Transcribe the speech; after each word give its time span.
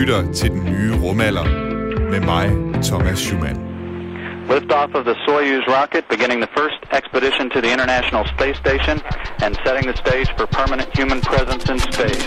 lytter 0.00 0.32
til 0.32 0.50
den 0.50 0.64
nye 0.64 0.92
rumalder 1.02 1.44
med 2.10 2.20
mig, 2.20 2.46
Thomas 2.82 3.18
Schumann. 3.18 3.56
Liftoff 4.48 4.90
of 4.98 5.04
the 5.04 5.16
Soyuz 5.24 5.64
rocket, 5.76 6.04
beginning 6.14 6.40
the 6.46 6.52
first 6.60 6.80
expedition 6.98 7.44
to 7.54 7.58
the 7.64 7.70
International 7.76 8.24
Space 8.34 8.58
Station 8.64 8.96
and 9.44 9.52
setting 9.64 9.84
the 9.90 9.96
stage 10.04 10.28
for 10.38 10.46
permanent 10.60 10.88
human 10.98 11.20
presence 11.30 11.64
in 11.72 11.78
space. 11.90 12.24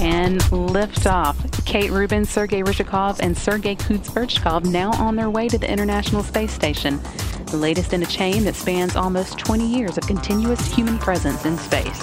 And 0.00 0.40
liftoff. 0.76 1.36
Kate 1.72 1.90
Rubin, 1.90 2.24
Sergei 2.24 2.62
Ryzhikov, 2.62 3.20
and 3.20 3.36
Sergei 3.36 3.76
Kuzberchkov 3.76 4.64
now 4.80 4.90
on 5.06 5.16
their 5.16 5.30
way 5.36 5.48
to 5.48 5.58
the 5.58 5.70
International 5.76 6.22
Space 6.22 6.52
Station, 6.52 6.92
the 7.50 7.58
latest 7.58 7.92
in 7.92 8.02
a 8.02 8.10
chain 8.18 8.44
that 8.44 8.54
spans 8.54 8.96
almost 8.96 9.38
20 9.38 9.66
years 9.66 9.98
of 9.98 10.06
continuous 10.06 10.62
human 10.74 10.96
presence 10.98 11.44
in 11.44 11.58
space. 11.58 12.02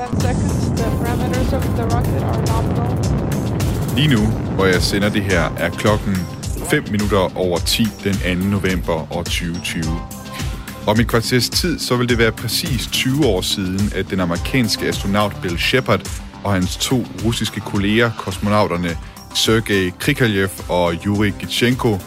10 0.00 0.20
seconds, 0.20 0.80
the 0.80 0.88
parameters 1.04 1.52
of 1.52 1.62
the 1.76 1.84
rocket 1.96 2.22
are 2.22 2.42
nominal. 2.46 2.90
Lige 3.96 4.08
nu, 4.08 4.26
hvor 4.54 4.66
jeg 4.66 4.82
sender 4.82 5.08
det 5.08 5.22
her, 5.22 5.52
er 5.56 5.70
klokken 5.70 6.16
5 6.70 6.84
minutter 6.90 7.38
over 7.38 7.58
10 7.58 7.86
den 8.04 8.40
2. 8.42 8.48
november 8.48 9.16
år 9.16 9.22
2020. 9.22 9.84
Om 10.86 11.00
et 11.00 11.08
kvarters 11.08 11.48
tid, 11.48 11.78
så 11.78 11.96
vil 11.96 12.08
det 12.08 12.18
være 12.18 12.32
præcis 12.32 12.86
20 12.86 13.26
år 13.26 13.40
siden, 13.40 13.92
at 13.94 14.10
den 14.10 14.20
amerikanske 14.20 14.86
astronaut 14.86 15.36
Bill 15.42 15.58
Shepard 15.58 16.10
og 16.44 16.52
hans 16.52 16.76
to 16.76 17.04
russiske 17.24 17.60
kolleger, 17.60 18.10
kosmonauterne 18.18 18.96
Sergej 19.34 19.90
Krikalev 19.98 20.48
og 20.68 20.94
Yuri 21.06 21.30
Gitschenko, 21.30 21.98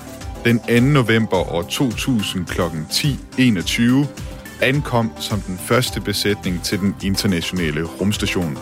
den 0.46 0.60
2. 0.60 0.66
november 0.80 1.54
år 1.54 1.62
2000 1.62 2.46
kl. 2.46 2.62
10.21 2.62 4.33
ankom 4.64 5.12
som 5.20 5.42
den 5.42 5.58
første 5.58 6.02
besætning 6.02 6.64
til 6.64 6.80
den 6.80 6.96
internationale 7.04 7.84
rumstation. 7.84 8.58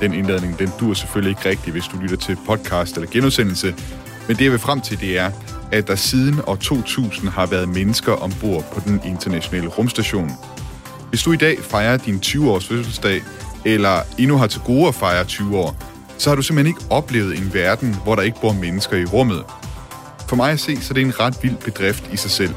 Den 0.00 0.12
indladning, 0.14 0.58
den 0.58 0.70
dur 0.80 0.94
selvfølgelig 0.94 1.30
ikke 1.30 1.48
rigtigt, 1.48 1.72
hvis 1.72 1.84
du 1.84 1.96
lytter 1.96 2.16
til 2.16 2.36
podcast 2.46 2.96
eller 2.96 3.10
genudsendelse, 3.10 3.74
men 4.28 4.36
det 4.36 4.44
jeg 4.44 4.52
vil 4.52 4.58
frem 4.58 4.80
til, 4.80 5.00
det 5.00 5.18
er, 5.18 5.30
at 5.72 5.88
der 5.88 5.94
siden 5.94 6.40
år 6.46 6.56
2000 6.56 7.28
har 7.28 7.46
været 7.46 7.68
mennesker 7.68 8.12
ombord 8.12 8.64
på 8.72 8.80
den 8.84 9.00
internationale 9.04 9.68
rumstation. 9.68 10.30
Hvis 11.08 11.22
du 11.22 11.32
i 11.32 11.36
dag 11.36 11.58
fejrer 11.62 11.96
din 11.96 12.20
20-års 12.26 12.68
fødselsdag, 12.68 13.22
eller 13.64 14.00
endnu 14.18 14.36
har 14.36 14.46
til 14.46 14.60
gode 14.60 14.88
at 14.88 14.94
fejre 14.94 15.24
20 15.24 15.58
år, 15.58 15.76
så 16.18 16.30
har 16.30 16.34
du 16.36 16.42
simpelthen 16.42 16.76
ikke 16.76 16.90
oplevet 16.90 17.38
en 17.38 17.54
verden, 17.54 17.96
hvor 18.04 18.14
der 18.14 18.22
ikke 18.22 18.40
bor 18.40 18.52
mennesker 18.52 18.96
i 18.96 19.04
rummet. 19.04 19.44
For 20.28 20.36
mig 20.36 20.52
at 20.52 20.60
se, 20.60 20.76
så 20.76 20.92
er 20.92 20.94
det 20.94 21.02
en 21.02 21.20
ret 21.20 21.38
vild 21.42 21.56
bedrift 21.56 22.10
i 22.12 22.16
sig 22.16 22.30
selv. 22.30 22.54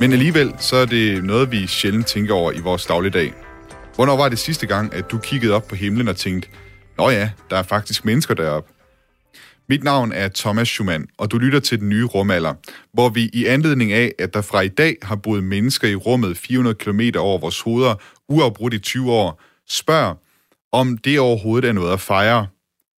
Men 0.00 0.12
alligevel, 0.12 0.54
så 0.58 0.76
er 0.76 0.86
det 0.86 1.24
noget, 1.24 1.52
vi 1.52 1.66
sjældent 1.66 2.06
tænker 2.06 2.34
over 2.34 2.52
i 2.52 2.60
vores 2.60 2.86
dagligdag. 2.86 3.34
Hvornår 3.94 4.16
var 4.16 4.28
det 4.28 4.38
sidste 4.38 4.66
gang, 4.66 4.94
at 4.94 5.10
du 5.10 5.18
kiggede 5.18 5.54
op 5.54 5.68
på 5.68 5.74
himlen 5.74 6.08
og 6.08 6.16
tænkte, 6.16 6.48
Nå 6.98 7.10
ja, 7.10 7.30
der 7.50 7.56
er 7.56 7.62
faktisk 7.62 8.04
mennesker 8.04 8.34
deroppe. 8.34 8.72
Mit 9.68 9.84
navn 9.84 10.12
er 10.12 10.28
Thomas 10.34 10.68
Schumann, 10.68 11.06
og 11.18 11.30
du 11.30 11.38
lytter 11.38 11.60
til 11.60 11.80
den 11.80 11.88
nye 11.88 12.04
rumalder, 12.04 12.54
hvor 12.92 13.08
vi 13.08 13.30
i 13.32 13.46
anledning 13.46 13.92
af, 13.92 14.12
at 14.18 14.34
der 14.34 14.42
fra 14.42 14.60
i 14.60 14.68
dag 14.68 14.96
har 15.02 15.16
boet 15.16 15.44
mennesker 15.44 15.88
i 15.88 15.94
rummet 15.94 16.36
400 16.36 16.74
km 16.74 17.00
over 17.18 17.38
vores 17.38 17.60
hoveder, 17.60 17.94
uafbrudt 18.28 18.74
i 18.74 18.78
20 18.78 19.12
år, 19.12 19.42
spørger, 19.68 20.14
om 20.72 20.98
det 20.98 21.20
overhovedet 21.20 21.68
er 21.68 21.72
noget 21.72 21.92
at 21.92 22.00
fejre. 22.00 22.46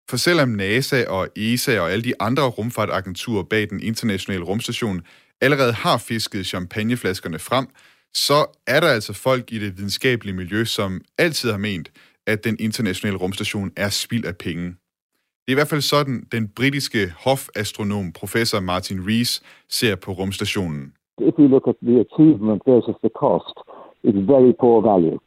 For 0.09 0.17
selvom 0.17 0.49
NASA 0.49 1.05
og 1.07 1.29
ESA 1.35 1.79
og 1.79 1.91
alle 1.91 2.03
de 2.03 2.13
andre 2.19 2.43
rumfartagenturer 2.43 3.43
bag 3.43 3.69
den 3.69 3.83
internationale 3.83 4.43
rumstation 4.43 5.01
allerede 5.41 5.73
har 5.73 5.97
fisket 5.97 6.45
champagneflaskerne 6.45 7.39
frem, 7.39 7.67
så 8.13 8.39
er 8.67 8.79
der 8.79 8.87
altså 8.87 9.13
folk 9.13 9.51
i 9.51 9.59
det 9.59 9.77
videnskabelige 9.77 10.35
miljø, 10.35 10.65
som 10.65 11.01
altid 11.17 11.51
har 11.51 11.57
ment, 11.57 11.91
at 12.27 12.43
den 12.43 12.55
internationale 12.59 13.17
rumstation 13.17 13.71
er 13.77 13.89
spild 13.89 14.25
af 14.25 14.37
penge. 14.37 14.65
Det 15.43 15.47
er 15.47 15.51
i 15.51 15.59
hvert 15.61 15.67
fald 15.67 15.81
sådan, 15.81 16.17
den 16.31 16.47
britiske 16.55 17.13
hofastronom 17.25 18.11
professor 18.11 18.59
Martin 18.59 18.99
Rees 19.07 19.41
ser 19.69 19.95
på 19.95 20.11
rumstationen. 20.11 20.93
If 21.29 21.33
you 21.39 21.47
look 21.47 21.67
at 21.67 21.75
the 21.87 21.97
achievement 22.07 22.61
versus 22.67 22.95
the 23.05 23.13
cost, 23.23 23.55
it's 24.07 24.21
very 24.33 24.53
poor 24.61 24.77
value. 24.91 25.19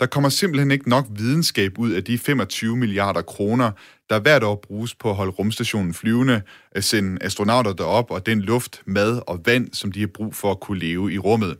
Der 0.00 0.06
kommer 0.06 0.28
simpelthen 0.28 0.70
ikke 0.70 0.88
nok 0.88 1.06
videnskab 1.10 1.78
ud 1.78 1.90
af 1.90 2.04
de 2.04 2.18
25 2.18 2.76
milliarder 2.76 3.22
kroner, 3.22 3.70
der 4.10 4.20
hvert 4.20 4.42
år 4.42 4.56
bruges 4.66 4.94
på 4.94 5.10
at 5.10 5.16
holde 5.16 5.32
rumstationen 5.32 5.94
flyvende, 5.94 6.42
at 6.72 6.84
sende 6.84 7.22
astronauter 7.22 7.72
derop 7.72 8.10
og 8.10 8.26
den 8.26 8.40
luft, 8.40 8.82
mad 8.86 9.22
og 9.26 9.40
vand, 9.46 9.72
som 9.72 9.92
de 9.92 10.00
har 10.00 10.06
brug 10.06 10.34
for 10.34 10.50
at 10.50 10.60
kunne 10.60 10.78
leve 10.78 11.12
i 11.12 11.18
rummet. 11.18 11.56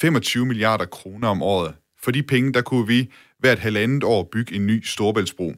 25 0.00 0.46
milliarder 0.46 0.84
kroner 0.84 1.28
om 1.28 1.42
året. 1.42 1.74
For 2.02 2.10
de 2.10 2.22
penge, 2.22 2.52
der 2.52 2.62
kunne 2.62 2.86
vi 2.86 3.10
hvert 3.38 3.58
halvandet 3.58 4.04
år 4.04 4.28
bygge 4.32 4.54
en 4.54 4.66
ny 4.66 4.84
storbæltsbro. 4.84 5.52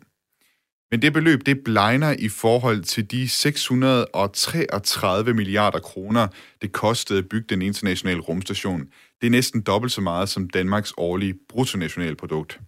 Men 0.90 1.02
det 1.02 1.12
beløb, 1.12 1.46
det 1.46 1.64
blegner 1.64 2.14
i 2.18 2.28
forhold 2.28 2.82
til 2.82 3.10
de 3.10 3.28
633 3.28 5.34
milliarder 5.34 5.78
kroner, 5.78 6.28
det 6.62 6.72
kostede 6.72 7.18
at 7.18 7.28
bygge 7.28 7.46
den 7.48 7.62
internationale 7.62 8.20
rumstation. 8.20 8.80
Det 9.20 9.26
er 9.26 9.30
næsten 9.30 9.60
dobbelt 9.60 9.92
så 9.92 10.00
meget 10.00 10.28
som 10.28 10.50
Danmarks 10.50 10.92
årlige 10.96 11.34
bruttonationalprodukt. 11.48 12.60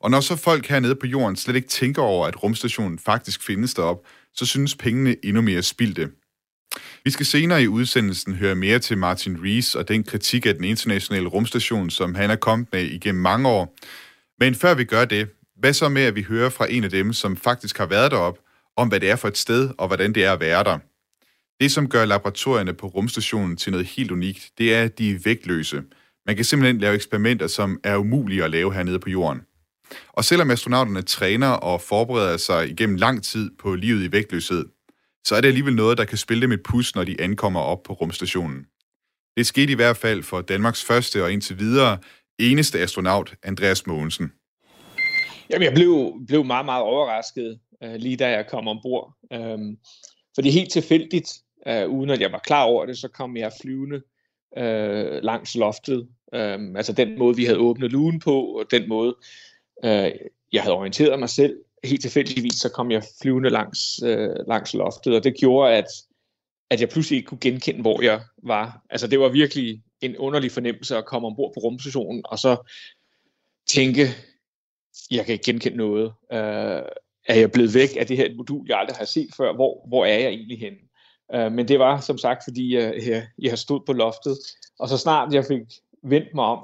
Og 0.00 0.10
når 0.10 0.20
så 0.20 0.36
folk 0.36 0.66
hernede 0.66 0.94
på 0.94 1.06
jorden 1.06 1.36
slet 1.36 1.56
ikke 1.56 1.68
tænker 1.68 2.02
over, 2.02 2.26
at 2.26 2.42
rumstationen 2.42 2.98
faktisk 2.98 3.42
findes 3.42 3.74
derop, 3.74 3.98
så 4.34 4.46
synes 4.46 4.74
pengene 4.74 5.16
endnu 5.24 5.42
mere 5.42 5.62
spildte. 5.62 6.10
Vi 7.04 7.10
skal 7.10 7.26
senere 7.26 7.62
i 7.62 7.68
udsendelsen 7.68 8.34
høre 8.34 8.54
mere 8.54 8.78
til 8.78 8.98
Martin 8.98 9.44
Rees 9.44 9.74
og 9.74 9.88
den 9.88 10.04
kritik 10.04 10.46
af 10.46 10.54
den 10.54 10.64
internationale 10.64 11.28
rumstation, 11.28 11.90
som 11.90 12.14
han 12.14 12.30
er 12.30 12.36
kommet 12.36 12.68
med 12.72 12.84
igennem 12.84 13.22
mange 13.22 13.48
år. 13.48 13.76
Men 14.40 14.54
før 14.54 14.74
vi 14.74 14.84
gør 14.84 15.04
det, 15.04 15.28
hvad 15.62 15.72
så 15.72 15.88
med, 15.88 16.02
at 16.02 16.14
vi 16.14 16.22
hører 16.22 16.50
fra 16.50 16.66
en 16.70 16.84
af 16.84 16.90
dem, 16.90 17.12
som 17.12 17.36
faktisk 17.36 17.78
har 17.78 17.86
været 17.86 18.10
derop, 18.10 18.38
om 18.76 18.88
hvad 18.88 19.00
det 19.00 19.10
er 19.10 19.16
for 19.16 19.28
et 19.28 19.38
sted, 19.38 19.70
og 19.78 19.86
hvordan 19.86 20.12
det 20.12 20.24
er 20.24 20.32
at 20.32 20.40
være 20.40 20.64
der. 20.64 20.78
Det, 21.60 21.72
som 21.72 21.88
gør 21.88 22.04
laboratorierne 22.04 22.74
på 22.74 22.86
rumstationen 22.86 23.56
til 23.56 23.72
noget 23.72 23.86
helt 23.86 24.10
unikt, 24.10 24.50
det 24.58 24.74
er, 24.74 24.82
at 24.82 24.98
de 24.98 25.10
er 25.10 25.18
vægtløse. 25.24 25.82
Man 26.26 26.36
kan 26.36 26.44
simpelthen 26.44 26.80
lave 26.80 26.94
eksperimenter, 26.94 27.46
som 27.46 27.80
er 27.84 27.96
umulige 27.96 28.44
at 28.44 28.50
lave 28.50 28.74
hernede 28.74 28.98
på 28.98 29.10
jorden. 29.10 29.42
Og 30.08 30.24
selvom 30.24 30.50
astronauterne 30.50 31.02
træner 31.02 31.48
og 31.48 31.80
forbereder 31.80 32.36
sig 32.36 32.70
igennem 32.70 32.96
lang 32.96 33.24
tid 33.24 33.50
på 33.58 33.74
livet 33.74 34.04
i 34.04 34.12
vægtløshed, 34.12 34.64
så 35.26 35.34
er 35.36 35.40
det 35.40 35.48
alligevel 35.48 35.74
noget, 35.74 35.98
der 35.98 36.04
kan 36.04 36.18
spille 36.18 36.42
dem 36.42 36.52
et 36.52 36.62
pus, 36.62 36.94
når 36.94 37.04
de 37.04 37.20
ankommer 37.20 37.60
op 37.60 37.82
på 37.82 37.92
rumstationen. 37.92 38.66
Det 39.36 39.46
skete 39.46 39.72
i 39.72 39.76
hvert 39.76 39.96
fald 39.96 40.22
for 40.22 40.40
Danmarks 40.40 40.84
første 40.84 41.24
og 41.24 41.32
indtil 41.32 41.58
videre 41.58 41.98
eneste 42.38 42.80
astronaut, 42.80 43.34
Andreas 43.42 43.86
Mogensen. 43.86 44.32
Jamen, 45.52 45.64
jeg 45.64 45.74
blev, 45.74 46.20
blev 46.26 46.44
meget, 46.44 46.64
meget 46.64 46.82
overrasket, 46.82 47.60
øh, 47.82 47.94
lige 47.94 48.16
da 48.16 48.30
jeg 48.30 48.46
kom 48.46 48.68
ombord. 48.68 49.14
Um, 49.34 49.78
fordi 50.34 50.50
helt 50.50 50.72
tilfældigt, 50.72 51.32
øh, 51.66 51.88
uden 51.88 52.10
at 52.10 52.20
jeg 52.20 52.32
var 52.32 52.38
klar 52.38 52.64
over 52.64 52.86
det, 52.86 52.98
så 52.98 53.08
kom 53.08 53.36
jeg 53.36 53.52
flyvende 53.62 54.02
øh, 54.58 55.22
langs 55.22 55.54
loftet. 55.54 56.08
Um, 56.32 56.76
altså 56.76 56.92
den 56.92 57.18
måde, 57.18 57.36
vi 57.36 57.44
havde 57.44 57.58
åbnet 57.58 57.92
lugen 57.92 58.20
på, 58.20 58.42
og 58.42 58.64
den 58.70 58.88
måde, 58.88 59.16
øh, 59.84 60.10
jeg 60.52 60.62
havde 60.62 60.76
orienteret 60.76 61.18
mig 61.18 61.28
selv. 61.28 61.56
Helt 61.84 62.02
tilfældigvis, 62.02 62.54
så 62.54 62.68
kom 62.68 62.90
jeg 62.90 63.02
flyvende 63.22 63.50
langs, 63.50 64.02
øh, 64.02 64.36
langs 64.48 64.74
loftet, 64.74 65.16
og 65.16 65.24
det 65.24 65.36
gjorde, 65.36 65.74
at, 65.74 65.86
at 66.70 66.80
jeg 66.80 66.88
pludselig 66.88 67.16
ikke 67.16 67.26
kunne 67.26 67.40
genkende, 67.40 67.80
hvor 67.80 68.02
jeg 68.02 68.20
var. 68.42 68.84
Altså 68.90 69.06
det 69.06 69.20
var 69.20 69.28
virkelig 69.28 69.82
en 70.00 70.16
underlig 70.16 70.52
fornemmelse 70.52 70.96
at 70.96 71.04
komme 71.04 71.26
ombord 71.26 71.54
på 71.54 71.60
rumstationen, 71.60 72.22
og 72.24 72.38
så 72.38 72.56
tænke, 73.66 74.06
jeg 75.10 75.26
kan 75.26 75.32
ikke 75.32 75.44
genkende 75.44 75.76
noget. 75.76 76.12
Øh, 76.32 76.82
er 77.28 77.34
jeg 77.34 77.52
blevet 77.52 77.74
væk 77.74 77.88
af 77.98 78.06
det 78.06 78.16
her 78.16 78.34
modul, 78.36 78.66
jeg 78.68 78.78
aldrig 78.78 78.96
har 78.96 79.04
set 79.04 79.28
før? 79.36 79.54
Hvor, 79.54 79.88
hvor 79.88 80.04
er 80.04 80.18
jeg 80.18 80.28
egentlig 80.28 80.58
henne? 80.58 80.78
Øh, 81.34 81.52
men 81.52 81.68
det 81.68 81.78
var 81.78 82.00
som 82.00 82.18
sagt, 82.18 82.44
fordi 82.44 82.74
jeg, 82.74 82.94
jeg, 83.06 83.26
jeg 83.38 83.58
stod 83.58 83.80
på 83.86 83.92
loftet, 83.92 84.38
og 84.78 84.88
så 84.88 84.98
snart 84.98 85.34
jeg 85.34 85.44
fik 85.44 85.60
vendt 86.02 86.34
mig 86.34 86.44
om, 86.44 86.58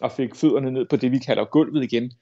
og 0.00 0.12
fik 0.12 0.34
fødderne 0.34 0.70
ned 0.70 0.84
på 0.84 0.96
det, 0.96 1.12
vi 1.12 1.18
kalder 1.18 1.44
gulvet 1.44 1.84
igen, 1.84 2.12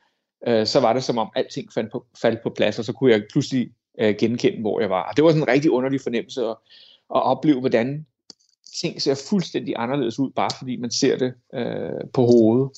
øh, 0.46 0.66
så 0.66 0.80
var 0.80 0.92
det 0.92 1.04
som 1.04 1.18
om 1.18 1.28
alting 1.34 1.72
faldt 1.72 1.92
på, 1.92 2.06
faldt 2.22 2.42
på 2.42 2.50
plads, 2.50 2.78
og 2.78 2.84
så 2.84 2.92
kunne 2.92 3.12
jeg 3.12 3.22
pludselig 3.32 3.70
øh, 4.00 4.14
genkende, 4.18 4.60
hvor 4.60 4.80
jeg 4.80 4.90
var. 4.90 5.02
Og 5.02 5.16
det 5.16 5.24
var 5.24 5.30
sådan 5.30 5.42
en 5.42 5.48
rigtig 5.48 5.70
underlig 5.70 6.00
fornemmelse 6.00 6.42
at, 6.42 6.56
at 7.14 7.22
opleve, 7.22 7.60
hvordan 7.60 8.06
ting 8.80 9.02
ser 9.02 9.26
fuldstændig 9.30 9.74
anderledes 9.76 10.18
ud, 10.18 10.30
bare 10.30 10.50
fordi 10.58 10.76
man 10.76 10.90
ser 10.90 11.18
det 11.18 11.34
øh, 11.54 12.10
på 12.12 12.22
hovedet. 12.22 12.70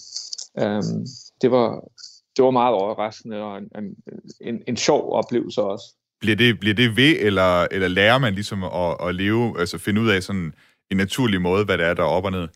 Um, 0.62 1.06
det 1.40 1.50
var, 1.50 1.88
det 2.36 2.44
var 2.44 2.50
meget 2.50 2.74
overraskende 2.74 3.42
og 3.42 3.58
en, 3.58 3.68
en, 3.78 3.96
en, 4.40 4.62
en 4.68 4.76
sjov 4.76 5.12
oplevelse 5.12 5.62
også. 5.62 5.84
Bliver 6.20 6.36
det, 6.36 6.60
bliver 6.60 6.74
det 6.74 6.96
ved, 6.96 7.16
eller, 7.20 7.62
eller 7.70 7.88
lærer 7.88 8.18
man 8.18 8.34
ligesom 8.34 8.64
at, 8.64 9.08
at 9.08 9.14
leve, 9.14 9.60
altså 9.60 9.78
finde 9.78 10.00
ud 10.00 10.08
af 10.08 10.22
sådan 10.22 10.54
en 10.90 10.96
naturlig 10.96 11.40
måde, 11.40 11.64
hvad 11.64 11.78
det 11.78 11.86
er, 11.86 11.94
der 11.94 12.02
er 12.02 12.06
op 12.06 12.24
og 12.24 12.32
ned? 12.32 12.48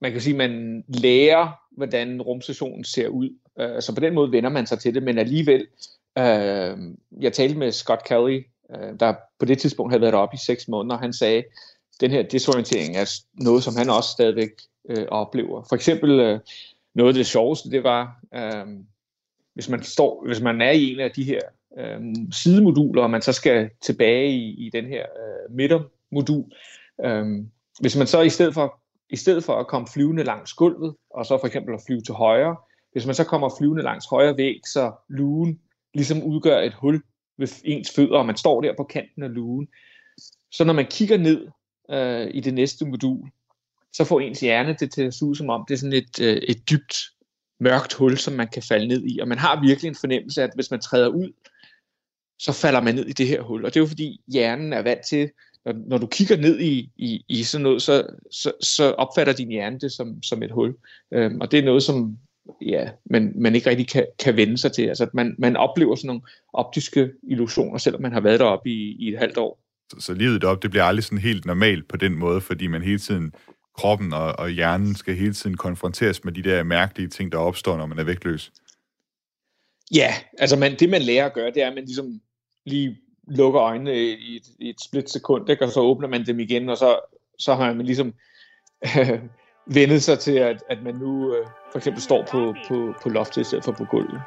Man 0.00 0.12
kan 0.12 0.20
sige, 0.20 0.42
at 0.42 0.50
man 0.50 0.84
lærer, 0.88 1.48
hvordan 1.76 2.22
rumstationen 2.22 2.84
ser 2.84 3.08
ud. 3.08 3.30
Uh, 3.60 3.80
så 3.80 3.94
på 3.94 4.00
den 4.00 4.14
måde 4.14 4.32
vender 4.32 4.50
man 4.50 4.66
sig 4.66 4.78
til 4.78 4.94
det, 4.94 5.02
men 5.02 5.18
alligevel, 5.18 5.66
uh, 6.20 6.78
jeg 7.22 7.32
talte 7.32 7.58
med 7.58 7.72
Scott 7.72 8.04
Kelly, 8.04 8.42
uh, 8.74 8.98
der 9.00 9.14
på 9.38 9.44
det 9.44 9.58
tidspunkt 9.58 9.92
havde 9.92 10.02
været 10.02 10.14
oppe 10.14 10.34
i 10.34 10.44
seks 10.46 10.68
måneder, 10.68 10.96
og 10.96 11.02
han 11.02 11.12
sagde, 11.12 11.44
den 12.00 12.10
her 12.10 12.22
desorientering 12.22 12.96
er 12.96 13.10
noget, 13.34 13.62
som 13.62 13.76
han 13.76 13.90
også 13.90 14.10
stadigvæk 14.10 14.50
uh, 14.84 15.04
oplever. 15.08 15.62
For 15.68 15.76
eksempel, 15.76 16.10
uh, 16.10 16.40
noget 16.94 17.08
af 17.08 17.14
det 17.14 17.26
sjoveste, 17.26 17.70
det 17.70 17.84
var, 17.84 18.20
uh, 18.36 18.68
hvis 19.54 19.68
man, 19.68 19.82
står, 19.82 20.26
hvis 20.26 20.40
man 20.40 20.60
er 20.60 20.70
i 20.70 20.92
en 20.92 21.00
af 21.00 21.10
de 21.10 21.24
her 21.24 21.40
øh, 21.78 22.00
sidemoduler, 22.32 23.02
og 23.02 23.10
man 23.10 23.22
så 23.22 23.32
skal 23.32 23.70
tilbage 23.82 24.30
i, 24.30 24.66
i 24.66 24.70
den 24.72 24.86
her 24.86 25.02
øh, 25.02 25.56
midtermodul, 25.56 26.44
øh, 27.04 27.26
hvis 27.80 27.96
man 27.96 28.06
så 28.06 28.20
i 28.20 28.28
stedet 28.28 28.54
for 28.54 28.80
i 29.10 29.16
stedet 29.16 29.44
for 29.44 29.56
at 29.56 29.66
komme 29.66 29.88
flyvende 29.92 30.24
langs 30.24 30.52
gulvet, 30.52 30.94
og 31.10 31.26
så 31.26 31.38
for 31.38 31.46
eksempel 31.46 31.74
at 31.74 31.82
flyve 31.86 32.00
til 32.00 32.14
højre, 32.14 32.56
hvis 32.92 33.06
man 33.06 33.14
så 33.14 33.24
kommer 33.24 33.54
flyvende 33.58 33.82
langs 33.82 34.06
højre 34.06 34.36
væg, 34.36 34.60
så 34.66 34.92
lugen 35.08 35.60
ligesom 35.94 36.22
udgør 36.22 36.60
et 36.60 36.74
hul 36.74 37.02
ved 37.38 37.48
ens 37.64 37.90
fødder, 37.94 38.18
og 38.18 38.26
man 38.26 38.36
står 38.36 38.60
der 38.60 38.74
på 38.76 38.84
kanten 38.84 39.22
af 39.22 39.34
lugen. 39.34 39.68
Så 40.52 40.64
når 40.64 40.72
man 40.72 40.86
kigger 40.86 41.16
ned 41.16 41.48
øh, 41.90 42.30
i 42.34 42.40
det 42.40 42.54
næste 42.54 42.86
modul, 42.86 43.30
så 43.92 44.04
får 44.04 44.20
ens 44.20 44.40
hjerne 44.40 44.76
det 44.80 44.92
til 44.92 45.02
at 45.02 45.14
se 45.14 45.24
ud 45.24 45.34
som 45.34 45.50
om, 45.50 45.64
det 45.68 45.74
er 45.74 45.78
sådan 45.78 45.92
et, 45.92 46.20
øh, 46.20 46.36
et 46.36 46.70
dybt 46.70 46.96
mørkt 47.60 47.94
hul, 47.94 48.18
som 48.18 48.34
man 48.34 48.48
kan 48.48 48.62
falde 48.62 48.88
ned 48.88 49.02
i. 49.06 49.18
Og 49.20 49.28
man 49.28 49.38
har 49.38 49.60
virkelig 49.60 49.88
en 49.88 49.96
fornemmelse 50.00 50.42
af, 50.42 50.46
at 50.46 50.52
hvis 50.54 50.70
man 50.70 50.80
træder 50.80 51.08
ud, 51.08 51.32
så 52.38 52.52
falder 52.52 52.80
man 52.80 52.94
ned 52.94 53.06
i 53.06 53.12
det 53.12 53.26
her 53.26 53.42
hul. 53.42 53.64
Og 53.64 53.74
det 53.74 53.80
er 53.80 53.84
jo 53.84 53.86
fordi 53.86 54.20
hjernen 54.32 54.72
er 54.72 54.82
vant 54.82 55.06
til, 55.08 55.30
når, 55.64 55.74
når 55.86 55.98
du 55.98 56.06
kigger 56.06 56.36
ned 56.36 56.60
i, 56.60 56.90
i, 56.96 57.24
i 57.28 57.42
sådan 57.42 57.62
noget, 57.62 57.82
så, 57.82 58.06
så, 58.30 58.52
så 58.62 58.90
opfatter 58.90 59.32
din 59.32 59.48
hjerne 59.48 59.78
det 59.78 59.92
som, 59.92 60.22
som 60.22 60.42
et 60.42 60.50
hul. 60.50 60.76
Øhm, 61.14 61.40
og 61.40 61.50
det 61.50 61.58
er 61.58 61.64
noget, 61.64 61.82
som 61.82 62.18
ja, 62.62 62.88
man, 63.10 63.32
man 63.36 63.54
ikke 63.54 63.70
rigtig 63.70 63.88
kan, 63.88 64.06
kan 64.18 64.36
vende 64.36 64.58
sig 64.58 64.72
til. 64.72 64.82
Altså, 64.82 65.04
at 65.04 65.14
man, 65.14 65.34
man 65.38 65.56
oplever 65.56 65.94
sådan 65.94 66.06
nogle 66.06 66.22
optiske 66.52 67.10
illusioner, 67.22 67.78
selvom 67.78 68.02
man 68.02 68.12
har 68.12 68.20
været 68.20 68.40
deroppe 68.40 68.70
i, 68.70 68.96
i 68.98 69.12
et 69.12 69.18
halvt 69.18 69.38
år. 69.38 69.60
Så, 69.90 70.00
så 70.00 70.14
livet 70.14 70.42
deroppe, 70.42 70.62
det 70.62 70.70
bliver 70.70 70.84
aldrig 70.84 71.04
sådan 71.04 71.18
helt 71.18 71.44
normalt 71.44 71.88
på 71.88 71.96
den 71.96 72.14
måde, 72.14 72.40
fordi 72.40 72.66
man 72.66 72.82
hele 72.82 72.98
tiden, 72.98 73.32
kroppen 73.80 74.12
og, 74.12 74.38
og 74.38 74.50
hjernen 74.50 74.94
skal 74.94 75.14
hele 75.14 75.34
tiden 75.34 75.56
konfronteres 75.56 76.24
med 76.24 76.32
de 76.32 76.42
der 76.42 76.62
mærkelige 76.62 77.08
ting, 77.08 77.32
der 77.32 77.38
opstår, 77.38 77.76
når 77.76 77.86
man 77.86 77.98
er 77.98 78.04
vægtløs. 78.04 78.52
Ja, 79.94 80.14
altså 80.38 80.56
man, 80.56 80.76
det 80.78 80.90
man 80.90 81.02
lærer 81.02 81.26
at 81.26 81.32
gøre, 81.32 81.50
det 81.50 81.62
er, 81.62 81.68
at 81.68 81.74
man 81.74 81.84
ligesom 81.84 82.20
lige 82.66 82.98
lukker 83.28 83.60
øjnene 83.60 83.94
i 84.04 84.36
et, 84.36 84.42
i 84.58 84.68
et 84.68 84.80
split 84.84 85.10
sekund, 85.10 85.50
ikke? 85.50 85.64
og 85.64 85.70
så 85.70 85.80
åbner 85.80 86.08
man 86.08 86.26
dem 86.26 86.40
igen, 86.40 86.68
og 86.68 86.76
så, 86.76 86.98
så 87.38 87.54
har 87.54 87.72
man 87.72 87.86
ligesom 87.86 88.14
øh, 88.84 89.18
vendet 89.78 90.02
sig 90.02 90.18
til, 90.18 90.32
at, 90.32 90.62
at 90.70 90.82
man 90.82 90.94
nu 90.94 91.34
øh, 91.34 91.46
for 91.72 91.78
eksempel 91.78 92.02
står 92.02 92.26
på, 92.30 92.54
på, 92.68 92.94
på 93.02 93.08
loftet 93.08 93.40
i 93.40 93.44
stedet 93.44 93.64
for 93.64 93.72
på 93.72 93.84
gulvet. 93.84 94.20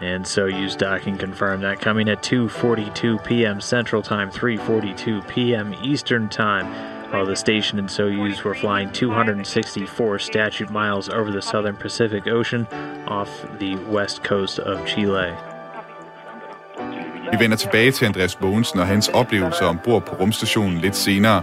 And 0.00 0.24
Soyuz 0.24 0.76
docking 0.76 1.18
confirmed 1.20 1.62
that 1.62 1.78
coming 1.82 2.08
at 2.08 2.32
2:42 2.32 3.22
p.m. 3.24 3.60
Central 3.60 4.02
Time, 4.02 4.30
3:42 4.30 5.28
p.m. 5.28 5.90
Eastern 5.90 6.28
Time, 6.28 7.01
while 7.12 7.26
the 7.26 7.36
station 7.36 7.78
and 7.78 7.88
Soyuz 7.88 8.42
were 8.44 8.54
flying 8.54 8.90
264 8.92 10.18
statute 10.18 10.70
miles 10.70 11.08
over 11.08 11.30
the 11.30 11.42
southern 11.42 11.76
Pacific 11.76 12.26
Ocean 12.26 12.66
off 13.06 13.30
the 13.60 13.76
west 13.90 14.24
coast 14.24 14.58
of 14.58 14.86
Chile. 14.86 15.36
Vi 17.32 17.36
vender 17.38 17.56
tilbage 17.56 17.90
til 17.90 18.06
Andreas 18.06 18.36
Bogensen 18.36 18.80
og 18.80 18.86
hans 18.86 19.08
oplevelser 19.08 19.66
ombord 19.66 20.06
på 20.06 20.14
rumstationen 20.14 20.78
lidt 20.78 20.96
senere. 20.96 21.42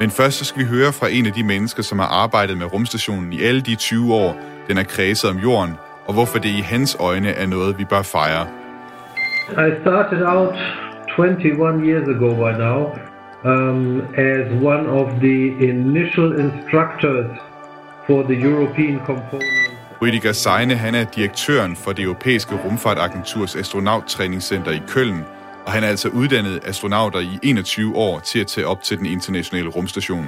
Men 0.00 0.10
først 0.10 0.38
så 0.38 0.44
skal 0.44 0.62
vi 0.62 0.66
høre 0.66 0.92
fra 0.92 1.08
en 1.08 1.26
af 1.26 1.32
de 1.32 1.44
mennesker, 1.44 1.82
som 1.82 1.98
har 1.98 2.06
arbejdet 2.06 2.58
med 2.58 2.72
rumstationen 2.72 3.32
i 3.32 3.42
alle 3.42 3.60
de 3.60 3.74
20 3.74 4.14
år, 4.14 4.36
den 4.68 4.78
er 4.78 4.82
kredset 4.82 5.30
om 5.30 5.36
jorden, 5.36 5.74
og 6.06 6.14
hvorfor 6.14 6.38
det 6.38 6.48
i 6.48 6.60
hans 6.60 6.96
øjne 7.00 7.28
er 7.28 7.46
noget, 7.46 7.78
vi 7.78 7.84
bør 7.84 8.02
fejre. 8.02 8.46
I 9.50 9.80
started 9.80 10.22
out 10.22 10.54
21 11.18 11.86
years 11.86 12.08
ago 12.08 12.34
by 12.34 12.58
now 12.58 13.09
um, 13.44 14.00
as 14.16 14.52
one 14.62 14.86
of 14.86 15.20
the 15.20 15.40
initial 15.72 16.38
instructors 16.40 17.30
for 18.06 18.22
the 18.22 18.34
European 18.34 18.98
component. 19.06 19.60
Rüdiger 20.02 20.32
Seine, 20.32 20.74
han 20.74 20.94
er 20.94 21.04
direktøren 21.04 21.76
for 21.76 21.92
det 21.92 22.02
europæiske 22.02 22.54
rumfartagenturs 22.64 23.56
astronauttræningscenter 23.56 24.70
i 24.70 24.82
Køln, 24.88 25.24
og 25.66 25.72
han 25.72 25.84
er 25.84 25.88
altså 25.88 26.08
uddannet 26.08 26.60
astronauter 26.66 27.20
i 27.20 27.38
21 27.42 27.96
år 27.96 28.18
til 28.18 28.40
at 28.40 28.46
tage 28.46 28.66
op 28.66 28.82
til 28.82 28.98
den 28.98 29.06
internationale 29.06 29.68
rumstation. 29.68 30.26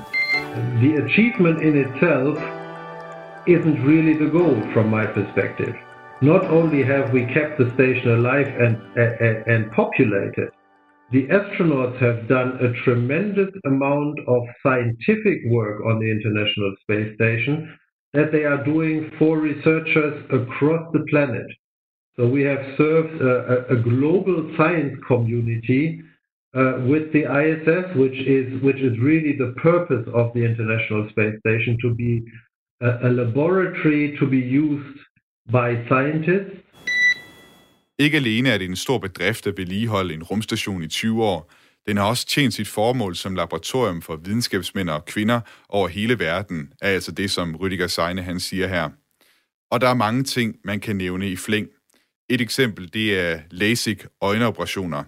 The 0.76 1.04
achievement 1.04 1.62
in 1.62 1.74
itself 1.76 2.38
isn't 3.46 3.78
really 3.90 4.14
the 4.14 4.30
goal 4.38 4.56
from 4.72 4.86
my 4.86 5.04
perspective. 5.14 5.74
Not 6.20 6.42
only 6.50 6.82
have 6.84 7.04
we 7.12 7.20
kept 7.20 7.52
the 7.60 7.70
station 7.74 8.08
alive 8.10 8.48
and, 8.64 8.76
and, 8.96 9.36
and 9.46 9.70
populated, 9.70 10.48
the 11.12 11.26
astronauts 11.28 12.00
have 12.00 12.26
done 12.28 12.58
a 12.60 12.72
tremendous 12.84 13.50
amount 13.66 14.18
of 14.26 14.42
scientific 14.62 15.42
work 15.46 15.84
on 15.84 16.00
the 16.00 16.10
International 16.10 16.74
Space 16.82 17.14
Station 17.16 17.78
that 18.14 18.32
they 18.32 18.44
are 18.44 18.64
doing 18.64 19.10
for 19.18 19.38
researchers 19.38 20.24
across 20.30 20.90
the 20.92 21.04
planet. 21.10 21.46
So 22.16 22.28
we 22.28 22.42
have 22.42 22.60
served 22.76 23.20
a, 23.22 23.72
a 23.72 23.76
global 23.76 24.52
science 24.56 24.94
community 25.06 26.02
uh, 26.54 26.80
with 26.86 27.12
the 27.12 27.24
ISS, 27.24 27.96
which 27.96 28.18
is 28.26 28.62
which 28.62 28.76
is 28.76 28.98
really 28.98 29.36
the 29.36 29.54
purpose 29.62 30.06
of 30.14 30.32
the 30.34 30.44
International 30.44 31.08
Space 31.10 31.38
Station 31.40 31.78
to 31.80 31.94
be 31.94 32.22
a, 32.82 33.08
a 33.08 33.10
laboratory 33.10 34.16
to 34.18 34.26
be 34.26 34.38
used 34.38 34.98
by 35.50 35.82
scientists. 35.88 36.61
Ikke 38.02 38.16
alene 38.16 38.48
er 38.48 38.58
det 38.58 38.64
en 38.64 38.76
stor 38.76 38.98
bedrift 38.98 39.46
at 39.46 39.56
vedligeholde 39.56 40.14
en 40.14 40.22
rumstation 40.22 40.82
i 40.82 40.88
20 40.88 41.24
år, 41.24 41.52
den 41.86 41.96
har 41.96 42.04
også 42.04 42.26
tjent 42.26 42.54
sit 42.54 42.68
formål 42.68 43.16
som 43.16 43.34
laboratorium 43.34 44.02
for 44.02 44.16
videnskabsmænd 44.16 44.90
og 44.90 45.04
kvinder 45.04 45.40
over 45.68 45.88
hele 45.88 46.18
verden, 46.18 46.72
er 46.80 46.88
altså 46.88 47.12
det, 47.12 47.30
som 47.30 47.54
Rüdiger 47.54 47.86
Seine 47.86 48.22
han 48.22 48.40
siger 48.40 48.66
her. 48.66 48.90
Og 49.70 49.80
der 49.80 49.88
er 49.88 49.94
mange 49.94 50.24
ting, 50.24 50.56
man 50.64 50.80
kan 50.80 50.96
nævne 50.96 51.30
i 51.30 51.36
flæng. 51.36 51.68
Et 52.28 52.40
eksempel, 52.40 52.92
det 52.92 53.20
er 53.20 53.40
LASIK 53.50 54.06
øjenoperationer. 54.20 55.04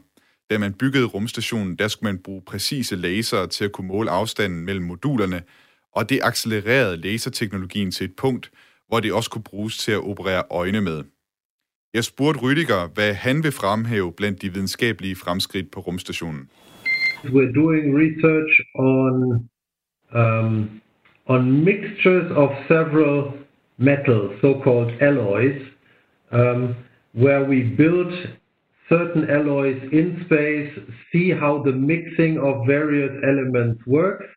Da 0.50 0.58
man 0.58 0.75
byggede 0.75 1.05
rumstationen, 1.05 1.76
der 1.76 1.88
skulle 1.88 2.12
man 2.12 2.23
bruge 2.23 2.43
præcise 2.47 2.97
lasere 2.97 3.47
til 3.47 3.64
at 3.64 3.73
kunne 3.73 3.88
måle 3.88 4.11
afstanden 4.11 4.64
mellem 4.64 4.85
modulerne, 4.85 5.43
og 5.93 6.08
det 6.08 6.20
accelererede 6.23 6.97
laserteknologien 6.97 7.90
til 7.90 8.05
et 8.05 8.17
punkt, 8.17 8.50
hvor 8.88 9.00
det 9.00 9.12
også 9.12 9.31
kunne 9.31 9.44
bruges 9.44 9.79
til 9.79 9.93
at 9.93 10.05
operere 10.05 10.43
øjne 10.50 10.81
med. 10.81 11.05
Jeg 11.94 12.05
spurgte 12.05 12.41
Rüdiger, 12.41 12.94
hvad 12.94 13.14
han 13.14 13.37
vil 13.44 13.52
fremhæve 13.52 14.12
blandt 14.12 14.43
de 14.43 14.52
videnskabelige 14.52 15.17
fremskridt 15.17 15.70
på 15.70 15.81
rumstationen. 15.81 16.49
We're 17.25 17.55
doing 17.62 17.85
research 18.05 18.52
on 18.75 19.14
um, 20.23 20.81
on 21.26 21.64
mixtures 21.64 22.31
of 22.43 22.50
several 22.69 23.19
metals, 23.76 24.31
so-called 24.41 24.91
alloys, 25.08 25.61
um, 26.32 26.75
where 27.25 27.42
we 27.52 27.59
build 27.83 28.12
certain 28.88 29.25
alloys 29.38 29.80
in 29.92 30.09
space, 30.26 30.71
see 31.12 31.28
how 31.42 31.62
the 31.69 31.76
mixing 31.92 32.35
of 32.49 32.54
various 32.76 33.14
elements 33.33 33.80
works, 33.87 34.28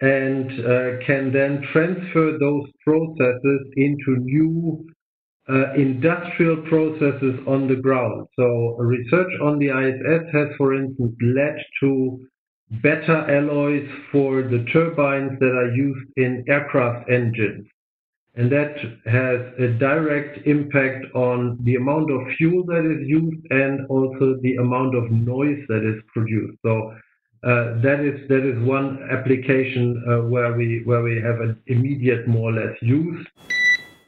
and 0.00 0.46
uh, 0.72 0.90
can 1.06 1.32
then 1.38 1.52
transfer 1.72 2.26
those 2.46 2.66
processes 2.86 3.60
into 3.76 4.10
new 4.36 4.89
industrial 5.76 6.58
processes 6.68 7.40
on 7.46 7.68
the 7.68 7.76
ground. 7.76 8.26
So 8.36 8.76
research 8.78 9.32
on 9.42 9.58
the 9.58 9.68
ISS 9.68 10.32
has, 10.32 10.48
for 10.56 10.74
instance, 10.74 11.14
led 11.22 11.56
to 11.80 12.20
better 12.82 13.16
alloys 13.30 13.88
for 14.12 14.42
the 14.42 14.64
turbines 14.72 15.38
that 15.40 15.52
are 15.52 15.74
used 15.74 16.08
in 16.16 16.44
aircraft 16.48 17.10
engines. 17.10 17.66
And 18.36 18.50
that 18.52 18.76
has 19.06 19.40
a 19.58 19.76
direct 19.78 20.46
impact 20.46 21.04
on 21.14 21.58
the 21.64 21.74
amount 21.74 22.12
of 22.12 22.20
fuel 22.38 22.64
that 22.66 22.86
is 22.86 23.08
used 23.08 23.44
and 23.50 23.86
also 23.88 24.36
the 24.40 24.54
amount 24.56 24.94
of 24.94 25.10
noise 25.10 25.58
that 25.68 25.82
is 25.84 26.00
produced. 26.14 26.56
So 26.64 26.94
uh, 27.42 27.80
that 27.80 28.00
is 28.00 28.28
that 28.28 28.46
is 28.46 28.62
one 28.64 29.02
application 29.10 30.04
uh, 30.06 30.28
where 30.28 30.52
we 30.52 30.82
where 30.84 31.02
we 31.02 31.20
have 31.20 31.40
an 31.40 31.60
immediate 31.66 32.28
more 32.28 32.50
or 32.50 32.52
less 32.52 32.76
use. 32.82 33.26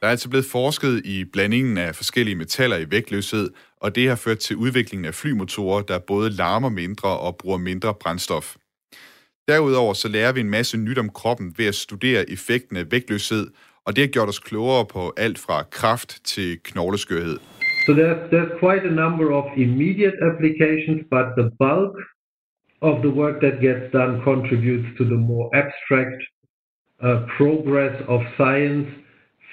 Der 0.03 0.07
er 0.07 0.11
altså 0.11 0.29
blevet 0.29 0.45
forsket 0.51 1.05
i 1.05 1.25
blandingen 1.33 1.77
af 1.77 1.95
forskellige 1.95 2.35
metaller 2.35 2.77
i 2.77 2.91
vægtløshed, 2.91 3.49
og 3.77 3.95
det 3.95 4.09
har 4.09 4.15
ført 4.15 4.37
til 4.37 4.55
udviklingen 4.55 5.05
af 5.05 5.13
flymotorer, 5.13 5.81
der 5.81 5.99
både 5.99 6.29
larmer 6.29 6.69
mindre 6.69 7.19
og 7.19 7.37
bruger 7.37 7.57
mindre 7.57 7.93
brændstof. 8.01 8.55
Derudover 9.47 9.93
så 9.93 10.07
lærer 10.07 10.33
vi 10.33 10.39
en 10.39 10.49
masse 10.49 10.77
nyt 10.77 10.97
om 10.97 11.09
kroppen 11.09 11.53
ved 11.57 11.65
at 11.65 11.75
studere 11.75 12.29
effekten 12.29 12.77
af 12.77 12.91
vægtløshed, 12.91 13.47
og 13.85 13.95
det 13.95 14.01
har 14.03 14.07
gjort 14.07 14.29
os 14.29 14.39
klogere 14.39 14.85
på 14.93 15.13
alt 15.17 15.39
fra 15.39 15.63
kraft 15.63 16.25
til 16.25 16.59
knogleskørhed. 16.63 17.37
So 17.85 17.91
there's 17.93 18.19
there's 18.33 18.53
quite 18.63 18.83
a 18.91 18.95
number 19.03 19.27
of 19.39 19.45
immediate 19.57 20.17
applications, 20.29 20.99
but 21.13 21.25
the 21.39 21.47
bulk 21.63 21.95
of 22.81 22.95
the 23.05 23.13
work 23.21 23.35
that 23.43 23.55
gets 23.67 23.85
done 23.99 24.13
contributes 24.29 24.87
to 24.97 25.03
the 25.03 25.19
more 25.29 25.47
abstract 25.61 26.19
uh, 27.05 27.17
progress 27.37 27.95
of 28.07 28.21
science 28.37 28.89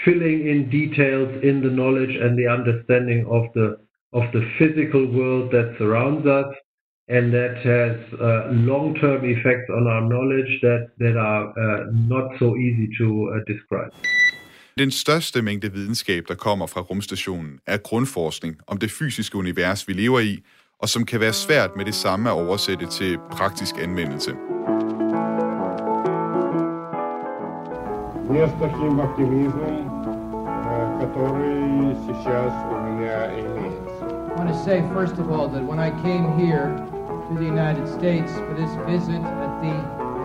filling 0.04 0.46
in 0.52 0.58
details 0.70 1.30
in 1.42 1.56
the 1.66 1.72
knowledge 1.78 2.14
and 2.24 2.32
the 2.40 2.48
understanding 2.58 3.20
of 3.36 3.44
the 3.56 3.68
of 4.18 4.24
the 4.34 4.44
physical 4.58 5.04
world 5.18 5.46
that 5.54 5.68
surrounds 5.78 6.26
us 6.40 6.50
and 7.16 7.24
that 7.38 7.54
has 7.72 7.96
uh, 8.12 8.50
long-term 8.70 9.20
effects 9.34 9.68
on 9.78 9.84
our 9.92 10.04
knowledge 10.12 10.52
that 10.66 10.82
that 11.02 11.16
are 11.30 11.44
uh, 11.64 11.80
not 12.14 12.26
so 12.40 12.48
easy 12.66 12.88
to 13.00 13.08
uh, 13.28 13.40
describe. 13.52 13.92
Den 14.78 14.90
største 14.90 15.42
mængde 15.42 15.72
videnskab, 15.72 16.22
der 16.28 16.34
kommer 16.34 16.66
fra 16.66 16.80
rumstationen, 16.80 17.58
er 17.66 17.76
grundforskning 17.76 18.56
om 18.66 18.78
det 18.78 18.90
fysiske 18.90 19.36
univers, 19.36 19.88
vi 19.88 19.92
lever 19.92 20.20
i, 20.20 20.42
og 20.78 20.88
som 20.88 21.04
kan 21.06 21.20
være 21.20 21.32
svært 21.32 21.70
med 21.76 21.84
det 21.84 21.94
samme 21.94 22.30
at 22.30 22.34
oversætte 22.34 22.86
til 22.86 23.18
praktisk 23.32 23.74
anvendelse. 23.82 24.30
Не 28.29 28.47
с 28.47 28.51
таким 28.59 28.99
оптимизмом, 28.99 30.05
который 30.99 31.95
сейчас 32.07 32.53
у 32.71 32.75
меня 32.89 33.31
имеется. 33.39 34.05
I 34.35 34.37
want 34.37 34.49
to 34.49 34.63
say, 34.63 34.81
first 34.93 35.17
of 35.17 35.31
all, 35.31 35.47
that 35.47 35.63
when 35.63 35.79
I 35.79 35.91
came 36.01 36.37
here 36.37 36.75
to 37.29 37.33
the 37.37 37.45
United 37.45 37.87
States 37.87 38.31
for 38.33 38.53
this 38.53 38.69
visit 38.85 39.21
at 39.23 39.61
the 39.61 39.73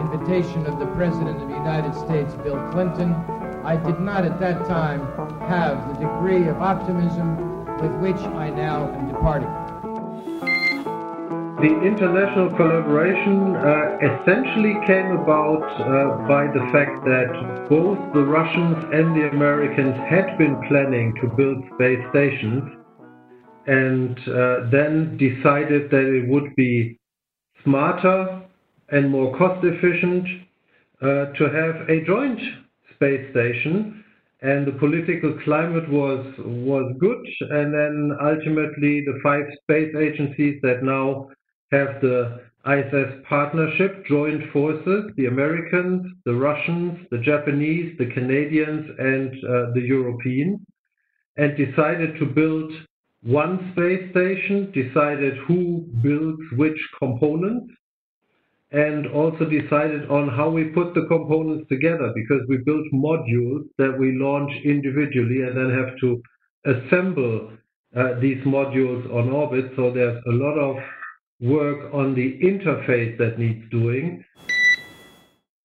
invitation 0.01 0.67
of 0.67 0.79
the 0.79 0.87
President 0.97 1.41
of 1.41 1.49
the 1.49 1.55
United 1.55 1.95
States, 1.95 2.35
Bill 2.43 2.59
Clinton, 2.73 3.15
I 3.65 3.77
did 3.77 4.01
not 4.01 4.25
at 4.25 4.41
that 4.41 4.67
time 4.67 5.07
have 5.49 5.77
the 5.89 6.07
degree 6.07 6.49
of 6.49 6.61
optimism 6.61 7.37
with 7.79 7.93
which 8.01 8.21
I 8.35 8.51
now 8.51 8.91
am 8.95 9.09
departing. 9.09 9.49
The 11.62 11.72
international 11.72 12.50
collaboration 12.58 13.56
uh, 13.56 13.98
essentially 14.04 14.76
came 14.86 15.12
about 15.16 15.64
uh, 15.64 16.28
by 16.28 16.48
the 16.52 16.68
fact 16.74 17.06
that 17.06 17.68
both 17.70 17.98
the 18.14 18.26
Russians 18.26 18.84
and 18.92 19.16
the 19.16 19.30
Americans 19.30 19.96
had 20.10 20.38
been 20.38 20.62
planning 20.68 21.16
to 21.22 21.28
build 21.30 21.64
space 21.76 22.04
stations 22.10 22.62
and 23.68 24.20
uh, 24.28 24.70
then 24.70 25.16
decided 25.18 25.90
that 25.92 26.04
it 26.04 26.28
would 26.28 26.54
be 26.58 27.00
smarter 27.64 28.44
and 28.90 29.10
more 29.10 29.36
cost 29.38 29.64
efficient 29.64 30.28
uh, 31.02 31.32
to 31.38 31.46
have 31.46 31.90
a 31.90 32.04
joint 32.06 32.40
space 32.96 33.32
station. 33.32 34.04
And 34.42 34.68
the 34.68 34.74
political 34.74 35.40
climate 35.46 35.90
was 35.90 36.26
was 36.38 36.94
good. 37.00 37.26
And 37.50 37.74
then 37.74 38.18
ultimately 38.22 39.06
the 39.06 39.18
five 39.24 39.46
space 39.64 39.96
agencies 39.96 40.60
that 40.62 40.84
now 40.84 41.30
have 41.76 42.02
the 42.02 42.46
ISS 42.66 43.24
partnership 43.30 44.06
joined 44.08 44.44
forces 44.52 45.12
the 45.18 45.28
Americans 45.28 46.02
the 46.26 46.34
Russians 46.34 46.98
the 47.12 47.20
Japanese 47.20 47.96
the 48.00 48.12
Canadians 48.18 48.86
and 48.98 49.30
uh, 49.44 49.72
the 49.76 49.82
Europeans 49.96 50.60
and 51.38 51.56
decided 51.56 52.18
to 52.20 52.26
build 52.26 52.72
one 53.22 53.72
space 53.74 54.10
station 54.12 54.72
decided 54.72 55.34
who 55.48 55.86
builds 56.02 56.42
which 56.58 56.80
components 57.00 57.72
and 58.72 59.08
also 59.08 59.46
decided 59.46 60.10
on 60.10 60.28
how 60.28 60.50
we 60.50 60.66
put 60.66 60.94
the 60.96 61.06
components 61.08 61.68
together 61.70 62.12
because 62.16 62.42
we 62.50 62.58
built 62.58 62.86
modules 62.94 63.64
that 63.78 63.96
we 63.98 64.18
launch 64.18 64.52
individually 64.64 65.42
and 65.44 65.56
then 65.56 65.72
have 65.72 65.98
to 66.00 66.22
assemble 66.66 67.52
uh, 67.96 68.20
these 68.20 68.44
modules 68.44 69.06
on 69.14 69.30
orbit. 69.30 69.72
So 69.76 69.92
there's 69.92 70.22
a 70.28 70.32
lot 70.32 70.58
of 70.60 70.76
work 71.42 71.94
on 71.94 72.16
the 72.16 72.28
interface 72.50 73.18
that 73.18 73.40
needs 73.40 73.70
doing. 73.72 74.26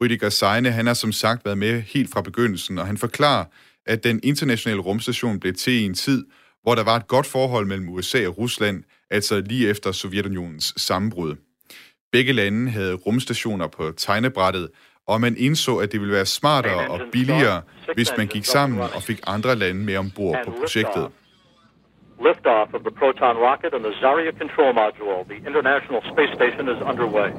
Rüdiger 0.03 0.29
Seine, 0.29 0.71
han 0.71 0.87
har 0.87 0.95
som 0.95 1.13
sagt 1.13 1.45
været 1.45 1.59
med 1.59 1.81
helt 1.81 2.11
fra 2.11 2.23
begyndelsen, 2.23 2.79
og 2.79 2.87
han 2.87 2.97
forklarer, 2.97 3.45
at 3.87 4.05
den 4.05 4.21
internationale 4.23 4.81
rumstation 4.81 5.41
blev 5.41 5.55
til 5.55 5.73
i 5.73 5.85
en 5.85 5.95
tid, 5.95 6.27
hvor 6.63 6.75
der 6.75 6.85
var 6.85 6.97
et 6.97 7.09
godt 7.09 7.27
forhold 7.27 7.67
mellem 7.67 7.89
USA 7.89 8.27
og 8.27 8.39
Rusland, 8.39 8.83
altså 9.11 9.41
lige 9.41 9.69
efter 9.69 9.93
Sovjetunionens 9.93 10.75
sammenbrud. 10.77 11.37
Begge 12.13 12.33
lande 12.33 12.71
havde 12.71 12.95
rumstationer 12.95 13.67
på 13.67 13.93
tegnebrættet, 13.97 14.69
og 15.07 15.21
man 15.21 15.37
indså, 15.37 15.77
at 15.77 15.93
det 15.93 16.01
ville 16.01 16.15
være 16.15 16.27
smartere 16.27 16.91
og 16.91 17.01
billigere, 17.13 17.63
hvis 17.95 18.11
man 18.19 18.27
gik 18.27 18.45
sammen 18.45 18.81
og 18.81 19.03
fik 19.03 19.21
andre 19.27 19.57
lande 19.57 19.85
med 19.85 19.97
ombord 19.97 20.39
på 20.45 20.51
projektet. 20.51 21.09
Liftoff 22.21 22.75
of 22.75 22.85
the 22.85 22.91
Proton 22.91 23.37
rocket 23.39 23.73
and 23.73 23.83
the 23.83 23.95
Zarya 24.03 24.33
control 24.37 24.73
module. 24.75 25.27
The 25.27 25.41
International 25.51 26.03
Space 26.13 26.33
Station 26.39 26.69
is 26.69 26.79
underway. 26.91 27.31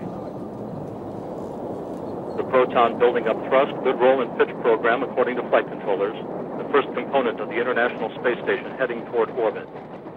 The 2.39 2.45
Proton 2.53 2.97
building 2.97 3.25
up 3.31 3.37
thrust, 3.47 3.73
good 3.85 3.99
roll 4.05 4.17
and 4.23 4.29
pitch 4.39 4.53
program 4.65 5.03
according 5.07 5.35
to 5.39 5.43
flight 5.49 5.67
controllers. 5.73 6.17
The 6.61 6.67
first 6.73 6.89
component 6.99 7.39
of 7.43 7.47
the 7.51 7.59
International 7.63 8.09
Space 8.19 8.39
Station 8.45 8.69
heading 8.79 9.01
toward 9.09 9.29
orbit. 9.45 9.67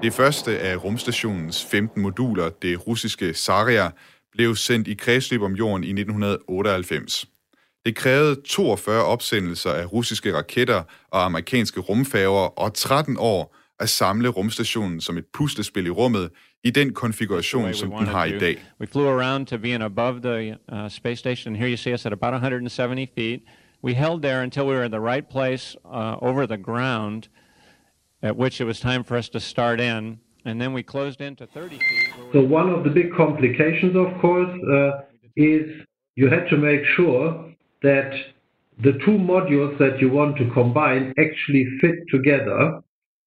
Det 0.02 0.12
første 0.12 0.58
af 0.58 0.84
rumstationens 0.84 1.64
15 1.64 2.02
moduler, 2.02 2.48
det 2.62 2.86
russiske 2.86 3.34
Zarya, 3.34 3.90
blev 4.32 4.56
sendt 4.56 4.88
i 4.88 4.94
kredsløb 4.94 5.42
om 5.42 5.52
jorden 5.52 5.84
i 5.84 5.90
1998. 5.90 7.24
Det 7.86 7.96
krævede 7.96 8.40
42 8.48 9.04
opsendelser 9.04 9.70
af 9.70 9.92
russiske 9.92 10.36
raketter 10.36 10.82
og 11.10 11.24
amerikanske 11.24 11.80
rumfærger 11.80 12.60
og 12.60 12.74
13 12.74 13.16
år 13.20 13.56
at 13.80 13.88
samle 13.88 14.28
rumstationen 14.28 15.00
som 15.00 15.18
et 15.18 15.24
puslespil 15.32 15.86
i 15.86 15.90
rummet 15.90 16.30
i 16.64 16.70
den 16.70 16.92
konfiguration, 16.92 17.74
som 17.74 17.90
den 17.90 18.06
har 18.06 18.24
i 18.24 18.38
dag. 18.38 18.56
We 18.80 18.86
flew 18.86 19.08
around 19.08 19.46
to 19.46 19.58
being 19.58 19.82
above 19.82 20.20
the 20.20 20.56
uh, 20.72 20.88
space 20.88 21.18
station. 21.18 21.56
Here 21.56 21.68
you 21.68 21.76
see 21.76 21.94
us 21.94 22.06
at 22.06 22.12
about 22.12 22.32
170 22.32 23.06
feet. 23.14 23.42
We 23.82 23.92
held 23.94 24.22
there 24.22 24.42
until 24.42 24.66
we 24.66 24.74
were 24.74 24.84
in 24.84 24.90
the 24.90 25.00
right 25.00 25.28
place 25.28 25.76
uh, 25.84 26.16
over 26.22 26.46
the 26.46 26.56
ground, 26.56 27.28
at 28.22 28.36
which 28.36 28.60
it 28.60 28.64
was 28.64 28.80
time 28.80 29.04
for 29.04 29.16
us 29.16 29.28
to 29.28 29.40
start 29.40 29.80
in. 29.80 30.18
And 30.46 30.60
then 30.60 30.72
we 30.72 30.82
closed 30.82 31.20
in 31.20 31.36
to 31.36 31.46
30 31.46 31.78
feet. 31.78 32.14
So 32.32 32.40
one 32.40 32.70
of 32.70 32.84
the 32.84 32.90
big 32.90 33.14
complications, 33.14 33.96
of 33.96 34.20
course, 34.20 34.50
uh, 34.70 35.02
is 35.36 35.82
you 36.16 36.28
had 36.28 36.48
to 36.48 36.56
make 36.56 36.84
sure 36.96 37.52
that 37.82 38.12
the 38.82 38.92
two 39.04 39.18
modules 39.18 39.78
that 39.78 40.00
you 40.00 40.10
want 40.10 40.36
to 40.38 40.50
combine 40.50 41.12
actually 41.18 41.66
fit 41.80 41.96
together. 42.10 42.80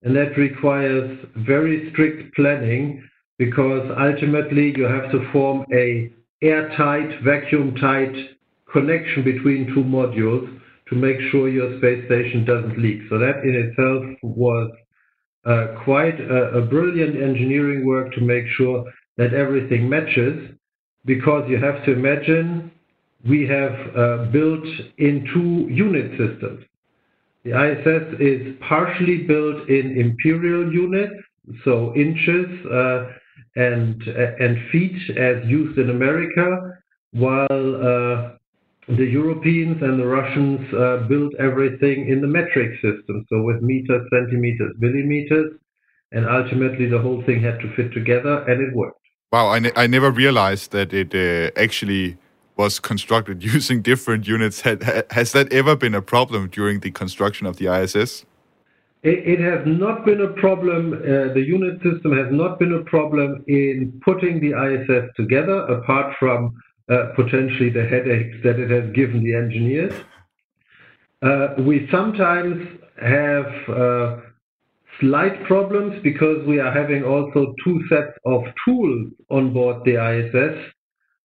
And 0.03 0.15
that 0.15 0.37
requires 0.37 1.17
very 1.35 1.89
strict 1.91 2.35
planning 2.35 3.03
because 3.37 3.89
ultimately 3.99 4.73
you 4.75 4.83
have 4.83 5.11
to 5.11 5.29
form 5.31 5.65
a 5.73 6.11
airtight, 6.41 7.21
vacuum-tight 7.23 8.13
connection 8.71 9.23
between 9.23 9.67
two 9.67 9.83
modules 9.83 10.59
to 10.89 10.95
make 10.95 11.17
sure 11.31 11.49
your 11.49 11.77
space 11.79 12.05
station 12.05 12.45
doesn't 12.45 12.79
leak. 12.79 13.01
So 13.09 13.17
that 13.17 13.43
in 13.43 13.55
itself 13.55 14.05
was 14.21 14.71
uh, 15.45 15.83
quite 15.83 16.19
a, 16.19 16.59
a, 16.59 16.61
brilliant 16.61 17.21
engineering 17.21 17.85
work 17.85 18.13
to 18.13 18.21
make 18.21 18.45
sure 18.57 18.83
that 19.17 19.33
everything 19.33 19.89
matches 19.89 20.51
because 21.05 21.49
you 21.49 21.57
have 21.57 21.83
to 21.85 21.93
imagine 21.93 22.71
we 23.27 23.47
have 23.47 23.95
uh, 23.95 24.25
built 24.25 24.65
in 24.97 25.25
two 25.33 25.73
unit 25.73 26.11
systems. 26.11 26.63
The 27.47 27.55
ISS 27.55 28.19
is 28.19 28.55
partially 28.59 29.19
built 29.23 29.69
in 29.69 29.97
imperial 29.97 30.69
units, 30.73 31.15
so 31.63 31.95
inches 31.95 32.47
uh, 32.65 33.05
and 33.55 34.57
feet 34.69 35.17
as 35.17 35.45
used 35.45 35.79
in 35.79 35.89
America, 35.89 36.47
while 37.11 37.69
uh, 37.89 38.31
the 38.89 39.05
Europeans 39.05 39.81
and 39.81 39.97
the 39.97 40.05
Russians 40.05 40.59
uh, 40.73 41.07
built 41.07 41.33
everything 41.39 42.09
in 42.09 42.19
the 42.19 42.27
metric 42.27 42.73
system, 42.81 43.25
so 43.29 43.41
with 43.41 43.61
meters, 43.61 44.05
centimeters, 44.11 44.73
millimeters, 44.79 45.53
and 46.11 46.25
ultimately 46.27 46.87
the 46.87 46.99
whole 46.99 47.23
thing 47.25 47.41
had 47.41 47.61
to 47.61 47.73
fit 47.77 47.93
together, 47.93 48.43
and 48.49 48.61
it 48.61 48.75
worked. 48.75 48.99
Wow, 49.31 49.47
I, 49.47 49.59
ne 49.59 49.71
I 49.77 49.87
never 49.87 50.11
realized 50.11 50.71
that 50.71 50.93
it 50.93 51.15
uh, 51.15 51.57
actually 51.57 52.17
was 52.57 52.79
constructed 52.79 53.43
using 53.55 53.81
different 53.81 54.27
units. 54.27 54.61
has 54.61 55.31
that 55.31 55.51
ever 55.51 55.75
been 55.75 55.95
a 55.95 56.01
problem 56.01 56.49
during 56.49 56.79
the 56.79 56.91
construction 56.91 57.47
of 57.47 57.57
the 57.57 57.67
ISS? 57.67 58.25
It, 59.03 59.39
has 59.39 59.65
not 59.65 60.05
been 60.05 60.21
a 60.21 60.29
problem. 60.33 60.93
Uh, 60.93 61.33
the 61.33 61.43
unit 61.45 61.75
system 61.83 62.17
has 62.17 62.27
not 62.31 62.59
been 62.59 62.73
a 62.73 62.83
problem 62.83 63.43
in 63.47 64.01
putting 64.03 64.41
the 64.41 64.51
ISS 64.51 65.09
together, 65.15 65.59
apart 65.67 66.15
from 66.19 66.61
uh, 66.89 67.11
potentially 67.15 67.69
the 67.69 67.85
headaches 67.85 68.37
that 68.43 68.59
it 68.59 68.69
has 68.69 68.91
given 68.93 69.23
the 69.23 69.35
engineers. 69.35 69.93
Uh, 71.21 71.49
we 71.59 71.87
sometimes 71.91 72.67
have 73.01 73.45
uh, 73.69 74.17
slight 74.99 75.43
problems 75.43 76.01
because 76.03 76.45
we 76.45 76.59
are 76.59 76.71
having 76.71 77.03
also 77.03 77.53
two 77.63 77.81
sets 77.89 78.17
of 78.25 78.43
tools 78.65 79.11
on 79.29 79.53
board 79.53 79.83
the 79.85 79.95
ISS 79.95 80.73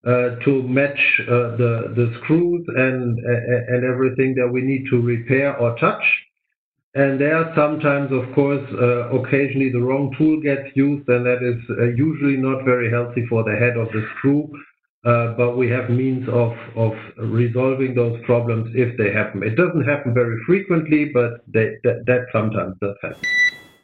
to 0.04 0.62
match 0.64 0.98
uh, 1.28 1.56
the 1.56 1.92
the 1.94 2.12
screws 2.18 2.64
and 2.68 3.18
and 3.18 3.84
everything 3.84 4.34
that 4.34 4.48
we 4.48 4.60
need 4.60 4.86
to 4.90 5.00
repair 5.00 5.56
or 5.56 5.78
touch. 5.78 6.02
And 6.94 7.18
there 7.18 7.50
sometimes, 7.56 8.12
of 8.12 8.34
course, 8.34 8.66
uh, 8.74 9.08
occasionally 9.18 9.70
the 9.70 9.80
wrong 9.80 10.14
tool 10.18 10.40
gets 10.42 10.68
used, 10.74 11.08
and 11.08 11.24
that 11.24 11.42
is 11.42 11.96
usually 11.96 12.36
not 12.36 12.64
very 12.64 12.90
healthy 12.90 13.24
for 13.30 13.44
the 13.44 13.56
head 13.56 13.76
of 13.78 13.88
the 13.92 14.06
screw. 14.18 14.50
Uh, 15.04 15.32
but 15.36 15.56
we 15.56 15.68
have 15.68 15.90
means 15.90 16.28
of, 16.28 16.52
of 16.76 16.92
resolving 17.18 17.92
those 17.92 18.20
problems 18.24 18.70
if 18.76 18.96
they 18.98 19.10
happen. 19.12 19.42
It 19.42 19.56
doesn't 19.56 19.82
happen 19.84 20.14
very 20.14 20.38
frequently, 20.46 21.06
but 21.12 21.40
that 21.52 22.26
sometimes 22.30 22.76
does 22.80 22.94
happen. 23.02 23.41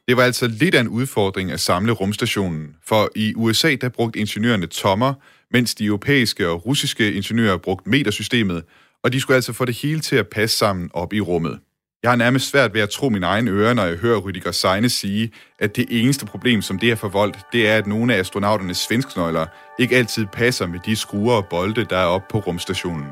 Det 0.08 0.16
var 0.16 0.22
altså 0.22 0.46
lidt 0.46 0.74
af 0.74 0.80
en 0.80 0.88
udfordring 0.88 1.52
at 1.52 1.60
samle 1.60 1.92
rumstationen, 1.92 2.76
for 2.86 3.08
i 3.16 3.34
USA 3.36 3.74
der 3.74 3.88
brugte 3.88 4.18
ingeniørerne 4.18 4.66
tommer, 4.66 5.14
mens 5.50 5.74
de 5.74 5.84
europæiske 5.84 6.48
og 6.48 6.66
russiske 6.66 7.12
ingeniører 7.12 7.56
brugte 7.56 7.90
metersystemet, 7.90 8.64
og 9.04 9.12
de 9.12 9.20
skulle 9.20 9.34
altså 9.34 9.52
få 9.52 9.64
det 9.64 9.82
hele 9.82 10.00
til 10.00 10.16
at 10.16 10.28
passe 10.28 10.58
sammen 10.58 10.90
op 10.94 11.12
i 11.12 11.20
rummet. 11.20 11.58
Jeg 12.02 12.10
har 12.10 12.16
nærmest 12.16 12.50
svært 12.50 12.74
ved 12.74 12.80
at 12.80 12.90
tro 12.90 13.08
mine 13.08 13.26
egne 13.26 13.50
ører, 13.50 13.74
når 13.74 13.84
jeg 13.84 13.96
hører 13.96 14.18
Rydiger 14.18 14.52
Seine 14.52 14.88
sige, 14.88 15.30
at 15.58 15.76
det 15.76 15.86
eneste 15.90 16.26
problem, 16.26 16.62
som 16.62 16.78
det 16.78 16.88
har 16.88 16.96
forvoldt, 16.96 17.38
det 17.52 17.68
er, 17.68 17.76
at 17.76 17.86
nogle 17.86 18.14
af 18.14 18.18
astronauternes 18.18 18.76
svensknøgler 18.76 19.46
ikke 19.78 19.96
altid 19.96 20.26
passer 20.32 20.66
med 20.66 20.78
de 20.86 20.96
skruer 20.96 21.34
og 21.34 21.46
bolde, 21.46 21.84
der 21.84 21.96
er 21.96 22.06
oppe 22.06 22.26
på 22.30 22.38
rumstationen. 22.38 23.06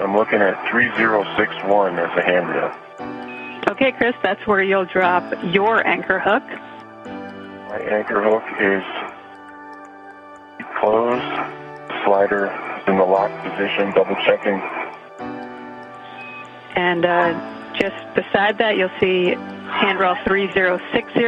I'm 0.00 0.16
looking 0.16 0.42
at 0.42 0.54
3061 0.70 1.98
as 1.98 2.12
a 2.16 2.22
handrail. 2.32 2.89
Okay, 3.68 3.92
Chris, 3.92 4.14
that's 4.22 4.46
where 4.46 4.62
you'll 4.62 4.86
drop 4.86 5.24
your 5.44 5.86
anchor 5.86 6.18
hook. 6.18 6.42
My 7.68 7.78
anchor 7.78 8.22
hook 8.22 8.42
is 8.60 8.84
closed. 10.80 11.32
Slider 12.04 12.46
in 12.88 12.96
the 12.96 13.04
lock 13.04 13.30
position, 13.42 13.92
double 13.92 14.16
checking. 14.26 14.60
And 16.76 17.04
uh, 17.04 17.34
just 17.74 17.96
beside 18.14 18.58
that, 18.58 18.76
you'll 18.76 18.96
see 18.98 19.36
handrail 19.68 20.16
3060. 20.24 21.20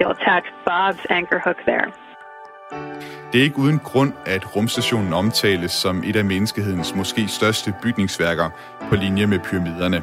You'll 0.00 0.10
attach 0.10 0.44
Bob's 0.66 1.04
anchor 1.08 1.38
hook 1.38 1.58
there. 1.66 1.92
Det 3.32 3.38
er 3.38 3.42
ikke 3.42 3.58
uden 3.58 3.78
grund, 3.78 4.12
at 4.26 4.56
rumstationen 4.56 5.12
omtales 5.12 5.72
som 5.72 6.04
et 6.04 6.16
af 6.16 6.24
menneskehedens 6.24 6.94
måske 6.94 7.28
største 7.28 7.74
bygningsværker 7.82 8.50
på 8.88 8.94
linje 8.94 9.26
med 9.26 9.38
pyramiderne. 9.38 10.02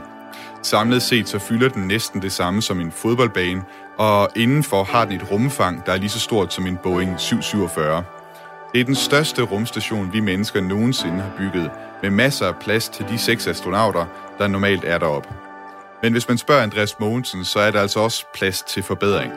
Samlet 0.67 1.01
set 1.01 1.29
så 1.29 1.39
fylder 1.39 1.69
den 1.69 1.87
næsten 1.87 2.21
det 2.21 2.31
samme 2.31 2.61
som 2.61 2.79
en 2.79 2.91
fodboldbane, 2.91 3.63
og 3.97 4.29
indenfor 4.35 4.83
har 4.83 5.05
den 5.05 5.15
et 5.15 5.31
rumfang, 5.31 5.85
der 5.85 5.91
er 5.91 5.97
lige 5.97 6.09
så 6.09 6.19
stort 6.19 6.53
som 6.53 6.67
en 6.67 6.77
Boeing 6.83 7.19
747. 7.19 8.03
Det 8.73 8.81
er 8.81 8.85
den 8.85 8.95
største 8.95 9.41
rumstation, 9.41 10.13
vi 10.13 10.19
mennesker 10.19 10.61
nogensinde 10.61 11.21
har 11.21 11.31
bygget, 11.37 11.71
med 12.01 12.11
masser 12.11 12.47
af 12.47 12.55
plads 12.55 12.89
til 12.89 13.05
de 13.09 13.17
seks 13.17 13.47
astronauter, 13.47 14.05
der 14.37 14.47
normalt 14.47 14.83
er 14.83 14.97
deroppe. 14.97 15.29
Men 16.03 16.11
hvis 16.11 16.27
man 16.27 16.37
spørger 16.37 16.63
Andreas 16.63 16.99
Mogensen, 16.99 17.45
så 17.45 17.59
er 17.59 17.71
der 17.71 17.81
altså 17.81 17.99
også 17.99 18.25
plads 18.33 18.61
til 18.61 18.83
forbedring. 18.83 19.33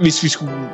Hvis 0.00 0.22
vi 0.22 0.28
skulle 0.28 0.70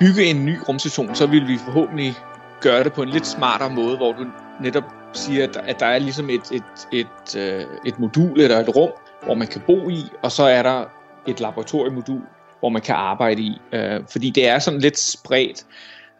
bygge 0.00 0.24
en 0.24 0.44
ny 0.44 0.58
rumstation, 0.68 1.14
så 1.14 1.26
ville 1.26 1.46
vi 1.46 1.58
forhåbentlig 1.64 2.14
gøre 2.60 2.84
det 2.84 2.92
på 2.92 3.02
en 3.02 3.08
lidt 3.08 3.26
smartere 3.26 3.70
måde, 3.70 3.96
hvor 3.96 4.12
du 4.12 4.26
netop 4.60 4.97
siger, 5.18 5.48
at 5.62 5.80
der 5.80 5.86
er 5.86 5.98
ligesom 5.98 6.30
et, 6.30 6.52
et, 6.52 6.62
et, 6.92 7.36
øh, 7.36 7.66
et 7.86 7.98
modul 7.98 8.40
eller 8.40 8.58
et 8.58 8.76
rum, 8.76 8.90
hvor 9.24 9.34
man 9.34 9.48
kan 9.48 9.62
bo 9.66 9.88
i, 9.90 10.02
og 10.22 10.32
så 10.32 10.42
er 10.42 10.62
der 10.62 10.84
et 11.28 11.40
laboratoriemodul, 11.40 12.22
hvor 12.60 12.68
man 12.68 12.82
kan 12.82 12.94
arbejde 12.94 13.42
i. 13.42 13.52
Øh, 13.72 14.00
fordi 14.12 14.30
det 14.30 14.48
er 14.48 14.58
sådan 14.58 14.80
lidt 14.80 14.98
spredt 14.98 15.66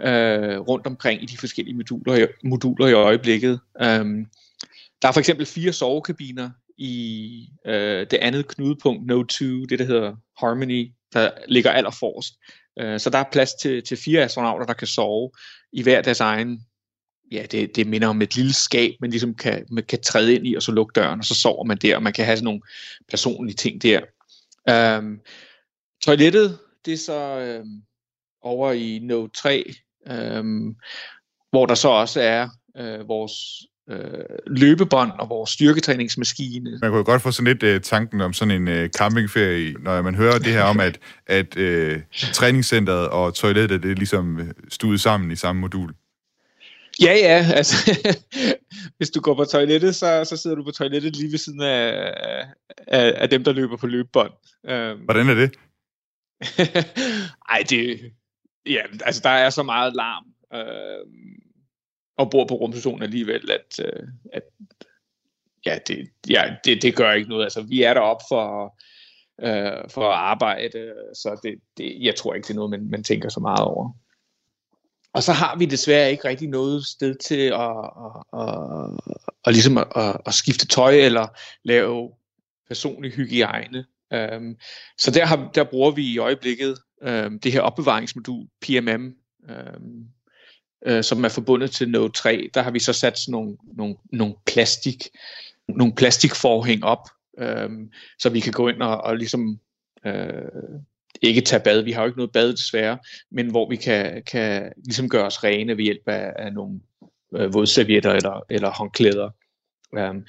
øh, 0.00 0.58
rundt 0.58 0.86
omkring 0.86 1.22
i 1.22 1.26
de 1.26 1.38
forskellige 1.38 1.76
moduler, 1.76 2.26
moduler 2.44 2.86
i 2.86 2.92
øjeblikket. 2.92 3.60
Um, 3.74 4.26
der 5.02 5.08
er 5.08 5.12
for 5.12 5.20
eksempel 5.20 5.46
fire 5.46 5.72
sovekabiner 5.72 6.50
i 6.78 7.48
øh, 7.66 8.06
det 8.10 8.16
andet 8.16 8.48
knudepunkt, 8.48 9.06
No 9.06 9.22
2, 9.22 9.44
det 9.44 9.78
der 9.78 9.84
hedder 9.84 10.16
Harmony, 10.38 10.92
der 11.12 11.30
ligger 11.48 11.70
allerforrest. 11.70 12.34
Øh, 12.78 13.00
så 13.00 13.10
der 13.10 13.18
er 13.18 13.24
plads 13.32 13.54
til, 13.54 13.82
til 13.82 13.96
fire 13.96 14.22
astronauter, 14.22 14.66
der 14.66 14.72
kan 14.72 14.86
sove 14.86 15.30
i 15.72 15.82
hver 15.82 16.02
deres 16.02 16.20
egen, 16.20 16.60
ja, 17.32 17.46
det, 17.50 17.76
det 17.76 17.86
minder 17.86 18.08
om 18.08 18.22
et 18.22 18.36
lille 18.36 18.52
skab, 18.52 18.94
man 19.00 19.10
ligesom 19.10 19.34
kan, 19.34 19.64
man 19.70 19.84
kan 19.84 20.00
træde 20.02 20.34
ind 20.34 20.46
i, 20.46 20.54
og 20.54 20.62
så 20.62 20.72
lukke 20.72 20.92
døren, 20.92 21.18
og 21.18 21.24
så 21.24 21.34
sover 21.34 21.64
man 21.64 21.76
der, 21.76 21.96
og 21.96 22.02
man 22.02 22.12
kan 22.12 22.24
have 22.24 22.36
sådan 22.36 22.44
nogle 22.44 22.60
personlige 23.08 23.56
ting 23.56 23.82
der. 23.82 24.00
Øhm, 24.70 25.20
toilettet, 26.02 26.58
det 26.84 26.92
er 26.92 26.98
så 26.98 27.38
øhm, 27.38 27.82
over 28.42 28.72
i 28.72 28.98
Node 29.02 29.30
3, 29.36 29.72
øhm, 30.08 30.76
hvor 31.50 31.66
der 31.66 31.74
så 31.74 31.88
også 31.88 32.20
er 32.20 32.48
øh, 32.76 33.08
vores 33.08 33.32
øh, 33.90 34.24
løbebånd 34.46 35.12
og 35.18 35.28
vores 35.28 35.50
styrketræningsmaskine. 35.50 36.70
Man 36.70 36.90
kunne 36.90 36.98
jo 36.98 37.04
godt 37.04 37.22
få 37.22 37.30
sådan 37.30 37.46
lidt 37.52 37.62
øh, 37.62 37.80
tanken 37.80 38.20
om 38.20 38.32
sådan 38.32 38.54
en 38.62 38.68
øh, 38.68 38.88
campingferie, 38.88 39.72
når 39.72 40.02
man 40.02 40.14
hører 40.14 40.38
det 40.38 40.52
her 40.52 40.62
om, 40.62 40.80
at, 40.80 40.98
at 41.26 41.56
øh, 41.56 42.00
træningscenteret 42.32 43.08
og 43.08 43.34
toilettet 43.34 43.82
det 43.82 43.90
er 43.90 43.94
ligesom 43.94 44.40
øh, 44.40 44.54
stuet 44.68 45.00
sammen 45.00 45.30
i 45.30 45.36
samme 45.36 45.60
modul. 45.60 45.94
Ja, 47.02 47.12
ja, 47.12 47.46
altså 47.54 47.76
hvis 48.96 49.10
du 49.10 49.20
går 49.20 49.34
på 49.34 49.44
toilettet, 49.44 49.94
så, 49.94 50.24
så 50.24 50.36
sidder 50.36 50.56
du 50.56 50.64
på 50.64 50.70
toilettet 50.70 51.16
lige 51.16 51.30
ved 51.30 51.38
siden 51.38 51.60
af, 51.60 52.14
af, 52.86 53.14
af 53.16 53.30
dem, 53.30 53.44
der 53.44 53.52
løber 53.52 53.76
på 53.76 53.86
løbebånd. 53.86 54.32
Um, 54.62 54.98
Hvordan 54.98 55.28
er 55.28 55.34
det? 55.34 55.56
Ej, 57.54 57.64
det, 57.70 58.12
ja, 58.66 58.82
altså 59.04 59.20
der 59.24 59.30
er 59.30 59.50
så 59.50 59.62
meget 59.62 59.94
larm 59.96 60.24
øh, 60.54 61.06
og 62.18 62.30
bor 62.30 62.44
på 62.44 62.54
rumstationen 62.54 63.02
alligevel, 63.02 63.50
at, 63.50 63.80
øh, 63.84 64.08
at 64.32 64.42
ja, 65.66 65.78
det, 65.86 66.08
ja 66.28 66.56
det, 66.64 66.82
det 66.82 66.96
gør 66.96 67.12
ikke 67.12 67.28
noget. 67.28 67.44
Altså, 67.44 67.62
vi 67.62 67.82
er 67.82 67.94
deroppe 67.94 68.24
for, 68.28 68.76
øh, 69.40 69.90
for 69.90 70.08
at 70.08 70.18
arbejde, 70.18 70.94
så 71.14 71.40
det, 71.42 71.54
det, 71.76 71.96
jeg 72.00 72.14
tror 72.14 72.34
ikke, 72.34 72.46
det 72.46 72.50
er 72.50 72.54
noget, 72.54 72.70
man, 72.70 72.90
man 72.90 73.04
tænker 73.04 73.28
så 73.28 73.40
meget 73.40 73.64
over. 73.64 73.92
Og 75.12 75.22
så 75.22 75.32
har 75.32 75.56
vi 75.56 75.64
desværre 75.64 76.10
ikke 76.10 76.28
rigtig 76.28 76.48
noget 76.48 76.86
sted 76.86 77.14
til 77.14 77.40
at, 77.40 77.90
at, 78.04 78.40
at, 78.40 78.90
at, 79.44 79.52
ligesom 79.52 79.78
at, 79.78 80.16
at 80.26 80.34
skifte 80.34 80.66
tøj 80.66 80.94
eller 80.94 81.26
lave 81.64 82.10
personlig 82.68 83.12
hygiejne. 83.12 83.84
Um, 84.14 84.56
så 84.98 85.10
der, 85.10 85.26
har, 85.26 85.50
der 85.54 85.64
bruger 85.64 85.90
vi 85.90 86.02
i 86.02 86.18
øjeblikket 86.18 86.78
øh, 87.02 87.30
det 87.42 87.52
her 87.52 87.60
opbevaringsmodul 87.60 88.46
PMM, 88.60 89.14
øh, 89.50 89.80
øh, 90.86 91.04
som 91.04 91.24
er 91.24 91.28
forbundet 91.28 91.70
til 91.70 91.90
Node 91.90 92.12
3, 92.12 92.50
der 92.54 92.62
har 92.62 92.70
vi 92.70 92.78
så 92.78 92.92
sat 92.92 93.18
sådan 93.18 93.32
nogle, 93.32 93.56
nogle, 93.76 93.96
nogle 94.12 94.34
plastik, 94.46 95.08
nogle 95.68 95.94
plastikforhæng 95.94 96.84
op, 96.84 97.08
øh, 97.38 97.70
så 98.18 98.30
vi 98.30 98.40
kan 98.40 98.52
gå 98.52 98.68
ind 98.68 98.82
og, 98.82 99.00
og 99.00 99.16
ligesom 99.16 99.60
øh, 100.06 100.42
ikke 101.22 101.40
tage 101.40 101.62
bad. 101.62 101.82
Vi 101.82 101.92
har 101.92 102.02
jo 102.02 102.06
ikke 102.06 102.18
noget 102.18 102.32
bad 102.32 102.52
desværre, 102.52 102.98
men 103.30 103.50
hvor 103.50 103.68
vi 103.68 103.76
kan, 103.76 104.22
kan 104.26 104.72
ligesom 104.84 105.08
gøre 105.08 105.26
os 105.26 105.44
rene 105.44 105.76
ved 105.76 105.84
hjælp 105.84 106.08
af, 106.08 106.32
af 106.36 106.52
nogle 106.52 106.80
øh, 107.34 107.54
vådservietter 107.54 108.12
eller, 108.12 108.44
eller 108.50 108.70
håndklæder. 108.70 109.30
Um, 109.92 110.26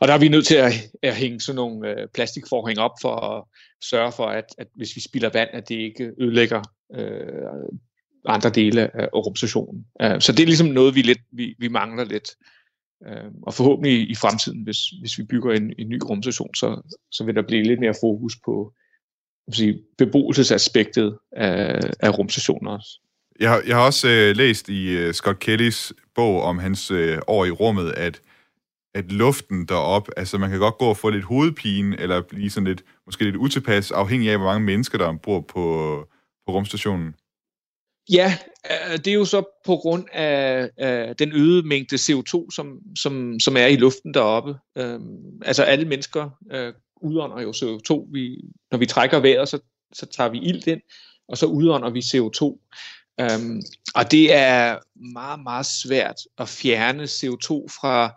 og 0.00 0.08
der 0.08 0.14
er 0.14 0.18
vi 0.18 0.28
nødt 0.28 0.46
til 0.46 0.54
at, 0.54 0.72
at 1.02 1.16
hænge 1.16 1.40
sådan 1.40 1.56
nogle 1.56 1.90
øh, 1.90 2.08
plastikforhæng 2.14 2.78
op 2.78 2.90
for 3.00 3.16
at 3.16 3.44
sørge 3.84 4.12
for, 4.12 4.26
at, 4.26 4.44
at 4.58 4.66
hvis 4.74 4.96
vi 4.96 5.00
spilder 5.00 5.30
vand, 5.32 5.48
at 5.52 5.68
det 5.68 5.74
ikke 5.74 6.12
ødelægger 6.18 6.62
øh, 6.94 7.68
andre 8.26 8.50
dele 8.50 8.96
af 9.00 9.08
rumstationen. 9.14 9.86
Uh, 10.04 10.20
så 10.20 10.32
det 10.32 10.40
er 10.40 10.46
ligesom 10.46 10.66
noget, 10.66 10.94
vi, 10.94 11.02
lidt, 11.02 11.20
vi, 11.32 11.54
vi 11.58 11.68
mangler 11.68 12.04
lidt. 12.04 12.30
Uh, 13.00 13.32
og 13.42 13.54
forhåbentlig 13.54 14.10
i 14.10 14.14
fremtiden, 14.14 14.62
hvis, 14.62 14.78
hvis 15.00 15.18
vi 15.18 15.22
bygger 15.22 15.52
en, 15.52 15.72
en 15.78 15.88
ny 15.88 15.98
rumstation, 16.04 16.54
så, 16.54 16.96
så 17.10 17.24
vil 17.24 17.34
der 17.34 17.42
blive 17.42 17.62
lidt 17.62 17.80
mere 17.80 17.94
fokus 18.00 18.36
på 18.44 18.72
sige, 19.54 19.78
beboelsesaspektet 19.98 21.18
af, 21.32 21.80
af 22.00 22.18
rumstationer 22.18 22.70
også. 22.70 23.00
Jeg 23.40 23.50
har, 23.50 23.62
jeg 23.66 23.76
har 23.76 23.86
også 23.86 24.08
øh, 24.08 24.36
læst 24.36 24.68
i 24.68 24.88
øh, 24.88 25.14
Scott 25.14 25.38
Kellys 25.38 25.92
bog 26.14 26.42
om 26.42 26.58
hans 26.58 26.90
øh, 26.90 27.18
år 27.26 27.44
i 27.44 27.50
rummet, 27.50 27.92
at 27.92 28.20
at 28.96 29.12
luften 29.12 29.66
derop, 29.66 30.08
altså 30.16 30.38
man 30.38 30.50
kan 30.50 30.58
godt 30.58 30.78
gå 30.78 30.84
og 30.84 30.96
få 30.96 31.10
lidt 31.10 31.24
hovedpine, 31.24 32.00
eller 32.00 32.22
blive 32.22 32.50
sådan 32.50 32.66
lidt, 32.66 32.84
måske 33.06 33.24
lidt 33.24 33.36
utilpas, 33.36 33.90
afhængig 33.90 34.30
af, 34.30 34.38
hvor 34.38 34.46
mange 34.46 34.66
mennesker, 34.66 34.98
der 34.98 35.16
bor 35.22 35.40
på, 35.40 35.62
på 36.46 36.52
rumstationen. 36.52 37.14
Ja, 38.12 38.38
øh, 38.70 38.98
det 38.98 39.06
er 39.06 39.14
jo 39.14 39.24
så 39.24 39.42
på 39.66 39.76
grund 39.76 40.04
af, 40.12 40.70
af 40.76 41.16
den 41.16 41.32
øgede 41.32 41.68
mængde 41.68 41.96
CO2, 41.96 42.50
som, 42.50 42.78
som, 42.98 43.40
som 43.40 43.56
er 43.56 43.66
i 43.66 43.76
luften 43.76 44.14
deroppe. 44.14 44.54
Øhm, 44.78 45.42
altså 45.44 45.62
alle 45.62 45.84
mennesker 45.84 46.30
øh, 46.52 46.72
udånder 47.00 47.40
jo 47.40 47.50
CO2. 47.50 48.08
Vi, 48.12 48.40
når 48.70 48.78
vi 48.78 48.86
trækker 48.86 49.20
vejret, 49.20 49.48
så, 49.48 49.58
så 49.92 50.06
tager 50.06 50.30
vi 50.30 50.38
ilt 50.38 50.66
ind, 50.66 50.80
og 51.28 51.38
så 51.38 51.46
udånder 51.46 51.90
vi 51.90 52.00
CO2. 52.00 52.58
Øhm, 53.20 53.62
og 53.94 54.10
det 54.10 54.34
er 54.34 54.78
meget, 55.12 55.40
meget 55.42 55.66
svært 55.66 56.16
at 56.38 56.48
fjerne 56.48 57.02
CO2 57.02 57.66
fra 57.80 58.14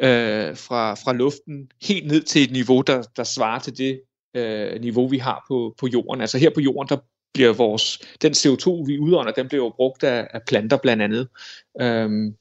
øh, 0.00 0.56
fra, 0.56 0.94
fra 0.94 1.12
luften 1.12 1.70
helt 1.82 2.06
ned 2.06 2.22
til 2.22 2.42
et 2.42 2.50
niveau, 2.50 2.80
der, 2.80 3.02
der 3.16 3.24
svarer 3.24 3.58
til 3.58 3.78
det 3.78 4.00
øh, 4.34 4.80
niveau, 4.80 5.08
vi 5.08 5.18
har 5.18 5.44
på, 5.48 5.74
på 5.80 5.86
jorden. 5.86 6.20
Altså 6.20 6.38
her 6.38 6.50
på 6.54 6.60
jorden, 6.60 6.88
der 6.88 6.96
bliver 7.34 7.52
vores, 7.52 7.98
den 8.22 8.32
CO2, 8.32 8.86
vi 8.86 8.98
udånder, 8.98 9.32
den 9.32 9.48
bliver 9.48 9.64
jo 9.64 9.72
brugt 9.76 10.04
af, 10.04 10.28
af 10.30 10.40
planter 10.46 10.76
blandt 10.76 11.02
andet. 11.02 11.28
Øhm, 11.80 12.34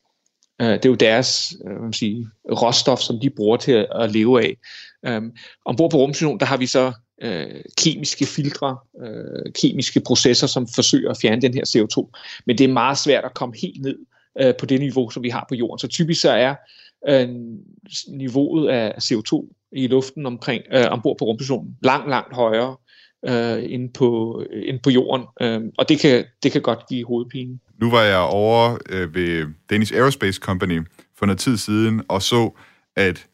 øh, 0.61 0.69
det 0.69 0.85
er 0.85 0.89
jo 0.89 0.95
deres 0.95 1.53
øh, 1.67 1.81
man 1.81 1.93
sige, 1.93 2.27
råstof, 2.51 2.99
som 2.99 3.19
de 3.19 3.29
bruger 3.29 3.57
til 3.57 3.71
at, 3.71 3.87
at 3.95 4.11
leve 4.11 4.43
af. 4.43 4.57
Øhm, 5.05 5.31
ombord 5.65 5.91
på 5.91 5.97
rumstationen, 5.97 6.39
der 6.39 6.45
har 6.45 6.57
vi 6.57 6.65
så 6.65 6.93
øh, 7.21 7.61
kemiske 7.77 8.25
filtre, 8.25 8.77
øh, 9.03 9.53
kemiske 9.61 9.99
processer, 9.99 10.47
som 10.47 10.67
forsøger 10.75 11.11
at 11.11 11.17
fjerne 11.21 11.41
den 11.41 11.53
her 11.53 11.63
CO2. 11.63 12.19
Men 12.45 12.57
det 12.57 12.63
er 12.63 12.73
meget 12.73 12.97
svært 12.97 13.25
at 13.25 13.33
komme 13.33 13.55
helt 13.61 13.81
ned 13.81 13.97
øh, 14.39 14.53
på 14.59 14.65
det 14.65 14.79
niveau, 14.79 15.09
som 15.09 15.23
vi 15.23 15.29
har 15.29 15.45
på 15.49 15.55
jorden. 15.55 15.79
Så 15.79 15.87
typisk 15.87 16.21
så 16.21 16.31
er 16.31 16.55
øh, 17.09 17.29
niveauet 18.07 18.69
af 18.69 18.93
CO2 19.03 19.53
i 19.71 19.87
luften 19.87 20.25
omkring 20.25 20.63
øh, 20.73 20.85
ombord 20.89 21.17
på 21.17 21.25
rumstationen 21.25 21.77
langt, 21.81 22.09
langt 22.09 22.35
højere 22.35 22.75
øh, 23.25 23.71
inde, 23.71 23.89
på, 23.93 24.43
øh, 24.49 24.63
inde 24.65 24.79
på 24.83 24.89
jorden. 24.89 25.25
Øh, 25.41 25.61
og 25.77 25.89
det 25.89 25.99
kan, 25.99 26.25
det 26.43 26.51
kan 26.51 26.61
godt 26.61 26.79
give 26.89 27.05
hovedpine. 27.05 27.59
Nu 27.81 27.91
var 27.91 28.01
jeg 28.01 28.19
over 28.19 28.77
øh, 28.89 29.15
ved 29.15 29.45
Danish 29.69 29.93
Aerospace 29.93 30.39
Company 30.39 30.81
for 31.17 31.25
noget 31.25 31.39
tid 31.39 31.57
siden 31.57 32.01
og 32.07 32.21
så, 32.21 32.51
at 32.95 33.27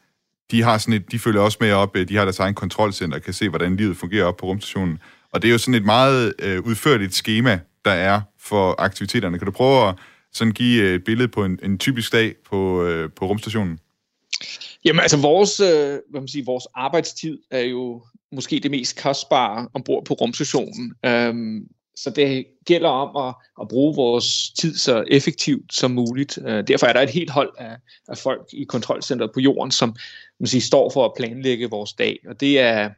de 0.51 0.61
har 0.61 0.77
sådan 0.77 0.93
et, 0.93 1.11
de 1.11 1.19
følger 1.19 1.41
også 1.41 1.57
med 1.61 1.71
op, 1.71 1.97
øh, 1.97 2.09
de 2.09 2.15
har 2.15 2.23
deres 2.23 2.39
egen 2.39 2.55
kontrolcenter, 2.55 3.17
og 3.17 3.23
kan 3.23 3.33
se, 3.33 3.49
hvordan 3.49 3.75
livet 3.75 3.97
fungerer 3.97 4.25
op 4.25 4.37
på 4.37 4.45
rumstationen. 4.45 4.99
Og 5.31 5.41
det 5.41 5.47
er 5.47 5.51
jo 5.51 5.57
sådan 5.57 5.73
et 5.73 5.85
meget 5.85 6.33
øh, 6.39 6.61
udførligt 6.61 7.13
schema, 7.13 7.59
der 7.85 7.91
er 7.91 8.21
for 8.39 8.75
aktiviteterne. 8.81 9.37
Kan 9.37 9.45
du 9.45 9.51
prøve 9.51 9.89
at 9.89 9.95
sådan 10.31 10.53
give 10.53 10.83
øh, 10.83 10.95
et 10.95 11.03
billede 11.03 11.27
på 11.27 11.45
en, 11.45 11.59
en 11.63 11.77
typisk 11.77 12.11
dag 12.11 12.35
på, 12.49 12.83
øh, 12.83 13.09
på 13.15 13.25
rumstationen? 13.25 13.79
Jamen 14.85 14.99
altså, 14.99 15.17
vores, 15.17 15.59
øh, 15.59 15.99
hvad 16.09 16.21
man 16.21 16.27
siger, 16.27 16.45
vores 16.45 16.67
arbejdstid 16.75 17.39
er 17.51 17.61
jo 17.61 18.03
måske 18.31 18.59
det 18.59 18.71
mest 18.71 19.01
kostbare 19.01 19.67
ombord 19.73 20.05
på 20.05 20.13
rumstationen. 20.13 20.93
Øhm, 21.05 21.67
så 21.95 22.09
det 22.09 22.45
gælder 22.65 22.89
om 22.89 23.27
at, 23.27 23.35
at 23.61 23.67
bruge 23.67 23.95
vores 23.95 24.49
tid 24.49 24.77
så 24.77 25.03
effektivt 25.07 25.73
som 25.73 25.91
muligt. 25.91 26.39
Øh, 26.47 26.67
derfor 26.67 26.85
er 26.85 26.93
der 26.93 27.01
et 27.01 27.09
helt 27.09 27.29
hold 27.29 27.53
af, 27.57 27.75
af 28.07 28.17
folk 28.17 28.47
i 28.53 28.63
kontrolcentret 28.63 29.31
på 29.33 29.39
jorden, 29.39 29.71
som 29.71 29.95
man 30.39 30.47
siger, 30.47 30.61
står 30.61 30.89
for 30.89 31.05
at 31.05 31.11
planlægge 31.17 31.69
vores 31.69 31.93
dag. 31.93 32.19
Og 32.27 32.39
det 32.39 32.59
er, 32.59 32.89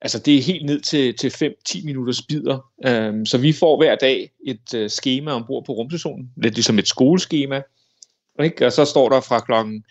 altså 0.00 0.18
det 0.18 0.36
er 0.36 0.42
helt 0.42 0.66
ned 0.66 0.80
til, 0.80 1.16
til 1.16 1.54
5-10 1.68 1.84
minutters 1.84 2.22
bidder. 2.22 2.70
Øhm, 2.86 3.26
så 3.26 3.38
vi 3.38 3.52
får 3.52 3.76
hver 3.76 3.96
dag 3.96 4.30
et 4.46 4.74
øh, 4.74 4.90
schema 4.90 5.32
ombord 5.32 5.64
på 5.64 5.72
rumstationen, 5.72 6.30
lidt 6.36 6.54
ligesom 6.54 6.78
et 6.78 6.88
skoleskema. 6.88 7.62
Ikke? 8.42 8.66
Og 8.66 8.72
så 8.72 8.84
står 8.84 9.08
der 9.08 9.20
fra 9.20 9.40
klokken, 9.40 9.84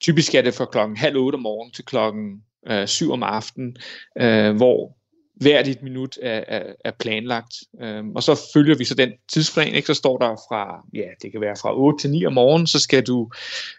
typisk 0.00 0.34
er 0.34 0.42
det 0.42 0.54
fra 0.54 0.64
klokken 0.64 0.96
halv 0.96 1.16
otte 1.16 1.36
om 1.36 1.42
morgenen 1.42 1.72
til 1.72 1.84
klokken 1.84 2.42
øh, 2.68 2.88
7 2.88 3.12
om 3.12 3.22
aftenen, 3.22 3.76
øh, 4.20 4.56
hvor 4.56 5.00
hvert 5.40 5.68
et 5.68 5.82
minut 5.82 6.18
er, 6.22 6.44
er, 6.48 6.72
er 6.84 6.90
planlagt. 6.90 7.54
Øhm, 7.82 8.16
og 8.16 8.22
så 8.22 8.40
følger 8.54 8.76
vi 8.76 8.84
så 8.84 8.94
den 8.94 9.12
tidsplan, 9.32 9.74
ikke? 9.74 9.86
så 9.86 9.94
står 9.94 10.18
der 10.18 10.36
fra, 10.48 10.86
ja, 10.94 11.06
det 11.22 11.32
kan 11.32 11.40
være 11.40 11.56
fra 11.56 11.76
8 11.76 11.98
til 11.98 12.10
9 12.10 12.26
om 12.26 12.32
morgenen, 12.32 12.66
så 12.66 12.78
skal 12.78 13.06
du 13.06 13.30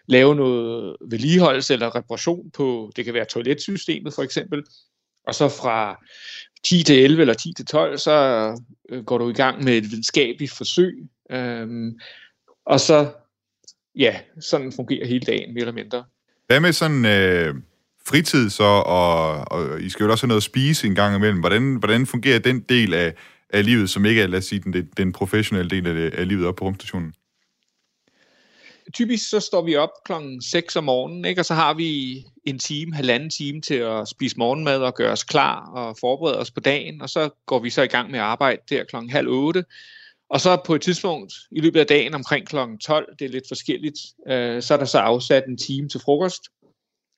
lave 0.06 0.34
noget 0.34 0.96
vedligeholdelse 1.00 1.72
eller 1.74 1.96
reparation 1.96 2.50
på, 2.50 2.92
det 2.96 3.04
kan 3.04 3.14
være 3.14 3.24
toiletsystemet 3.24 4.14
for 4.14 4.22
eksempel, 4.22 4.62
og 5.26 5.34
så 5.34 5.48
fra 5.48 6.04
10 6.64 6.82
til 6.82 7.04
11 7.04 7.20
eller 7.20 7.34
10 7.34 7.52
til 7.56 7.66
12, 7.66 7.98
så 7.98 8.12
øh, 8.88 9.04
går 9.04 9.18
du 9.18 9.28
i 9.28 9.32
gang 9.32 9.64
med 9.64 9.76
et 9.76 9.90
videnskabeligt 9.90 10.52
forsøg, 10.52 11.08
øhm, 11.30 11.98
og 12.66 12.80
så, 12.80 13.10
ja, 13.96 14.20
sådan 14.40 14.72
fungerer 14.72 15.06
hele 15.06 15.24
dagen, 15.26 15.54
mere 15.54 15.60
eller 15.60 15.72
mindre. 15.72 16.04
Hvad 16.46 16.60
med 16.60 16.72
sådan 16.72 17.04
øh, 17.04 17.54
fritid 18.06 18.50
så, 18.50 18.64
og, 18.64 19.52
og 19.52 19.82
I 19.82 19.88
skal 19.88 20.04
jo 20.04 20.10
også 20.10 20.24
have 20.24 20.28
noget 20.28 20.40
at 20.40 20.44
spise 20.44 20.86
en 20.86 20.94
gang 20.94 21.16
imellem. 21.16 21.40
Hvordan, 21.40 21.76
hvordan 21.76 22.06
fungerer 22.06 22.38
den 22.38 22.60
del 22.60 22.94
af, 22.94 23.14
af 23.50 23.64
livet, 23.64 23.90
som 23.90 24.04
ikke 24.04 24.22
er, 24.22 24.26
lad 24.26 24.38
os 24.38 24.44
sige, 24.44 24.60
den, 24.60 24.88
den 24.96 25.12
professionelle 25.12 25.70
del 25.70 25.86
af, 25.86 25.94
det, 25.94 26.14
af 26.14 26.28
livet 26.28 26.46
op 26.46 26.56
på 26.56 26.64
rumstationen? 26.64 27.14
Typisk 28.94 29.30
så 29.30 29.40
står 29.40 29.64
vi 29.64 29.76
op 29.76 29.90
klokken 30.04 30.42
6 30.42 30.76
om 30.76 30.84
morgenen, 30.84 31.24
ikke? 31.24 31.40
og 31.40 31.44
så 31.44 31.54
har 31.54 31.74
vi 31.74 32.22
en 32.44 32.58
time, 32.58 32.94
halvanden 32.94 33.30
time 33.30 33.60
til 33.60 33.74
at 33.74 34.08
spise 34.08 34.36
morgenmad 34.38 34.78
og 34.78 34.94
gøre 34.94 35.12
os 35.12 35.24
klar 35.24 35.70
og 35.70 35.96
forberede 36.00 36.38
os 36.38 36.50
på 36.50 36.60
dagen, 36.60 37.02
og 37.02 37.08
så 37.08 37.30
går 37.46 37.58
vi 37.58 37.70
så 37.70 37.82
i 37.82 37.86
gang 37.86 38.10
med 38.10 38.18
at 38.18 38.24
arbejde 38.24 38.62
der 38.68 38.84
klokken 38.84 39.10
halv 39.10 39.28
otte. 39.28 39.64
Og 40.32 40.40
så 40.40 40.56
på 40.64 40.74
et 40.74 40.82
tidspunkt 40.82 41.34
i 41.50 41.60
løbet 41.60 41.80
af 41.80 41.86
dagen 41.86 42.14
omkring 42.14 42.46
klokken 42.46 42.78
12, 42.78 43.16
det 43.18 43.24
er 43.24 43.28
lidt 43.28 43.48
forskelligt, 43.48 43.98
øh, 44.26 44.62
så 44.62 44.74
er 44.74 44.78
der 44.78 44.84
så 44.84 44.98
afsat 44.98 45.44
en 45.46 45.56
time 45.56 45.88
til 45.88 46.00
frokost, 46.00 46.42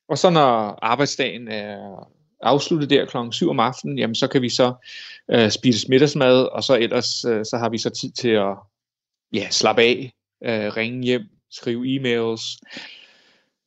og 0.09 0.17
så 0.17 0.29
når 0.29 0.79
arbejdsdagen 0.81 1.47
er 1.47 2.09
afsluttet 2.41 2.89
der 2.89 3.05
klokken 3.05 3.33
7 3.33 3.49
om 3.49 3.59
aftenen, 3.59 3.97
jamen 3.97 4.15
så 4.15 4.27
kan 4.27 4.41
vi 4.41 4.49
så 4.49 4.73
øh, 5.31 5.51
spise 5.51 5.89
middagsmad, 5.89 6.43
og 6.43 6.63
så 6.63 6.77
ellers 6.77 7.25
øh, 7.25 7.45
så 7.45 7.57
har 7.57 7.69
vi 7.69 7.77
så 7.77 7.89
tid 7.89 8.11
til 8.11 8.29
at 8.29 8.55
ja, 9.33 9.49
slappe 9.49 9.81
af, 9.81 10.13
øh, 10.43 10.77
ringe 10.77 11.03
hjem, 11.03 11.23
skrive 11.51 11.85
e-mails, 11.95 12.59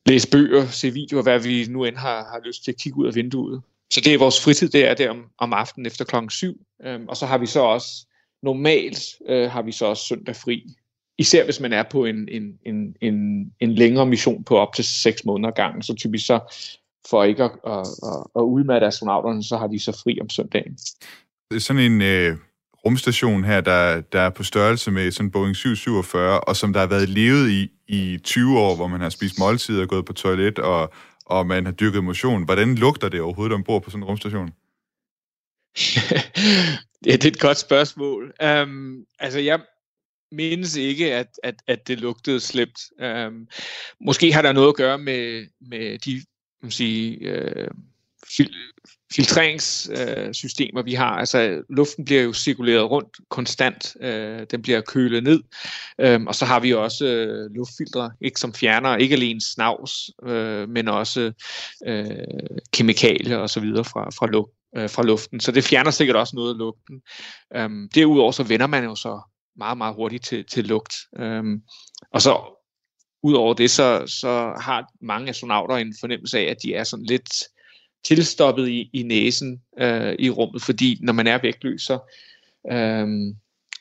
læse 0.05 0.29
bøger, 0.31 0.67
se 0.67 0.91
videoer, 0.91 1.23
hvad 1.23 1.39
vi 1.39 1.65
nu 1.69 1.85
end 1.85 1.95
har, 1.95 2.23
har 2.23 2.41
lyst 2.45 2.63
til 2.63 2.71
at 2.71 2.77
kigge 2.77 2.97
ud 2.99 3.07
af 3.07 3.15
vinduet. 3.15 3.61
Så 3.93 4.01
det 4.01 4.13
er 4.13 4.17
vores 4.17 4.43
fritid, 4.43 4.69
det 4.69 4.87
er 4.87 4.93
der 4.93 5.09
om, 5.09 5.25
om 5.37 5.53
aftenen 5.53 5.85
efter 5.85 6.05
klokken 6.05 6.29
7. 6.29 6.65
Øhm, 6.85 7.07
og 7.07 7.17
så 7.17 7.25
har 7.25 7.37
vi 7.37 7.45
så 7.45 7.59
også, 7.59 8.05
normalt 8.43 8.99
øh, 9.29 9.51
har 9.51 9.61
vi 9.61 9.71
så 9.71 9.85
også 9.85 10.03
søndag 10.03 10.35
fri. 10.35 10.63
Især 11.17 11.45
hvis 11.45 11.59
man 11.59 11.73
er 11.73 11.83
på 11.91 12.05
en, 12.05 12.29
en, 12.29 12.59
en, 12.65 12.95
en, 13.01 13.45
en 13.59 13.75
længere 13.75 14.05
mission 14.05 14.43
på 14.43 14.57
op 14.57 14.73
til 14.73 14.85
6 14.85 15.25
måneder 15.25 15.51
gangen, 15.51 15.83
så 15.83 15.93
typisk 15.93 16.25
så 16.25 16.39
for 17.09 17.23
ikke 17.23 17.43
at, 17.43 17.51
at, 17.67 17.79
at, 17.79 18.23
at 18.35 18.41
udmatte 18.41 18.87
astronauterne, 18.87 19.43
så 19.43 19.57
har 19.57 19.67
de 19.67 19.79
så 19.79 19.91
fri 20.03 20.17
om 20.21 20.29
søndagen. 20.29 20.77
Sådan 21.59 21.91
en 21.91 22.01
øh, 22.01 22.37
rumstation 22.85 23.43
her, 23.43 23.61
der, 23.61 24.01
der 24.01 24.21
er 24.21 24.29
på 24.29 24.43
størrelse 24.43 24.91
med 24.91 25.11
sådan 25.11 25.31
Boeing 25.31 25.55
747, 25.55 26.39
og 26.39 26.55
som 26.55 26.73
der 26.73 26.79
har 26.79 26.87
været 26.87 27.09
levet 27.09 27.49
i 27.49 27.69
i 27.89 28.17
20 28.23 28.59
år, 28.59 28.75
hvor 28.75 28.87
man 28.87 29.01
har 29.01 29.09
spist 29.09 29.39
måltider, 29.39 29.85
gået 29.85 30.05
på 30.05 30.13
toilet, 30.13 30.59
og, 30.59 30.93
og 31.25 31.47
man 31.47 31.65
har 31.65 31.71
dyrket 31.71 32.03
motion. 32.03 32.43
Hvordan 32.43 32.75
lugter 32.75 33.09
det 33.09 33.21
overhovedet 33.21 33.55
ombord 33.55 33.83
på 33.83 33.89
sådan 33.89 34.03
en 34.03 34.07
rumstation? 34.07 34.49
Ja, 37.05 37.11
det 37.17 37.25
er 37.25 37.27
et 37.27 37.39
godt 37.39 37.57
spørgsmål. 37.57 38.33
Um, 38.43 39.05
altså, 39.19 39.39
jeg 39.39 39.59
mindes 40.31 40.75
ikke, 40.75 41.13
at, 41.13 41.27
at, 41.43 41.55
at 41.67 41.87
det 41.87 41.99
lugtede 41.99 42.39
slemt. 42.39 42.79
Um, 43.03 43.47
måske 44.01 44.33
har 44.33 44.41
der 44.41 44.51
noget 44.51 44.69
at 44.69 44.75
gøre 44.75 44.97
med, 44.97 45.47
med 45.61 45.99
de 45.99 46.21
man 46.61 46.71
sige, 46.71 47.17
øh, 47.17 47.67
fil, 48.37 48.53
filtreringssystemer, 49.13 50.79
øh, 50.79 50.85
vi 50.85 50.93
har. 50.93 51.11
Altså 51.11 51.61
luften 51.69 52.05
bliver 52.05 52.21
jo 52.21 52.33
cirkuleret 52.33 52.91
rundt 52.91 53.17
konstant, 53.29 53.95
øh, 54.01 54.45
den 54.51 54.61
bliver 54.61 54.81
kølet 54.81 55.23
ned, 55.23 55.43
øh, 55.99 56.21
og 56.27 56.35
så 56.35 56.45
har 56.45 56.59
vi 56.59 56.73
også 56.73 57.05
øh, 57.05 57.55
luftfiltre, 57.55 58.11
ikke, 58.21 58.39
som 58.39 58.53
fjerner 58.53 58.95
ikke 58.95 59.15
alene 59.15 59.41
snavs, 59.41 60.09
øh, 60.25 60.69
men 60.69 60.87
også 60.87 61.31
øh, 61.87 62.05
kemikalier 62.73 63.37
og 63.37 63.49
så 63.49 63.59
videre 63.59 63.83
fra, 63.85 64.09
fra, 64.09 64.27
luft, 64.27 64.51
øh, 64.77 64.89
fra 64.89 65.03
luften. 65.03 65.39
Så 65.39 65.51
det 65.51 65.63
fjerner 65.63 65.91
sikkert 65.91 66.15
også 66.15 66.35
noget 66.35 66.53
af 66.53 66.57
lugten. 66.57 67.01
Øh, 67.55 67.89
derudover 67.95 68.31
så 68.31 68.43
vender 68.43 68.67
man 68.67 68.83
jo 68.83 68.95
så 68.95 69.21
meget, 69.57 69.77
meget 69.77 69.95
hurtigt 69.95 70.25
til, 70.25 70.45
til 70.45 70.65
lugt. 70.65 70.93
Øh, 71.19 71.43
og 72.13 72.21
så 72.21 72.55
Udover 73.23 73.53
det, 73.53 73.71
så, 73.71 74.03
så 74.07 74.53
har 74.61 74.85
mange 75.01 75.29
astronauter 75.29 75.75
en 75.75 75.95
fornemmelse 75.99 76.39
af, 76.39 76.43
at 76.43 76.57
de 76.63 76.73
er 76.73 76.83
sådan 76.83 77.05
lidt 77.05 77.43
tilstoppet 78.03 78.67
i, 78.67 78.89
i 78.93 79.03
næsen 79.03 79.61
øh, 79.79 80.15
i 80.19 80.29
rummet, 80.29 80.61
fordi 80.61 80.97
når 81.01 81.13
man 81.13 81.27
er 81.27 81.39
vægtløs, 81.41 81.81
så 81.81 81.93
øh, 82.71 83.07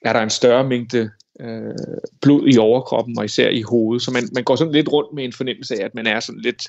er 0.02 0.12
der 0.12 0.20
en 0.20 0.31
større 0.31 0.68
mængde 0.68 1.11
øh, 1.40 1.74
blod 2.22 2.48
i 2.48 2.59
overkroppen, 2.59 3.18
og 3.18 3.24
især 3.24 3.48
i 3.48 3.62
hovedet. 3.62 4.02
Så 4.02 4.11
man, 4.11 4.28
man 4.35 4.44
går 4.44 4.57
sådan 4.57 4.72
lidt 4.72 4.92
rundt 4.92 5.14
med 5.14 5.24
en 5.24 5.33
fornemmelse 5.33 5.81
af, 5.81 5.85
at 5.85 5.94
man 5.94 6.07
er 6.07 6.20
sådan 6.20 6.40
lidt, 6.40 6.68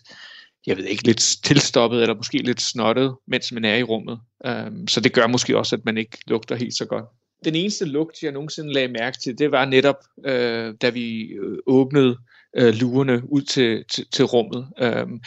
jeg 0.68 0.78
ved 0.78 0.86
ikke, 0.86 1.04
lidt 1.04 1.38
tilstoppet, 1.44 2.02
eller 2.02 2.16
måske 2.16 2.38
lidt 2.38 2.62
snottet, 2.62 3.16
mens 3.28 3.52
man 3.52 3.66
er 3.66 3.76
i 3.76 3.84
rummet. 3.84 4.20
Øh, 4.46 4.72
så 4.88 5.02
det 5.02 5.14
gør 5.14 5.28
måske 5.28 5.58
også, 5.58 5.76
at 5.76 5.86
man 5.86 5.98
ikke 5.98 6.18
lugter 6.28 6.56
helt 6.56 6.76
så 6.76 6.86
godt. 6.86 7.06
Den 7.46 7.56
eneste 7.56 7.86
lugt, 7.86 8.24
jeg 8.24 8.32
nogensinde 8.32 8.74
lagde 8.74 8.88
mærke 8.88 9.18
til, 9.24 9.38
det 9.38 9.52
var 9.52 9.66
netop, 9.66 9.96
øh, 10.26 10.74
da 10.82 10.90
vi 10.90 11.22
øh, 11.22 11.58
åbnede 11.68 12.18
øh, 12.56 12.74
lurerne 12.74 13.32
ud 13.32 13.42
til, 13.42 13.86
til, 13.92 14.06
til 14.12 14.26
rummet. 14.26 14.68
Øhm, 14.80 15.22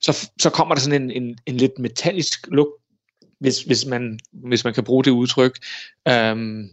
så, 0.00 0.30
så 0.40 0.50
kommer 0.50 0.74
der 0.74 0.82
sådan 0.82 1.02
en, 1.02 1.22
en, 1.22 1.38
en 1.46 1.56
lidt 1.56 1.78
metallisk 1.78 2.46
lugt, 2.46 2.72
hvis, 3.40 3.62
hvis, 3.62 3.86
man, 3.86 4.18
hvis 4.32 4.64
man 4.64 4.74
kan 4.74 4.84
bruge 4.84 5.04
det 5.04 5.10
udtryk. 5.10 5.58
Øhm, 6.08 6.70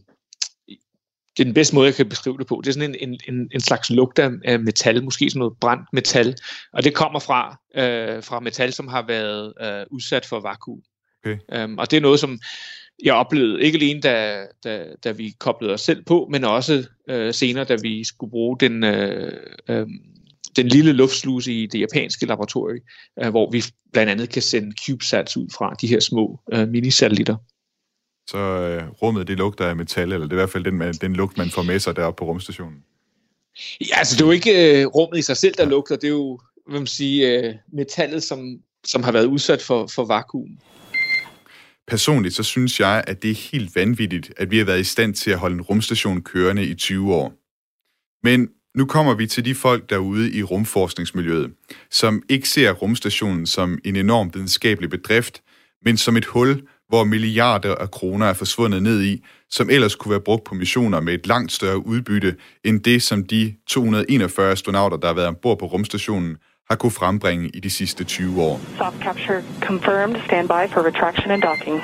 det 1.37 1.43
er 1.43 1.45
den 1.45 1.53
bedste 1.53 1.75
måde, 1.75 1.87
jeg 1.87 1.95
kan 1.95 2.09
beskrive 2.09 2.37
det 2.37 2.47
på. 2.47 2.61
Det 2.63 2.69
er 2.69 2.73
sådan 2.73 2.95
en, 2.99 3.19
en, 3.27 3.49
en 3.51 3.61
slags 3.61 3.89
lugt 3.89 4.19
af 4.19 4.59
metal, 4.59 5.03
måske 5.03 5.29
sådan 5.29 5.39
noget 5.39 5.57
brændt 5.61 5.93
metal. 5.93 6.35
Og 6.73 6.83
det 6.83 6.93
kommer 6.93 7.19
fra, 7.19 7.59
øh, 7.75 8.23
fra 8.23 8.39
metal, 8.39 8.73
som 8.73 8.87
har 8.87 9.05
været 9.07 9.53
øh, 9.61 9.85
udsat 9.91 10.25
for 10.25 10.39
vakuum. 10.39 10.81
Okay. 11.25 11.37
Øhm, 11.51 11.77
og 11.77 11.91
det 11.91 11.97
er 11.97 12.01
noget, 12.01 12.19
som 12.19 12.39
jeg 13.03 13.13
oplevede 13.13 13.61
ikke 13.61 13.75
alene, 13.75 14.01
da, 14.01 14.45
da, 14.63 14.85
da 15.03 15.11
vi 15.11 15.35
koblede 15.39 15.73
os 15.73 15.81
selv 15.81 16.03
på, 16.03 16.27
men 16.31 16.43
også 16.43 16.87
øh, 17.09 17.33
senere, 17.33 17.63
da 17.63 17.77
vi 17.81 18.03
skulle 18.03 18.31
bruge 18.31 18.57
den, 18.59 18.83
øh, 18.83 19.33
øh, 19.69 19.87
den 20.55 20.67
lille 20.67 20.91
luftsluse 20.91 21.53
i 21.53 21.65
det 21.65 21.79
japanske 21.79 22.25
laboratorium, 22.25 22.79
øh, 23.23 23.29
hvor 23.29 23.51
vi 23.51 23.63
blandt 23.93 24.11
andet 24.11 24.29
kan 24.29 24.41
sende 24.41 24.75
CubeSats 24.85 25.37
ud 25.37 25.47
fra 25.57 25.75
de 25.81 25.87
her 25.87 25.99
små 25.99 26.39
øh, 26.53 26.67
minisatellitter. 26.67 27.35
Så 28.29 28.37
øh, 28.37 28.89
rummet, 28.89 29.27
det 29.27 29.37
lugter 29.37 29.65
af 29.65 29.75
metal, 29.75 30.11
eller 30.11 30.27
det 30.27 30.33
er 30.33 30.35
i 30.35 30.41
hvert 30.41 30.49
fald 30.49 30.63
den, 30.63 30.93
den 31.01 31.15
lugt, 31.15 31.37
man 31.37 31.49
får 31.49 31.63
med 31.63 31.79
sig 31.79 31.95
deroppe 31.95 32.19
på 32.19 32.25
rumstationen? 32.25 32.83
Ja, 33.81 33.97
altså 33.97 34.15
det 34.15 34.21
er 34.21 34.25
jo 34.25 34.31
ikke 34.31 34.81
øh, 34.81 34.87
rummet 34.87 35.17
i 35.17 35.21
sig 35.21 35.37
selv, 35.37 35.53
der 35.57 35.63
ja. 35.63 35.69
lugter, 35.69 35.95
det 35.95 36.03
er 36.03 36.11
jo 36.11 36.39
hvad 36.67 36.79
man 36.79 36.87
sige, 36.87 37.39
øh, 37.39 37.55
metallet, 37.73 38.23
som, 38.23 38.59
som 38.85 39.03
har 39.03 39.11
været 39.11 39.25
udsat 39.25 39.61
for, 39.61 39.87
for 39.87 40.05
vakuum. 40.05 40.57
Personligt 41.87 42.35
så 42.35 42.43
synes 42.43 42.79
jeg, 42.79 43.03
at 43.07 43.21
det 43.21 43.31
er 43.31 43.49
helt 43.51 43.75
vanvittigt, 43.75 44.33
at 44.37 44.51
vi 44.51 44.57
har 44.57 44.65
været 44.65 44.79
i 44.79 44.83
stand 44.83 45.13
til 45.13 45.31
at 45.31 45.37
holde 45.37 45.55
en 45.55 45.61
rumstation 45.61 46.21
kørende 46.21 46.65
i 46.65 46.73
20 46.73 47.13
år. 47.13 47.33
Men 48.23 48.49
nu 48.75 48.85
kommer 48.85 49.13
vi 49.13 49.27
til 49.27 49.45
de 49.45 49.55
folk 49.55 49.89
derude 49.89 50.31
i 50.31 50.43
rumforskningsmiljøet, 50.43 51.53
som 51.91 52.23
ikke 52.29 52.49
ser 52.49 52.71
rumstationen 52.71 53.45
som 53.45 53.79
en 53.85 53.95
enorm 53.95 54.33
videnskabelig 54.33 54.89
bedrift, 54.89 55.41
men 55.85 55.97
som 55.97 56.17
et 56.17 56.25
hul, 56.25 56.61
hvor 56.87 57.03
milliarder 57.03 57.75
af 57.75 57.91
kroner 57.91 58.25
er 58.25 58.33
forsvundet 58.33 58.83
ned 58.83 59.03
i, 59.03 59.23
som 59.49 59.69
ellers 59.69 59.95
kunne 59.95 60.11
være 60.11 60.21
brugt 60.21 60.43
på 60.43 60.55
missioner 60.55 60.99
med 60.99 61.13
et 61.13 61.27
langt 61.27 61.51
større 61.51 61.85
udbytte 61.85 62.35
end 62.63 62.79
det, 62.79 63.03
som 63.03 63.23
de 63.23 63.55
241 63.67 64.51
astronauter, 64.51 64.97
der 64.97 65.07
har 65.07 65.13
været 65.13 65.27
ombord 65.27 65.59
på 65.59 65.65
rumstationen, 65.65 66.37
har 66.69 66.75
kunnet 66.75 66.93
frembringe 66.93 67.49
i 67.53 67.59
de 67.59 67.69
sidste 67.69 68.03
20 68.03 68.41
år. 68.41 68.57
Soft 68.77 68.99
capture 69.07 69.43
confirmed. 69.61 70.15
Stand 70.27 70.47
by 70.47 70.63
for 70.73 70.81
retraction 70.89 71.31
and 71.31 71.41
docking. 71.41 71.77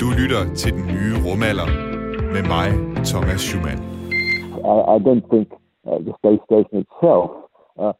Du 0.00 0.06
lytter 0.20 0.54
til 0.54 0.72
den 0.72 0.86
nye 0.86 1.14
rumalder 1.26 1.68
med 2.34 2.42
mig, 2.54 2.68
Thomas 3.04 3.40
Schumann. 3.40 3.78
I, 4.72 4.74
I 4.94 4.98
don't 5.06 5.26
think 5.32 5.48
uh, 5.88 5.98
the 6.06 6.14
space 6.20 6.42
station 6.48 6.76
itself 6.84 7.28
uh, 7.82 7.94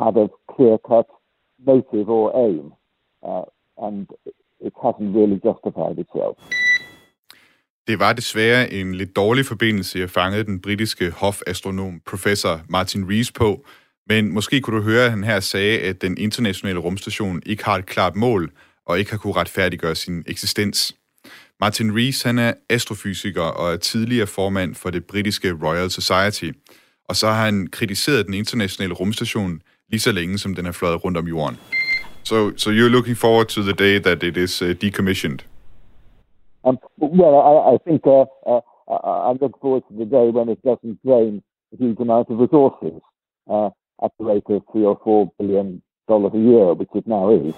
had 0.00 0.14
a 0.24 0.26
clear-cut 0.52 1.08
motive 1.66 2.08
or 2.18 2.26
aim, 2.46 2.66
uh, 3.28 3.46
and 3.86 4.06
it 4.66 4.74
hasn't 4.84 5.10
really 5.18 5.38
justified 5.48 5.96
itself. 6.04 6.36
Det 7.88 7.98
var 7.98 8.12
desværre 8.12 8.72
en 8.72 8.94
lidt 8.94 9.16
dårlig 9.16 9.46
forbindelse, 9.46 9.98
jeg 9.98 10.10
fangede 10.10 10.44
den 10.44 10.60
britiske 10.60 11.10
hofastronom 11.10 12.00
professor 12.06 12.60
Martin 12.68 13.10
Rees 13.10 13.32
på, 13.32 13.66
men 14.08 14.32
måske 14.32 14.60
kunne 14.60 14.76
du 14.76 14.82
høre, 14.82 15.04
at 15.04 15.10
han 15.10 15.24
her 15.24 15.40
sagde, 15.40 15.78
at 15.78 16.02
den 16.02 16.18
internationale 16.18 16.78
rumstation 16.78 17.42
ikke 17.46 17.64
har 17.64 17.76
et 17.76 17.86
klart 17.86 18.16
mål 18.16 18.50
og 18.86 18.98
ikke 18.98 19.10
har 19.10 19.18
kunne 19.18 19.32
retfærdiggøre 19.32 19.94
sin 19.94 20.24
eksistens. 20.26 20.94
Martin 21.60 21.96
Rees 21.96 22.22
han 22.22 22.38
er 22.38 22.52
astrofysiker 22.70 23.42
og 23.42 23.72
er 23.72 23.76
tidligere 23.76 24.26
formand 24.26 24.74
for 24.74 24.90
det 24.90 25.04
britiske 25.04 25.52
Royal 25.62 25.90
Society, 25.90 26.50
og 27.08 27.16
så 27.16 27.26
har 27.26 27.44
han 27.44 27.66
kritiseret 27.66 28.26
den 28.26 28.34
internationale 28.34 28.94
rumstation 28.94 29.60
lige 29.90 30.00
så 30.00 30.12
længe, 30.12 30.38
som 30.38 30.54
den 30.54 30.64
har 30.64 30.72
fløjet 30.72 31.04
rundt 31.04 31.18
om 31.18 31.26
jorden. 31.26 31.56
So, 32.24 32.56
so 32.56 32.70
you're 32.70 32.88
looking 32.88 33.16
forward 33.16 33.46
to 33.46 33.62
the 33.62 33.72
day 33.72 33.98
that 33.98 34.22
it 34.22 34.36
is 34.36 34.62
uh, 34.62 34.70
decommissioned? 34.70 35.38
Um, 36.64 36.78
well, 36.98 37.34
I, 37.40 37.74
I 37.74 37.78
think 37.86 38.06
uh, 38.06 38.24
uh, 38.46 38.60
uh, 38.88 39.30
I 39.30 39.32
look 39.40 39.60
forward 39.60 39.84
to 39.88 39.94
the 39.98 40.04
day 40.04 40.30
when 40.36 40.48
it 40.48 40.60
doesn't 40.62 40.98
drain 41.06 41.42
a 41.72 41.76
huge 41.76 42.00
amount 42.00 42.26
of 42.30 42.38
resources 42.38 43.00
uh, 43.50 43.70
at 44.04 44.10
the 44.18 44.24
rate 44.24 44.48
of 44.48 44.62
three 44.72 44.84
or 44.84 44.98
four 45.04 45.30
billion 45.38 45.82
dollars 46.08 46.32
a 46.34 46.42
year, 46.50 46.74
which 46.74 46.90
it 46.94 47.06
now 47.06 47.30
is. 47.30 47.54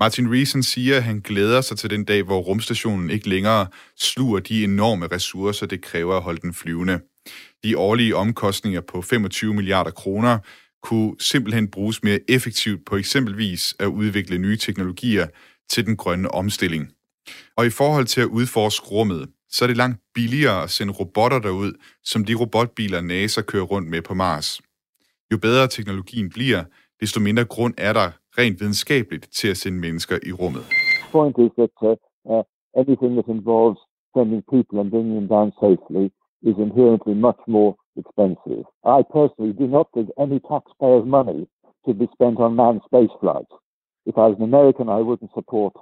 Martin 0.00 0.32
Reesen 0.32 0.62
siger, 0.62 0.96
at 0.96 1.02
han 1.02 1.20
glæder 1.20 1.60
sig 1.60 1.78
til 1.78 1.90
den 1.90 2.04
dag, 2.04 2.22
hvor 2.22 2.38
rumstationen 2.38 3.10
ikke 3.10 3.28
længere 3.28 3.66
sluger 3.96 4.40
de 4.40 4.64
enorme 4.64 5.06
ressourcer, 5.06 5.66
det 5.66 5.82
kræver 5.82 6.16
at 6.16 6.22
holde 6.22 6.40
den 6.40 6.54
flyvende. 6.54 7.00
De 7.64 7.78
årlige 7.78 8.16
omkostninger 8.16 8.80
på 8.80 9.02
25 9.02 9.54
milliarder 9.54 9.90
kroner 9.90 10.38
kunne 10.82 11.14
simpelthen 11.18 11.70
bruges 11.70 12.02
mere 12.02 12.18
effektivt 12.28 12.86
på 12.86 12.96
eksempelvis 12.96 13.74
at 13.80 13.86
udvikle 13.86 14.38
nye 14.38 14.56
teknologier 14.56 15.26
til 15.68 15.86
den 15.86 15.96
grønne 15.96 16.30
omstilling. 16.30 16.92
Og 17.56 17.66
i 17.66 17.70
forhold 17.70 18.06
til 18.06 18.20
at 18.20 18.26
udforske 18.26 18.86
rummet, 18.86 19.28
så 19.48 19.64
er 19.64 19.66
det 19.66 19.76
langt 19.76 19.98
billigere 20.14 20.62
at 20.62 20.70
sende 20.70 20.92
robotter 20.92 21.38
derud, 21.38 21.72
som 22.04 22.24
de 22.24 22.34
robotbiler 22.34 23.00
NASA 23.00 23.42
kører 23.42 23.64
rundt 23.64 23.88
med 23.88 24.02
på 24.02 24.14
Mars. 24.14 24.60
Jo 25.32 25.38
bedre 25.38 25.68
teknologien 25.68 26.30
bliver, 26.30 26.64
desto 27.00 27.20
mindre 27.20 27.44
grund 27.44 27.74
er 27.78 27.92
der 27.92 28.10
rent 28.38 28.60
videnskabeligt 28.60 29.28
til 29.32 29.48
at 29.48 29.56
sende 29.56 29.78
mennesker 29.78 30.18
i 30.26 30.32
rummet. 30.32 30.64
point 31.12 31.36
is 31.38 31.52
that 31.60 31.72
uh, 31.82 31.96
uh 32.34 32.44
anything 32.82 33.12
that 33.18 33.28
involves 33.36 33.80
sending 34.16 34.42
people 34.54 34.80
and 34.80 34.90
bringing 34.90 35.14
them 35.14 35.28
down 35.36 35.52
safely 35.64 36.04
is 36.42 36.56
inherently 36.58 37.14
much 37.14 37.40
more 37.46 37.74
expensive. 37.96 38.64
I 38.84 39.02
personally 39.18 39.52
do 39.52 39.66
not 39.66 39.86
think 39.94 40.08
any 40.24 40.38
taxpayer's 40.40 41.06
money 41.18 41.40
should 41.84 41.98
be 41.98 42.08
spent 42.12 42.38
on 42.44 42.56
manned 42.56 42.82
space 42.84 43.14
flights. 43.20 43.54
If 44.06 44.16
I 44.16 44.26
was 44.30 44.36
an 44.38 44.44
American, 44.44 44.88
I 44.88 45.00
wouldn't 45.08 45.32
support 45.34 45.74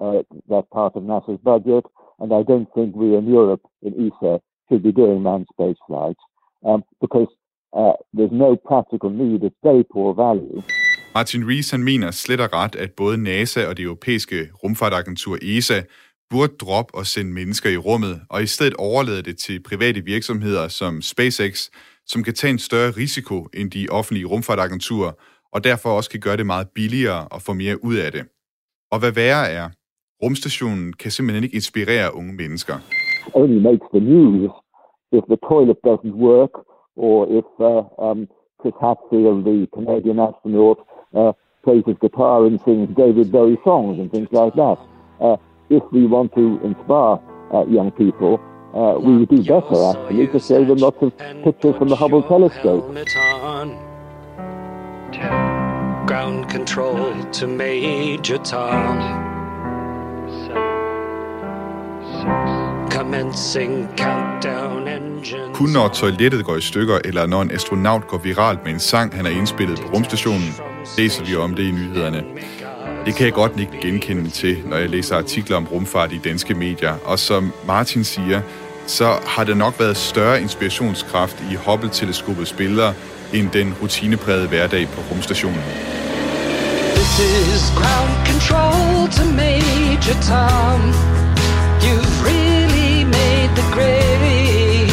uh, 0.00 0.22
that 0.48 0.70
part 0.70 0.96
of 0.96 1.02
NASA's 1.02 1.40
budget, 1.44 1.84
and 2.20 2.32
I 2.32 2.42
don't 2.50 2.68
think 2.74 2.96
we 2.96 3.16
in 3.16 3.26
Europe, 3.28 3.62
in 3.82 3.92
ESA, 4.06 4.40
should 4.68 4.82
be 4.82 4.92
doing 4.92 5.22
manned 5.22 5.46
space 5.54 5.80
flights 5.86 6.22
um, 6.68 6.82
because 7.00 7.30
uh, 7.72 7.94
there's 8.16 8.32
no 8.32 8.56
practical 8.70 9.10
need. 9.10 9.42
It's 9.42 9.60
very 9.62 9.84
poor 9.92 10.14
value. 10.14 10.62
Martin 11.14 11.48
Rees 11.48 11.70
han 11.70 11.82
mener 11.84 12.10
slet 12.10 12.40
og 12.40 12.52
ret, 12.52 12.74
at 12.76 12.92
både 12.92 13.22
NASA 13.22 13.66
og 13.68 13.76
det 13.76 13.82
europæiske 13.82 14.50
rumfartagentur 14.64 15.38
ESA 15.42 15.80
burde 16.30 16.52
droppe 16.56 16.94
og 16.94 17.06
sende 17.06 17.32
mennesker 17.32 17.70
i 17.70 17.76
rummet, 17.76 18.20
og 18.30 18.42
i 18.42 18.46
stedet 18.46 18.74
overlade 18.74 19.22
det 19.22 19.38
til 19.38 19.62
private 19.62 20.00
virksomheder 20.04 20.68
som 20.68 21.02
SpaceX, 21.02 21.68
som 22.06 22.22
kan 22.22 22.34
tage 22.34 22.50
en 22.50 22.58
større 22.58 22.90
risiko 22.90 23.48
end 23.54 23.70
de 23.70 23.88
offentlige 23.90 24.26
rumfartagenturer, 24.26 25.12
og 25.52 25.64
derfor 25.64 25.90
også 25.90 26.10
kan 26.10 26.20
gøre 26.20 26.36
det 26.36 26.46
meget 26.46 26.68
billigere 26.74 27.28
og 27.28 27.42
få 27.42 27.52
mere 27.52 27.84
ud 27.84 27.96
af 27.96 28.12
det. 28.12 28.24
Og 28.90 28.98
hvad 28.98 29.12
værre 29.12 29.48
er, 29.50 29.68
rumstationen 30.22 30.92
kan 30.92 31.10
simpelthen 31.10 31.44
ikke 31.44 31.54
inspirere 31.56 32.14
unge 32.16 32.32
mennesker. 32.32 32.74
only 33.34 33.60
makes 33.60 33.86
the 33.94 34.00
news 34.00 34.50
if 35.12 35.24
the 35.28 35.38
toilet 35.48 35.78
doesn't 35.84 36.14
work 36.14 36.50
or 36.96 37.26
if 37.38 37.44
uh, 37.60 37.82
um, 38.06 38.28
Chris 38.60 38.74
Hadfield, 38.80 39.44
the 39.44 39.66
Canadian 39.74 40.18
astronaut, 40.18 40.78
uh, 41.14 41.32
plays 41.64 41.82
his 41.86 41.96
guitar 42.00 42.44
and 42.46 42.60
sings 42.64 42.88
David 42.96 43.32
Bowie 43.32 43.58
songs 43.64 43.98
and 43.98 44.10
things 44.10 44.28
like 44.32 44.54
that. 44.54 44.78
Uh, 45.20 45.36
if 45.70 45.82
we 45.92 46.06
want 46.06 46.34
to 46.34 46.60
inspire 46.62 47.16
uh, 47.54 47.64
young 47.66 47.90
people, 47.92 48.40
uh, 48.74 48.98
we 48.98 49.18
would 49.18 49.28
do 49.28 49.42
better 49.42 49.78
actually 49.90 50.26
to 50.28 50.38
show 50.38 50.64
them 50.64 50.78
lots 50.78 50.98
of 51.00 51.16
pictures 51.44 51.76
from 51.76 51.88
the 51.88 51.96
Hubble 51.96 52.22
telescope. 52.22 52.84
Ground 56.06 56.50
control 56.50 57.24
to 57.32 57.46
Major 57.46 58.38
Tom. 58.38 59.23
Kun 65.54 65.68
når 65.68 65.88
toilettet 65.88 66.44
går 66.44 66.56
i 66.56 66.60
stykker, 66.60 66.98
eller 67.04 67.26
når 67.26 67.42
en 67.42 67.50
astronaut 67.50 68.06
går 68.08 68.18
viralt 68.18 68.64
med 68.64 68.72
en 68.72 68.80
sang, 68.80 69.16
han 69.16 69.24
har 69.24 69.32
indspillet 69.32 69.80
på 69.80 69.88
rumstationen, 69.88 70.54
læser 70.98 71.24
vi 71.24 71.36
om 71.36 71.54
det 71.54 71.62
i 71.62 71.70
nyhederne. 71.70 72.24
Det 73.06 73.14
kan 73.14 73.24
jeg 73.26 73.32
godt 73.32 73.52
ikke 73.60 73.78
genkende 73.82 74.30
til, 74.30 74.56
når 74.66 74.76
jeg 74.76 74.90
læser 74.90 75.16
artikler 75.16 75.56
om 75.56 75.66
rumfart 75.72 76.12
i 76.12 76.18
danske 76.24 76.54
medier. 76.54 76.94
Og 77.04 77.18
som 77.18 77.52
Martin 77.66 78.04
siger, 78.04 78.40
så 78.86 79.16
har 79.26 79.44
der 79.44 79.54
nok 79.54 79.80
været 79.80 79.96
større 79.96 80.40
inspirationskraft 80.40 81.36
i 81.50 81.54
Hubble-teleskopets 81.54 82.52
billeder, 82.52 82.92
end 83.32 83.50
den 83.50 83.74
rutineprægede 83.82 84.48
hverdag 84.48 84.88
på 84.88 85.00
rumstationen. 85.10 85.62
This 86.94 87.18
is 87.18 87.62
ground 87.78 88.14
control 88.26 89.08
to 89.16 89.24
Major 89.36 90.16
Tom. 90.28 90.80
You've 91.84 92.13
grade. 93.74 94.90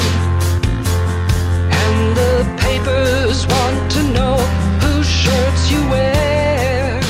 And 1.82 2.15
the 2.22 2.34
papers 2.65 3.39
want 3.54 3.80
to 3.96 4.02
know 4.15 4.36
whose 4.84 5.08
shirts 5.22 5.63
you 5.72 5.82
wear. 5.91 7.02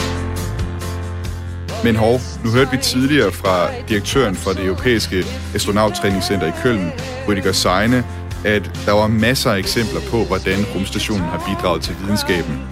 Men 1.83 1.95
hov, 1.95 2.19
nu 2.43 2.51
hørte 2.51 2.71
vi 2.71 2.77
tidligere 2.77 3.31
fra 3.31 3.69
direktøren 3.89 4.35
for 4.35 4.51
det 4.51 4.65
europæiske 4.65 5.25
astronauttræningscenter 5.55 6.47
i 6.47 6.51
Køln, 6.63 6.91
Rüdiger 7.27 7.51
Seine, 7.51 8.03
at 8.45 8.71
der 8.85 8.91
var 8.91 9.07
masser 9.07 9.51
af 9.51 9.57
eksempler 9.57 10.01
på, 10.11 10.23
hvordan 10.23 10.65
rumstationen 10.75 11.23
har 11.23 11.43
bidraget 11.47 11.81
til 11.83 11.95
videnskaben. 12.01 12.67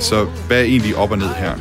Så 0.00 0.24
hvad 0.24 0.58
er 0.58 0.64
egentlig 0.64 0.96
op 0.96 1.10
og 1.10 1.18
ned 1.18 1.34
her? 1.34 1.54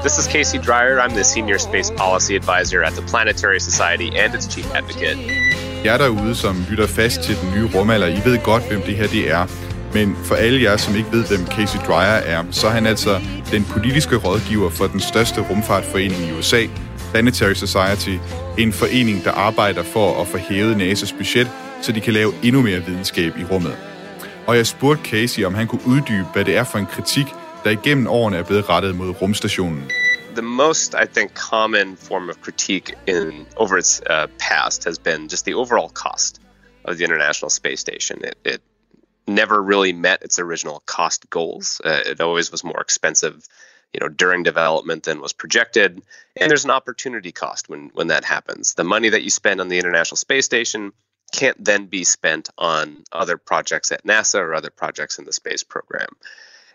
This 0.00 0.18
is 0.18 0.24
Casey 0.24 0.58
Dreyer. 0.58 0.98
I'm 1.00 1.14
the 1.14 1.24
Senior 1.24 1.58
Space 1.58 1.92
Policy 1.96 2.32
Advisor 2.32 2.82
at 2.82 2.92
the 2.92 3.06
Planetary 3.06 3.58
Society 3.58 4.08
and 4.16 4.34
its 4.34 4.46
Chief 4.52 4.66
Advocate 4.74 5.41
jer 5.84 5.98
derude, 5.98 6.34
som 6.34 6.64
lytter 6.70 6.86
fast 6.86 7.20
til 7.20 7.36
den 7.36 7.54
nye 7.54 7.68
rumalder, 7.74 8.06
I 8.06 8.20
ved 8.24 8.38
godt, 8.38 8.68
hvem 8.68 8.82
det 8.82 8.94
her 8.94 9.06
det 9.06 9.30
er. 9.30 9.46
Men 9.94 10.16
for 10.24 10.34
alle 10.34 10.62
jer, 10.62 10.76
som 10.76 10.96
ikke 10.96 11.12
ved, 11.12 11.24
hvem 11.26 11.46
Casey 11.46 11.78
Dreyer 11.86 12.20
er, 12.34 12.44
så 12.50 12.66
er 12.66 12.70
han 12.70 12.86
altså 12.86 13.20
den 13.50 13.64
politiske 13.64 14.16
rådgiver 14.16 14.70
for 14.70 14.86
den 14.86 15.00
største 15.00 15.40
rumfartforening 15.50 16.22
i 16.22 16.32
USA, 16.38 16.66
Planetary 17.12 17.52
Society, 17.52 18.16
en 18.58 18.72
forening, 18.72 19.24
der 19.24 19.30
arbejder 19.30 19.82
for 19.82 20.20
at 20.20 20.28
få 20.28 20.38
hævet 20.38 20.76
NASA's 20.76 21.16
budget, 21.16 21.50
så 21.82 21.92
de 21.92 22.00
kan 22.00 22.12
lave 22.12 22.32
endnu 22.42 22.62
mere 22.62 22.84
videnskab 22.86 23.32
i 23.38 23.44
rummet. 23.44 23.76
Og 24.46 24.56
jeg 24.56 24.66
spurgte 24.66 25.10
Casey, 25.10 25.44
om 25.44 25.54
han 25.54 25.66
kunne 25.66 25.86
uddybe, 25.86 26.26
hvad 26.32 26.44
det 26.44 26.56
er 26.56 26.64
for 26.64 26.78
en 26.78 26.86
kritik, 26.86 27.26
der 27.64 27.70
igennem 27.70 28.06
årene 28.06 28.36
er 28.36 28.42
blevet 28.42 28.68
rettet 28.68 28.96
mod 28.96 29.14
rumstationen. 29.22 29.84
The 30.34 30.42
most, 30.42 30.94
I 30.94 31.04
think, 31.04 31.34
common 31.34 31.96
form 31.96 32.30
of 32.30 32.40
critique 32.40 32.94
in 33.06 33.46
over 33.56 33.76
its 33.76 34.00
uh, 34.00 34.28
past 34.38 34.84
has 34.84 34.98
been 34.98 35.28
just 35.28 35.44
the 35.44 35.54
overall 35.54 35.88
cost 35.88 36.40
of 36.84 36.96
the 36.96 37.04
International 37.04 37.50
Space 37.50 37.80
Station. 37.80 38.24
It, 38.24 38.36
it 38.44 38.62
never 39.26 39.62
really 39.62 39.92
met 39.92 40.22
its 40.22 40.38
original 40.38 40.82
cost 40.86 41.28
goals. 41.28 41.80
Uh, 41.84 42.00
it 42.06 42.20
always 42.20 42.50
was 42.50 42.64
more 42.64 42.80
expensive, 42.80 43.46
you 43.92 44.00
know, 44.00 44.08
during 44.08 44.42
development 44.42 45.04
than 45.04 45.20
was 45.20 45.32
projected. 45.32 46.02
And 46.36 46.50
there's 46.50 46.64
an 46.64 46.70
opportunity 46.70 47.32
cost 47.32 47.68
when 47.68 47.90
when 47.92 48.08
that 48.08 48.24
happens. 48.24 48.74
The 48.74 48.84
money 48.84 49.10
that 49.10 49.22
you 49.22 49.30
spend 49.30 49.60
on 49.60 49.68
the 49.68 49.78
International 49.78 50.16
Space 50.16 50.46
Station 50.46 50.92
can't 51.32 51.62
then 51.62 51.86
be 51.86 52.04
spent 52.04 52.50
on 52.58 53.04
other 53.10 53.36
projects 53.36 53.92
at 53.92 54.04
NASA 54.04 54.38
or 54.40 54.54
other 54.54 54.70
projects 54.70 55.18
in 55.18 55.24
the 55.24 55.32
space 55.32 55.62
program. 55.62 56.08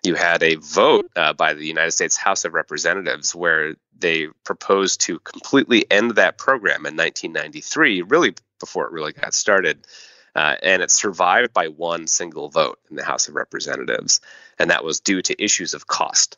You 0.07 0.15
had 0.15 0.41
a 0.41 0.55
vote 0.55 1.11
uh, 1.17 1.33
by 1.33 1.53
the 1.53 1.65
United 1.65 1.91
States 1.91 2.15
House 2.15 2.45
of 2.45 2.53
Representatives 2.53 3.35
where 3.35 3.75
they 3.99 4.27
proposed 4.45 5.01
to 5.01 5.19
completely 5.19 5.85
end 5.91 6.11
that 6.11 6.37
program 6.37 6.85
in 6.85 6.95
1993, 6.95 8.03
really 8.03 8.33
before 8.57 8.85
it 8.85 8.93
really 8.93 9.11
got 9.11 9.33
started. 9.33 9.85
Uh, 10.33 10.55
and 10.63 10.81
it 10.81 10.91
survived 10.91 11.51
by 11.51 11.67
one 11.67 12.07
single 12.07 12.47
vote 12.47 12.79
in 12.89 12.95
the 12.95 13.03
House 13.03 13.27
of 13.27 13.35
Representatives, 13.35 14.21
and 14.57 14.69
that 14.69 14.85
was 14.85 15.01
due 15.01 15.21
to 15.23 15.43
issues 15.43 15.73
of 15.73 15.87
cost. 15.87 16.37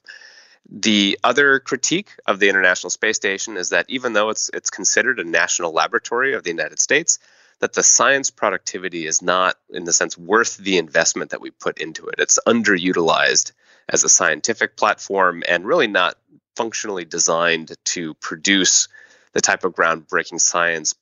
The 0.68 1.20
other 1.24 1.60
critique 1.60 2.10
of 2.26 2.40
the 2.40 2.50
International 2.50 2.90
Space 2.90 3.18
Station 3.18 3.56
is 3.56 3.70
that 3.70 3.86
even 3.88 4.14
though 4.14 4.30
it's 4.30 4.50
it's 4.52 4.72
considered 4.72 5.20
a 5.20 5.24
national 5.24 5.74
laboratory 5.74 6.34
of 6.34 6.44
the 6.44 6.50
United 6.50 6.80
States, 6.80 7.20
that 7.60 7.74
the 7.74 7.84
science 7.84 8.32
productivity 8.32 9.06
is 9.06 9.22
not, 9.22 9.56
in 9.70 9.84
the 9.84 9.94
sense, 9.94 10.18
worth 10.18 10.58
the 10.58 10.78
investment 10.78 11.32
that 11.32 11.42
we 11.42 11.52
put 11.52 11.78
into 11.80 12.08
it. 12.08 12.16
It's 12.18 12.40
underutilized 12.48 13.52
as 13.90 14.04
a 14.04 14.10
scientific 14.10 14.78
platform 14.78 15.44
and 15.48 15.66
really 15.66 15.88
not 15.88 16.16
functionally 16.56 17.06
designed 17.06 17.76
to 17.86 18.14
produce 18.16 18.88
the 19.34 19.42
type 19.42 19.64
of 19.64 19.74
groundbreaking 19.74 20.40
science 20.40 20.96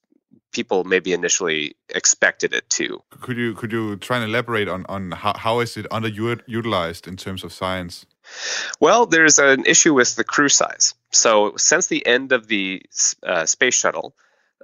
people 0.51 0.83
maybe 0.83 1.13
initially 1.13 1.75
expected 1.89 2.53
it 2.53 2.69
to. 2.69 3.01
Could 3.21 3.37
you 3.37 3.53
could 3.53 3.71
you 3.71 3.95
try 3.97 4.17
and 4.17 4.25
elaborate 4.25 4.67
on 4.67 4.85
on 4.87 5.11
how, 5.11 5.33
how 5.37 5.59
is 5.59 5.77
it 5.77 5.85
underutilized 5.89 7.07
in 7.07 7.15
terms 7.17 7.43
of 7.43 7.53
science? 7.53 8.05
Well, 8.79 9.05
there's 9.05 9.39
an 9.39 9.65
issue 9.65 9.93
with 9.93 10.15
the 10.15 10.23
crew 10.23 10.49
size. 10.49 10.95
So 11.11 11.53
since 11.57 11.87
the 11.87 12.05
end 12.05 12.31
of 12.31 12.47
the 12.47 12.81
uh, 13.23 13.45
space 13.45 13.75
shuttle, 13.75 14.15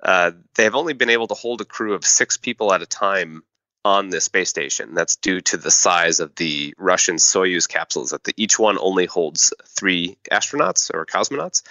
uh, 0.03 0.31
they 0.55 0.65
have 0.65 0.75
only 0.75 0.93
been 0.93 1.09
able 1.09 1.27
to 1.27 1.33
hold 1.33 1.61
a 1.61 1.65
crew 1.65 1.93
of 1.93 2.05
six 2.05 2.37
people 2.37 2.73
at 2.73 2.81
a 2.81 2.85
time 2.85 3.43
on 3.85 4.09
the 4.09 4.21
space 4.21 4.49
station. 4.49 4.93
That's 4.93 5.15
due 5.15 5.41
to 5.41 5.57
the 5.57 5.71
size 5.71 6.19
of 6.19 6.35
the 6.35 6.73
Russian 6.77 7.15
Soyuz 7.15 7.67
capsules. 7.67 8.11
That 8.11 8.23
the, 8.23 8.33
each 8.37 8.57
one 8.59 8.77
only 8.79 9.05
holds 9.05 9.53
three 9.65 10.17
astronauts 10.31 10.91
or 10.93 11.05
cosmonauts, 11.05 11.63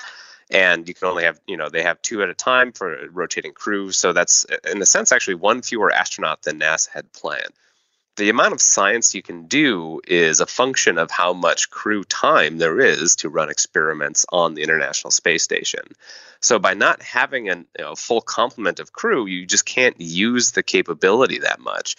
and 0.51 0.89
you 0.89 0.95
can 0.95 1.09
only 1.09 1.25
have 1.25 1.41
you 1.47 1.57
know 1.57 1.69
they 1.69 1.83
have 1.83 2.01
two 2.03 2.23
at 2.23 2.29
a 2.29 2.35
time 2.35 2.73
for 2.73 2.95
a 2.95 3.09
rotating 3.09 3.53
crew. 3.53 3.93
So 3.93 4.13
that's 4.13 4.47
in 4.71 4.81
a 4.83 4.87
sense 4.87 5.13
actually 5.13 5.37
one 5.37 5.63
fewer 5.63 5.93
astronaut 5.93 6.43
than 6.43 6.59
NASA 6.59 6.89
had 6.91 7.13
planned 7.13 7.53
the 8.17 8.29
amount 8.29 8.53
of 8.53 8.61
science 8.61 9.15
you 9.15 9.23
can 9.23 9.47
do 9.47 10.01
is 10.07 10.41
a 10.41 10.47
function 10.47 10.99
of 10.99 11.11
how 11.11 11.33
much 11.33 11.71
crew 11.71 12.05
time 12.05 12.59
there 12.59 12.79
is 12.79 13.17
to 13.17 13.31
run 13.31 13.49
experiments 13.49 14.27
on 14.31 14.55
the 14.55 14.63
International 14.63 15.11
Space 15.11 15.43
Station. 15.43 15.83
So 16.41 16.59
by 16.59 16.75
not 16.75 17.01
having 17.03 17.49
a 17.49 17.57
you 17.57 17.67
know, 17.79 17.95
full 17.95 18.21
complement 18.21 18.81
of 18.81 18.93
crew, 18.93 19.27
you 19.27 19.47
just 19.47 19.65
can't 19.65 19.99
use 19.99 20.51
the 20.51 20.63
capability 20.63 21.39
that 21.39 21.61
much. 21.61 21.97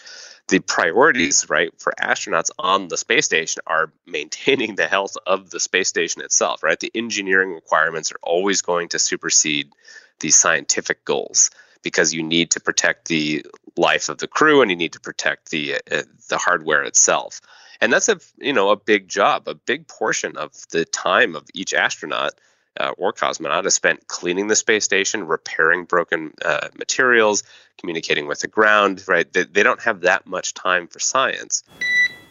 The 0.49 0.59
priorities, 0.59 1.49
right, 1.49 1.73
for 1.79 1.93
astronauts 1.99 2.51
on 2.59 2.89
the 2.89 2.97
space 2.97 3.25
station 3.25 3.63
are 3.65 3.91
maintaining 4.05 4.75
the 4.75 4.87
health 4.87 5.15
of 5.25 5.49
the 5.49 5.59
space 5.59 5.87
station 5.87 6.21
itself, 6.21 6.61
right? 6.61 6.79
The 6.79 6.91
engineering 6.93 7.53
requirements 7.53 8.11
are 8.11 8.19
always 8.21 8.61
going 8.61 8.89
to 8.89 8.99
supersede 8.99 9.71
the 10.19 10.29
scientific 10.29 11.05
goals 11.05 11.49
because 11.83 12.13
you 12.13 12.23
need 12.23 12.51
to 12.51 12.59
protect 12.59 13.07
the 13.07 13.45
life 13.77 14.09
of 14.09 14.17
the 14.17 14.27
crew 14.27 14.61
and 14.61 14.71
you 14.71 14.77
need 14.77 14.93
to 14.93 14.99
protect 14.99 15.51
the 15.51 15.75
uh, 15.91 16.03
the 16.29 16.37
hardware 16.37 16.83
itself. 16.83 17.41
And 17.81 17.91
that's 17.93 18.09
a 18.09 18.19
you 18.37 18.53
know 18.53 18.69
a 18.69 18.75
big 18.75 19.07
job. 19.07 19.47
A 19.47 19.55
big 19.55 19.87
portion 19.87 20.37
of 20.37 20.51
the 20.71 20.85
time 20.85 21.35
of 21.35 21.43
each 21.53 21.73
astronaut 21.73 22.33
uh, 22.79 22.91
or 22.97 23.13
cosmonaut 23.13 23.65
is 23.65 23.75
spent 23.75 24.07
cleaning 24.07 24.47
the 24.47 24.55
space 24.55 24.85
station, 24.85 25.27
repairing 25.27 25.85
broken 25.85 26.31
uh, 26.45 26.69
materials, 26.77 27.43
communicating 27.79 28.27
with 28.27 28.39
the 28.39 28.47
ground. 28.47 29.03
Right? 29.07 29.31
They, 29.31 29.43
they 29.43 29.63
don't 29.63 29.81
have 29.81 30.01
that 30.01 30.25
much 30.25 30.53
time 30.53 30.87
for 30.87 30.99
science. 30.99 31.63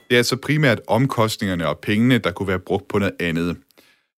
Det 0.08 0.16
er 0.16 0.20
altså 0.20 0.36
primært 0.36 0.80
omkostningerne 0.86 1.68
og 1.68 1.78
pengene, 1.78 2.18
der 2.18 2.32
kunne 2.32 2.48
være 2.48 2.58
brugt 2.58 2.88
på 2.88 2.98
noget 2.98 3.16
andet. 3.20 3.56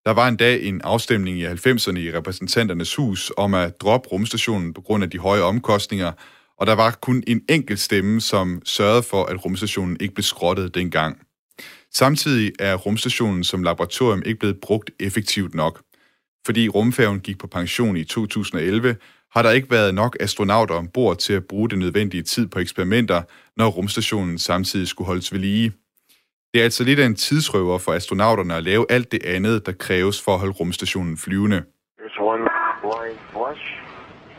Der 0.07 0.11
var 0.11 0.29
en 0.29 0.37
dag 0.37 0.63
en 0.63 0.81
afstemning 0.85 1.39
i 1.39 1.47
90'erne 1.47 1.99
i 1.99 2.13
repræsentanternes 2.13 2.95
hus 2.95 3.33
om 3.37 3.55
at 3.55 3.81
droppe 3.81 4.09
rumstationen 4.09 4.75
på 4.75 4.81
grund 4.81 5.05
af 5.05 5.11
de 5.11 5.19
høje 5.19 5.43
omkostninger, 5.43 6.13
og 6.59 6.67
der 6.67 6.73
var 6.73 6.99
kun 7.03 7.23
en 7.27 7.43
enkelt 7.49 7.81
stemme, 7.81 8.21
som 8.21 8.63
sørgede 8.65 9.03
for, 9.03 9.25
at 9.25 9.45
rumstationen 9.45 9.97
ikke 10.01 10.15
blev 10.15 10.23
skrottet 10.23 10.75
dengang. 10.75 11.19
Samtidig 11.93 12.53
er 12.59 12.75
rumstationen 12.75 13.45
som 13.45 13.63
laboratorium 13.63 14.23
ikke 14.27 14.39
blevet 14.39 14.61
brugt 14.61 14.91
effektivt 15.01 15.55
nok. 15.55 15.83
Fordi 16.47 16.69
rumfærgen 16.69 17.21
gik 17.21 17.39
på 17.39 17.47
pension 17.47 17.97
i 17.97 18.05
2011, 18.05 18.97
har 19.33 19.43
der 19.43 19.51
ikke 19.51 19.71
været 19.71 19.95
nok 19.95 20.17
astronauter 20.21 20.75
ombord 20.75 21.19
til 21.19 21.33
at 21.33 21.45
bruge 21.45 21.71
den 21.71 21.79
nødvendige 21.79 22.23
tid 22.23 22.47
på 22.47 22.59
eksperimenter, 22.59 23.23
når 23.57 23.69
rumstationen 23.69 24.39
samtidig 24.39 24.89
skulle 24.89 25.07
holdes 25.07 25.33
ved 25.33 25.41
lige. 25.41 25.73
Det 26.55 26.61
er 26.61 26.65
altså 26.65 26.85
lidt 26.85 27.01
af 27.01 27.07
en 27.07 27.15
tidsrøver 27.15 27.79
for 27.79 27.93
astronauterne 27.93 28.57
at 28.57 28.65
lave 28.65 28.87
alt 28.91 29.13
det 29.13 29.25
andet, 29.25 29.67
der 29.67 29.73
kræves 29.73 30.23
for 30.23 30.33
at 30.33 30.39
holde 30.39 30.53
rumstationen 30.53 31.19
flyvende. 31.19 31.63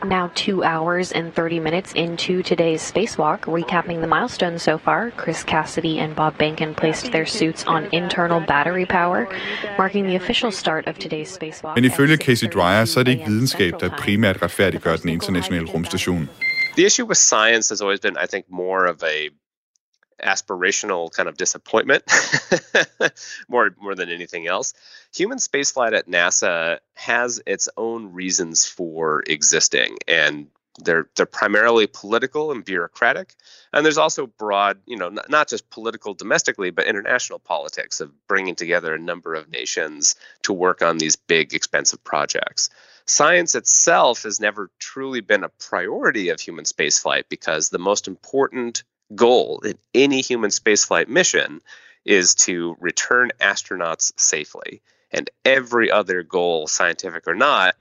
Now, 0.04 0.28
two 0.34 0.62
hours 0.62 1.12
and 1.12 1.32
30 1.32 1.60
minutes 1.60 1.92
into 1.94 2.32
today's 2.32 2.82
spacewalk, 2.92 3.40
recapping 3.48 3.98
the 4.04 4.06
milestones 4.06 4.62
so 4.62 4.78
far, 4.78 5.10
Chris 5.22 5.36
Cassidy 5.36 5.98
and 5.98 6.14
Bob 6.16 6.38
Bankin 6.38 6.74
placed 6.74 7.12
their 7.12 7.26
suits 7.26 7.64
on 7.66 7.82
internal 7.92 8.40
battery 8.48 8.86
power, 8.86 9.26
marking 9.78 10.06
the 10.06 10.16
official 10.16 10.52
start 10.52 10.86
of 10.86 10.94
today's 10.98 11.30
spacewalk. 11.38 11.74
Men 11.74 11.84
ifølge 11.84 12.16
Casey 12.16 12.48
Dreyer, 12.54 12.84
så 12.84 13.00
er 13.00 13.04
det 13.04 13.12
ikke 13.12 13.26
videnskab, 13.26 13.72
der 13.80 13.88
primært 13.98 14.42
retfærdiggør 14.42 14.96
den 14.96 15.08
internationale 15.08 15.66
rumstation. 15.74 16.28
The 16.76 16.86
issue 16.86 17.06
with 17.06 17.18
science 17.18 17.68
has 17.72 17.80
always 17.80 18.00
been, 18.00 18.16
I 18.24 18.26
think, 18.32 18.44
more 18.50 18.90
of 18.92 19.02
a 19.02 19.16
aspirational 20.22 21.10
kind 21.12 21.28
of 21.28 21.36
disappointment 21.36 22.04
more 23.48 23.70
more 23.80 23.94
than 23.94 24.10
anything 24.10 24.46
else. 24.46 24.74
Human 25.14 25.38
spaceflight 25.38 25.96
at 25.96 26.08
NASA 26.08 26.78
has 26.94 27.42
its 27.46 27.68
own 27.76 28.12
reasons 28.12 28.66
for 28.66 29.22
existing 29.26 29.98
and 30.08 30.48
they're 30.84 31.08
they're 31.16 31.26
primarily 31.26 31.86
political 31.86 32.52
and 32.52 32.64
bureaucratic 32.64 33.34
and 33.72 33.84
there's 33.84 33.98
also 33.98 34.26
broad 34.26 34.78
you 34.86 34.96
know 34.96 35.08
not, 35.08 35.30
not 35.30 35.48
just 35.48 35.70
political 35.70 36.14
domestically 36.14 36.70
but 36.70 36.86
international 36.86 37.38
politics 37.38 38.00
of 38.00 38.12
bringing 38.26 38.54
together 38.54 38.94
a 38.94 38.98
number 38.98 39.34
of 39.34 39.48
nations 39.50 40.16
to 40.42 40.52
work 40.52 40.82
on 40.82 40.98
these 40.98 41.16
big 41.16 41.54
expensive 41.54 42.02
projects 42.04 42.70
science 43.06 43.54
itself 43.54 44.24
has 44.24 44.40
never 44.40 44.70
truly 44.78 45.20
been 45.20 45.44
a 45.44 45.48
priority 45.48 46.28
of 46.28 46.40
human 46.40 46.64
spaceflight 46.64 47.24
because 47.28 47.68
the 47.68 47.78
most 47.78 48.08
important 48.08 48.82
goal 49.14 49.60
in 49.64 49.78
any 49.94 50.20
human 50.20 50.50
spaceflight 50.50 51.08
mission 51.08 51.60
is 52.04 52.34
to 52.34 52.76
return 52.80 53.30
astronauts 53.40 54.12
safely. 54.16 54.82
And 55.10 55.30
every 55.44 55.90
other 55.90 56.22
goal, 56.22 56.66
scientific 56.66 57.26
or 57.26 57.34
not, 57.34 57.74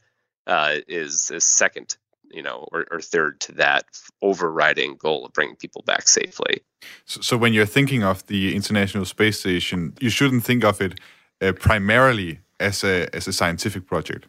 uh, 0.47 0.77
is, 0.88 1.31
is 1.31 1.43
second, 1.43 1.97
you 2.31 2.43
know, 2.43 2.67
or, 2.71 2.85
or 2.91 3.01
third 3.01 3.39
to 3.41 3.53
that 3.53 3.85
overriding 4.21 4.95
goal 4.95 5.25
of 5.25 5.33
bringing 5.33 5.55
people 5.55 5.83
back 5.85 6.07
safely. 6.07 6.61
So, 7.05 7.21
so, 7.21 7.38
when 7.38 7.53
you're 7.53 7.65
thinking 7.65 8.03
of 8.03 8.25
the 8.27 8.55
International 8.55 9.05
Space 9.05 9.39
Station, 9.39 9.95
you 9.99 10.09
shouldn't 10.09 10.43
think 10.43 10.63
of 10.63 10.81
it 10.81 10.99
uh, 11.41 11.53
primarily 11.53 12.39
as 12.59 12.83
a 12.83 13.13
as 13.15 13.27
a 13.27 13.33
scientific 13.33 13.88
project. 13.88 14.27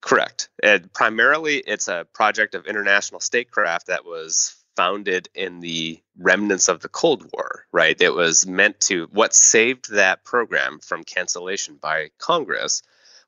Correct. 0.00 0.48
And 0.62 0.92
primarily, 0.92 1.58
it's 1.58 1.88
a 1.88 2.06
project 2.12 2.54
of 2.54 2.66
international 2.66 3.20
statecraft 3.20 3.86
that 3.86 4.04
was 4.04 4.61
founded 4.76 5.28
in 5.34 5.60
the 5.60 6.00
remnants 6.18 6.68
of 6.68 6.80
the 6.80 6.88
Cold 6.88 7.30
War, 7.32 7.66
right? 7.72 8.00
It 8.00 8.14
was 8.14 8.46
meant 8.46 8.80
to, 8.82 9.08
what 9.12 9.34
saved 9.34 9.92
that 9.92 10.24
program 10.24 10.78
from 10.80 11.04
cancellation 11.04 11.76
by 11.80 12.10
Congress 12.18 12.82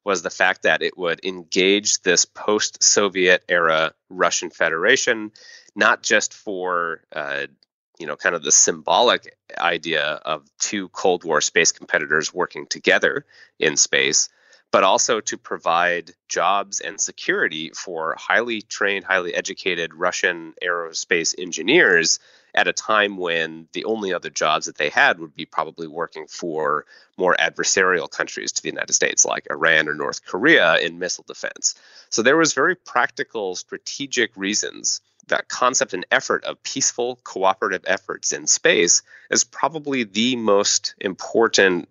was 0.05 0.23
the 0.23 0.31
fact 0.31 0.63
that 0.63 0.83
it 0.83 0.99
would 0.99 1.25
engage 1.25 2.01
this 2.03 2.25
post 2.25 2.83
Soviet 2.83 3.45
era 3.49 3.93
Russian 4.11 4.51
Federation, 4.51 5.33
not 5.75 6.03
just 6.03 6.35
for, 6.35 7.01
uh, 7.13 7.47
you 7.99 8.07
know, 8.07 8.17
kind 8.17 8.35
of 8.35 8.43
the 8.43 8.53
symbolic 8.53 9.37
idea 9.59 10.05
of 10.05 10.45
two 10.59 10.89
Cold 10.91 11.25
War 11.25 11.41
space 11.41 11.73
competitors 11.73 12.35
working 12.35 12.67
together 12.67 13.25
in 13.59 13.77
space, 13.77 14.29
but 14.75 14.83
also 14.83 15.21
to 15.21 15.39
provide 15.39 16.11
jobs 16.29 16.81
and 16.81 17.01
security 17.01 17.71
for 17.77 18.17
highly 18.19 18.61
trained, 18.61 19.05
highly 19.05 19.33
educated 19.33 19.95
Russian 19.95 20.53
aerospace 20.61 21.33
engineers 21.39 22.19
at 22.57 22.67
a 22.67 22.73
time 22.73 23.17
when 23.17 23.69
the 23.73 23.85
only 23.85 24.13
other 24.13 24.31
jobs 24.31 24.67
that 24.67 24.77
they 24.77 24.89
had 24.89 25.21
would 25.21 25.33
be 25.33 25.47
probably 25.47 25.87
working 25.87 26.27
for 26.27 26.87
more 27.17 27.37
adversarial 27.39 28.11
countries 28.11 28.51
to 28.51 28.63
the 28.63 28.69
United 28.69 28.95
States, 28.95 29.25
like 29.25 29.47
Iran 29.49 29.89
or 29.89 29.95
North 29.95 30.27
Korea 30.27 30.77
in 30.79 30.99
missile 30.99 31.25
defense. 31.25 31.77
So 32.11 32.23
there 32.23 32.37
was 32.37 32.53
very 32.53 32.75
practical, 32.75 33.55
strategic 33.55 34.37
reasons 34.37 35.03
that 35.29 35.47
concept 35.47 35.95
and 35.95 36.05
effort 36.11 36.43
of 36.43 36.61
peaceful 36.65 37.21
cooperative 37.23 37.85
efforts 37.87 38.33
in 38.33 38.49
space 38.49 39.03
is 39.31 39.45
probably 39.45 40.03
the 40.03 40.35
most 40.35 40.97
important 41.01 41.89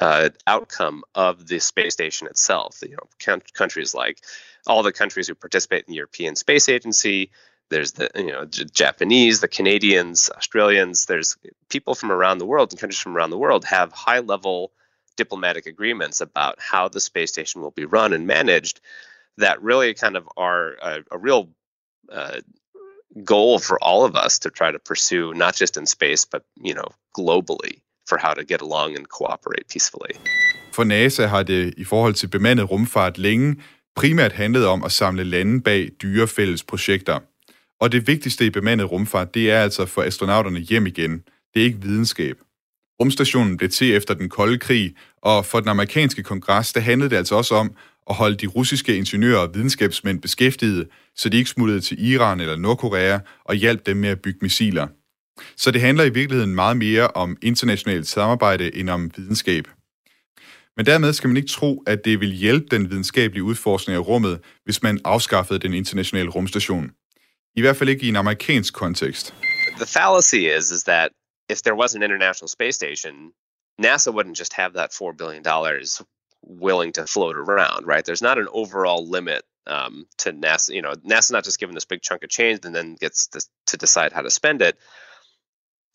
uh, 0.00 0.30
outcome 0.46 1.04
of 1.14 1.46
the 1.46 1.58
space 1.58 1.94
station 1.94 2.26
itself. 2.26 2.80
You 2.82 2.96
know, 2.96 3.38
countries 3.54 3.94
like 3.94 4.20
all 4.66 4.82
the 4.82 4.92
countries 4.92 5.28
who 5.28 5.34
participate 5.34 5.84
in 5.86 5.92
the 5.92 5.96
European 5.96 6.36
Space 6.36 6.68
Agency. 6.68 7.30
There's 7.68 7.92
the 7.92 8.10
you 8.14 8.32
know 8.32 8.44
J- 8.44 8.64
Japanese, 8.64 9.40
the 9.40 9.48
Canadians, 9.48 10.30
Australians. 10.36 11.06
There's 11.06 11.36
people 11.68 11.94
from 11.94 12.12
around 12.12 12.38
the 12.38 12.46
world 12.46 12.72
and 12.72 12.80
countries 12.80 13.00
from 13.00 13.16
around 13.16 13.30
the 13.30 13.38
world 13.38 13.64
have 13.64 13.92
high 13.92 14.20
level 14.20 14.72
diplomatic 15.16 15.66
agreements 15.66 16.20
about 16.20 16.56
how 16.60 16.88
the 16.88 17.00
space 17.00 17.32
station 17.32 17.62
will 17.62 17.70
be 17.70 17.84
run 17.84 18.12
and 18.12 18.26
managed. 18.26 18.80
That 19.38 19.62
really 19.62 19.94
kind 19.94 20.16
of 20.16 20.28
are 20.36 20.76
a, 20.80 21.02
a 21.10 21.18
real 21.18 21.50
uh, 22.10 22.40
goal 23.24 23.58
for 23.58 23.82
all 23.82 24.04
of 24.04 24.16
us 24.16 24.40
to 24.40 24.50
try 24.50 24.70
to 24.70 24.78
pursue, 24.78 25.34
not 25.34 25.54
just 25.54 25.76
in 25.76 25.86
space, 25.86 26.24
but 26.24 26.44
you 26.60 26.74
know, 26.74 26.88
globally, 27.16 27.80
for 28.08 28.18
how 28.20 28.34
to 28.34 28.42
get 28.48 28.60
along 28.62 28.96
and 28.98 29.06
cooperate 29.06 29.66
peacefully. 29.72 30.14
For 30.72 30.84
NASA 30.84 31.26
har 31.26 31.42
det 31.42 31.74
i 31.76 31.84
forhold 31.84 32.14
til 32.14 32.28
bemandet 32.28 32.70
rumfart 32.70 33.18
længe 33.18 33.56
primært 33.96 34.32
handlet 34.32 34.66
om 34.66 34.84
at 34.84 34.92
samle 34.92 35.24
lande 35.24 35.62
bag 35.62 35.90
dyre 36.02 36.28
fælles 36.28 36.62
projekter. 36.62 37.18
Og 37.80 37.92
det 37.92 38.06
vigtigste 38.06 38.46
i 38.46 38.50
bemandet 38.50 38.90
rumfart, 38.92 39.34
det 39.34 39.50
er 39.50 39.62
altså 39.62 39.82
at 39.82 39.88
få 39.88 40.00
astronauterne 40.00 40.60
hjem 40.60 40.86
igen. 40.86 41.22
Det 41.54 41.60
er 41.60 41.64
ikke 41.64 41.82
videnskab. 41.82 42.36
Rumstationen 43.00 43.56
blev 43.56 43.70
til 43.70 43.94
efter 43.94 44.14
den 44.14 44.28
kolde 44.28 44.58
krig, 44.58 44.94
og 45.22 45.46
for 45.46 45.60
den 45.60 45.68
amerikanske 45.68 46.22
kongres, 46.22 46.72
der 46.72 46.80
handlede 46.80 47.10
det 47.10 47.16
altså 47.16 47.34
også 47.34 47.54
om 47.54 47.74
at 48.10 48.14
holde 48.14 48.36
de 48.36 48.46
russiske 48.46 48.96
ingeniører 48.96 49.38
og 49.38 49.54
videnskabsmænd 49.54 50.20
beskæftigede, 50.20 50.86
så 51.16 51.28
de 51.28 51.36
ikke 51.36 51.50
smuttede 51.50 51.80
til 51.80 52.06
Iran 52.06 52.40
eller 52.40 52.56
Nordkorea 52.56 53.18
og 53.44 53.54
hjalp 53.54 53.86
dem 53.86 53.96
med 53.96 54.08
at 54.08 54.20
bygge 54.20 54.38
missiler. 54.42 54.86
Så 55.56 55.70
det 55.70 55.80
handler 55.80 56.04
i 56.04 56.08
virkeligheden 56.08 56.54
meget 56.54 56.76
mere 56.76 57.08
om 57.08 57.36
internationalt 57.42 58.06
samarbejde 58.06 58.76
end 58.76 58.90
om 58.90 59.10
videnskab. 59.16 59.68
Men 60.76 60.86
dermed 60.86 61.12
skal 61.12 61.28
man 61.28 61.36
ikke 61.36 61.48
tro, 61.48 61.82
at 61.86 62.04
det 62.04 62.20
vil 62.20 62.32
hjælpe 62.32 62.66
den 62.70 62.90
videnskabelige 62.90 63.42
udforskning 63.42 63.96
af 63.96 64.08
rummet, 64.08 64.40
hvis 64.64 64.82
man 64.82 65.00
afskaffede 65.04 65.58
den 65.58 65.74
internationale 65.74 66.30
rumstation. 66.30 66.90
I 67.54 67.60
hvert 67.60 67.76
fald 67.76 67.88
ikke 67.88 68.06
i 68.06 68.08
en 68.08 68.16
amerikansk 68.16 68.74
kontekst. 68.74 69.34
The 69.76 69.86
fallacy 69.86 70.58
is, 70.58 70.70
is 70.70 70.82
that 70.82 71.10
if 71.48 71.58
there 71.62 71.76
was 71.76 71.94
an 71.94 72.02
international 72.02 72.48
space 72.48 72.76
station, 72.76 73.32
NASA 73.78 74.10
wouldn't 74.10 74.38
just 74.38 74.52
have 74.52 74.72
that 74.72 74.90
$4 74.92 75.16
billion 75.16 75.42
willing 76.42 76.92
to 76.92 77.06
float 77.06 77.36
around, 77.36 77.86
right? 77.86 78.04
There's 78.04 78.22
not 78.22 78.38
an 78.38 78.48
overall 78.52 79.10
limit 79.10 79.44
um, 79.66 80.06
to 80.18 80.32
NASA. 80.32 80.74
You 80.74 80.82
know, 80.82 80.94
NASA's 81.04 81.30
not 81.30 81.44
just 81.44 81.58
given 81.58 81.74
this 81.74 81.84
big 81.84 82.02
chunk 82.02 82.24
of 82.24 82.30
change 82.30 82.60
and 82.64 82.74
then 82.74 82.94
gets 82.94 83.28
to, 83.28 83.40
to 83.66 83.76
decide 83.76 84.12
how 84.12 84.22
to 84.22 84.30
spend 84.30 84.62
it. 84.62 84.78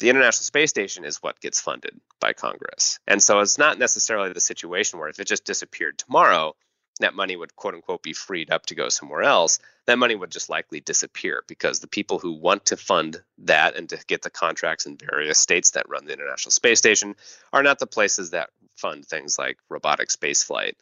The 0.02 0.10
International 0.10 0.42
Space 0.42 0.72
Station 0.72 1.06
is 1.06 1.18
what 1.18 1.40
gets 1.40 1.62
funded 1.62 2.02
by 2.20 2.34
Congress. 2.34 2.98
And 3.06 3.22
so 3.22 3.40
it's 3.40 3.60
not 3.60 3.78
necessarily 3.78 4.34
the 4.34 4.40
situation 4.40 4.98
where 4.98 5.10
if 5.10 5.20
it 5.20 5.28
just 5.28 5.46
disappeared 5.46 6.00
tomorrow, 6.00 6.56
that 7.02 7.14
money 7.14 7.36
would 7.36 7.56
quote 7.56 7.76
unquote 7.76 8.02
be 8.02 8.14
freed 8.14 8.50
up 8.50 8.66
to 8.66 8.76
go 8.76 8.90
somewhere 8.90 9.22
else, 9.22 9.60
that 9.86 10.00
money 10.00 10.16
would 10.16 10.32
just 10.32 10.50
likely 10.50 10.80
disappear 10.80 11.44
because 11.48 11.80
the 11.80 11.88
people 11.88 12.18
who 12.18 12.32
want 12.32 12.66
to 12.66 12.78
fund 12.78 13.22
that 13.44 13.76
and 13.76 13.90
to 13.90 14.00
get 14.08 14.24
the 14.24 14.32
contracts 14.32 14.88
in 14.88 14.98
various 14.98 15.38
states 15.38 15.72
that 15.72 15.88
run 15.88 16.06
the 16.06 16.14
International 16.14 16.52
Space 16.52 16.80
Station 16.80 17.16
are 17.54 17.62
not 17.62 17.78
the 17.78 17.86
places 17.86 18.32
that 18.32 18.50
fund 18.78 19.06
things 19.06 19.38
like 19.38 19.60
robotic 19.70 20.10
spaceflight. 20.10 20.74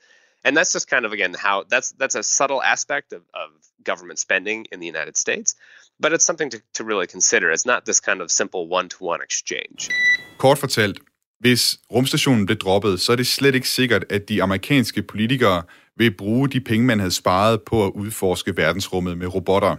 And 0.45 0.55
that's 0.55 0.71
just 0.71 0.89
kind 0.89 1.03
of 1.05 1.11
again 1.11 1.33
how 1.33 1.65
that's 1.67 1.91
that's 1.91 2.15
a 2.15 2.23
subtle 2.23 2.63
aspect 2.63 3.11
of, 3.11 3.23
of 3.33 3.49
government 3.83 4.19
spending 4.19 4.67
in 4.71 4.79
the 4.79 4.87
United 4.87 5.17
States, 5.17 5.55
but 6.01 6.13
it's 6.13 6.25
something 6.25 6.51
to, 6.51 6.57
to 6.73 6.83
really 6.83 7.07
consider. 7.07 7.51
It's 7.51 7.65
not 7.65 7.83
this 7.85 7.99
kind 7.99 8.21
of 8.21 8.29
simple 8.31 8.61
one-to-one 8.71 9.21
exchange. 9.23 9.89
Kort 10.37 10.57
fortalt, 10.57 10.99
hvis 11.39 11.79
rumstationen 11.91 12.45
blev 12.45 12.57
droppet, 12.57 13.01
så 13.01 13.11
er 13.11 13.15
det 13.15 13.27
slet 13.27 13.55
ikke 13.55 13.69
sikkert, 13.69 14.05
at 14.09 14.29
de 14.29 14.43
amerikanske 14.43 15.01
politikere 15.01 15.63
vil 15.97 16.17
bruge 16.17 16.49
de 16.49 16.61
penge, 16.61 16.85
man 16.85 16.99
havde 16.99 17.11
sparet 17.11 17.61
på 17.61 17.85
at 17.85 17.91
udforske 17.95 18.57
verdensrummet 18.57 19.17
med 19.17 19.27
robotter. 19.35 19.75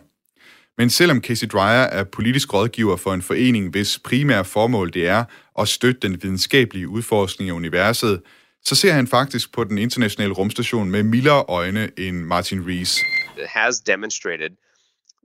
Men 0.78 0.90
selvom 0.90 1.22
Casey 1.22 1.46
Dreyer 1.46 1.82
er 1.82 2.04
politisk 2.04 2.54
rådgiver 2.54 2.96
for 2.96 3.14
en 3.14 3.22
forening, 3.22 3.70
hvis 3.70 3.98
primære 4.04 4.44
formål 4.44 4.92
det 4.92 5.08
er 5.08 5.24
at 5.58 5.68
støtte 5.68 6.00
den 6.00 6.22
videnskabelige 6.22 6.88
udforskning 6.88 7.50
af 7.50 7.54
universet, 7.54 8.22
så 8.64 8.74
ser 8.74 8.92
han 8.92 9.06
faktisk 9.06 9.52
på 9.52 9.64
den 9.64 9.78
internationale 9.78 10.34
rumstation 10.34 10.90
med 10.90 11.02
mildere 11.02 11.44
øjne 11.48 11.90
end 11.98 12.16
Martin 12.16 12.66
Rees. 12.68 12.98
It 13.38 13.46
has 13.46 13.80
demonstrated 13.80 14.50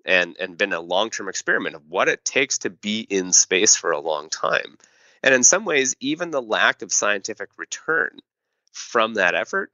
and, 0.05 0.35
and 0.39 0.57
been 0.57 0.73
a 0.73 0.79
long-term 0.79 1.27
experiment 1.27 1.75
of 1.75 1.89
what 1.89 2.07
it 2.07 2.23
takes 2.23 2.59
to 2.59 2.69
be 2.69 3.01
in 3.01 3.33
space 3.33 3.75
for 3.75 3.91
a 3.91 3.99
long 3.99 4.29
time. 4.29 4.77
And 5.23 5.33
in 5.33 5.43
some 5.43 5.65
ways, 5.65 5.95
even 5.99 6.31
the 6.31 6.41
lack 6.41 6.81
of 6.81 6.93
scientific 6.93 7.49
return 7.57 8.19
from 8.71 9.15
that 9.15 9.35
effort 9.35 9.71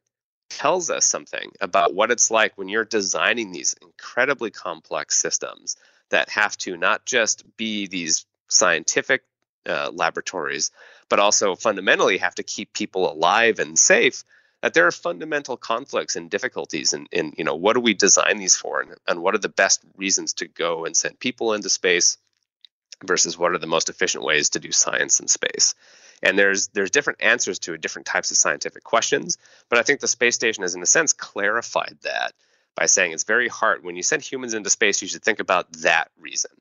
tells 0.50 0.90
us 0.90 1.06
something 1.06 1.52
about 1.60 1.94
what 1.94 2.12
it's 2.12 2.32
like 2.32 2.58
when 2.58 2.70
you're 2.70 2.86
designing 2.86 3.52
these 3.52 3.76
incredibly 3.82 4.52
complex 4.52 5.18
systems 5.18 5.78
that 6.10 6.30
have 6.30 6.58
to 6.58 6.78
not 6.78 7.06
just 7.06 7.44
be 7.58 7.88
these 7.88 8.26
scientific 8.50 9.24
uh, 9.68 9.90
laboratories, 9.94 10.72
but 11.10 11.20
also 11.20 11.56
fundamentally 11.56 12.18
have 12.18 12.36
to 12.36 12.44
keep 12.44 12.74
people 12.74 13.12
alive 13.12 13.60
and 13.60 13.78
safe. 13.78 14.24
That 14.62 14.74
there 14.74 14.86
are 14.86 14.92
fundamental 14.92 15.58
conflicts 15.58 16.16
and 16.16 16.30
difficulties 16.30 16.94
in, 16.94 17.08
in 17.12 17.34
you 17.38 17.44
know 17.44 17.56
what 17.56 17.74
do 17.74 17.80
we 17.80 17.94
design 17.94 18.38
these 18.38 18.56
for, 18.56 18.82
and, 18.82 18.96
and 19.08 19.22
what 19.22 19.36
are 19.36 19.40
the 19.40 19.50
best 19.50 19.84
reasons 19.98 20.34
to 20.36 20.48
go 20.48 20.86
and 20.86 20.96
send 20.96 21.20
people 21.20 21.54
into 21.54 21.70
space 21.70 22.18
versus 23.04 23.38
what 23.38 23.52
are 23.52 23.58
the 23.58 23.68
most 23.68 23.90
efficient 23.90 24.24
ways 24.24 24.50
to 24.52 24.60
do 24.60 24.72
science 24.72 25.20
in 25.20 25.28
space. 25.28 25.74
And 26.24 26.38
there's 26.38 26.68
there's 26.70 26.92
different 26.92 27.22
answers 27.22 27.60
to 27.60 27.78
different 27.78 28.06
types 28.06 28.32
of 28.32 28.38
scientific 28.38 28.84
questions, 28.84 29.38
but 29.70 29.80
I 29.80 29.84
think 29.84 30.00
the 30.00 30.08
space 30.08 30.36
station 30.36 30.62
has 30.62 30.76
in 30.76 30.84
a 30.84 30.88
sense 30.88 31.14
clarified 31.14 31.98
that 32.04 32.34
by 32.76 32.86
saying 32.86 33.12
it's 33.12 33.24
very 33.24 33.48
hard 33.48 33.84
when 33.84 33.96
you 33.96 34.04
send 34.04 34.22
humans 34.22 34.54
into 34.54 34.70
space 34.70 35.02
you 35.02 35.08
should 35.08 35.24
think 35.24 35.40
about 35.40 35.72
that 35.82 36.10
reason. 36.20 36.52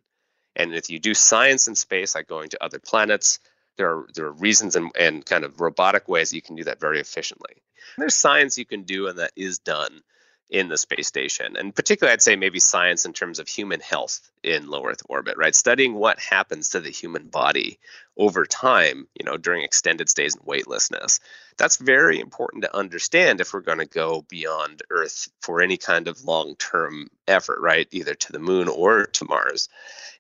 And 0.57 0.75
if 0.75 0.91
you 0.91 0.99
do 0.99 1.15
science 1.15 1.69
in 1.69 1.75
space 1.75 2.15
like 2.15 2.27
going 2.27 2.49
to 2.51 2.65
other 2.65 2.79
planets, 2.79 3.39
there 3.77 3.91
are 3.91 4.07
there 4.15 4.27
are 4.27 4.33
reasons 4.33 4.77
and, 4.77 4.91
and 4.99 5.25
kind 5.25 5.45
of 5.45 5.61
robotic 5.61 6.09
ways 6.09 6.33
you 6.33 6.43
can 6.43 6.57
do 6.57 6.65
that 6.65 6.81
very 6.81 7.01
efficiently. 7.01 7.63
There's 7.99 8.15
science 8.15 8.59
you 8.59 8.67
can 8.67 8.83
do 8.83 9.09
and 9.09 9.19
that 9.19 9.33
is 9.37 9.59
done 9.59 10.03
in 10.51 10.69
the 10.69 10.77
space 10.77 11.07
station. 11.07 11.57
And 11.57 11.75
particularly, 11.75 12.13
I'd 12.13 12.23
say 12.23 12.35
maybe 12.35 12.59
science 12.59 13.05
in 13.07 13.13
terms 13.13 13.39
of 13.39 13.49
human 13.49 13.81
health 13.81 14.21
in 14.43 14.69
low 14.69 14.85
Earth 14.85 15.03
orbit, 15.09 15.37
right? 15.37 15.55
Studying 15.55 15.95
what 15.95 16.19
happens 16.19 16.71
to 16.71 16.81
the 16.81 16.91
human 16.91 17.29
body 17.29 17.79
over 18.17 18.45
time, 18.45 19.07
you 19.15 19.25
know, 19.25 19.37
during 19.37 19.63
extended 19.63 20.09
stays 20.09 20.35
in 20.35 20.43
weightlessness. 20.45 21.21
That's 21.57 21.77
very 21.77 22.19
important 22.19 22.65
to 22.65 22.77
understand 22.77 23.41
if 23.41 23.55
we're 23.55 23.61
going 23.61 23.79
to 23.79 23.87
go 23.87 24.23
beyond 24.29 24.83
Earth 24.91 25.29
for 25.41 25.61
any 25.63 25.77
kind 25.77 26.09
of 26.09 26.25
long 26.25 26.57
term 26.57 27.09
effort, 27.29 27.61
right? 27.61 27.87
Either 27.93 28.15
to 28.15 28.33
the 28.33 28.41
moon 28.41 28.69
or 28.69 29.07
to 29.07 29.25
Mars. 29.25 29.69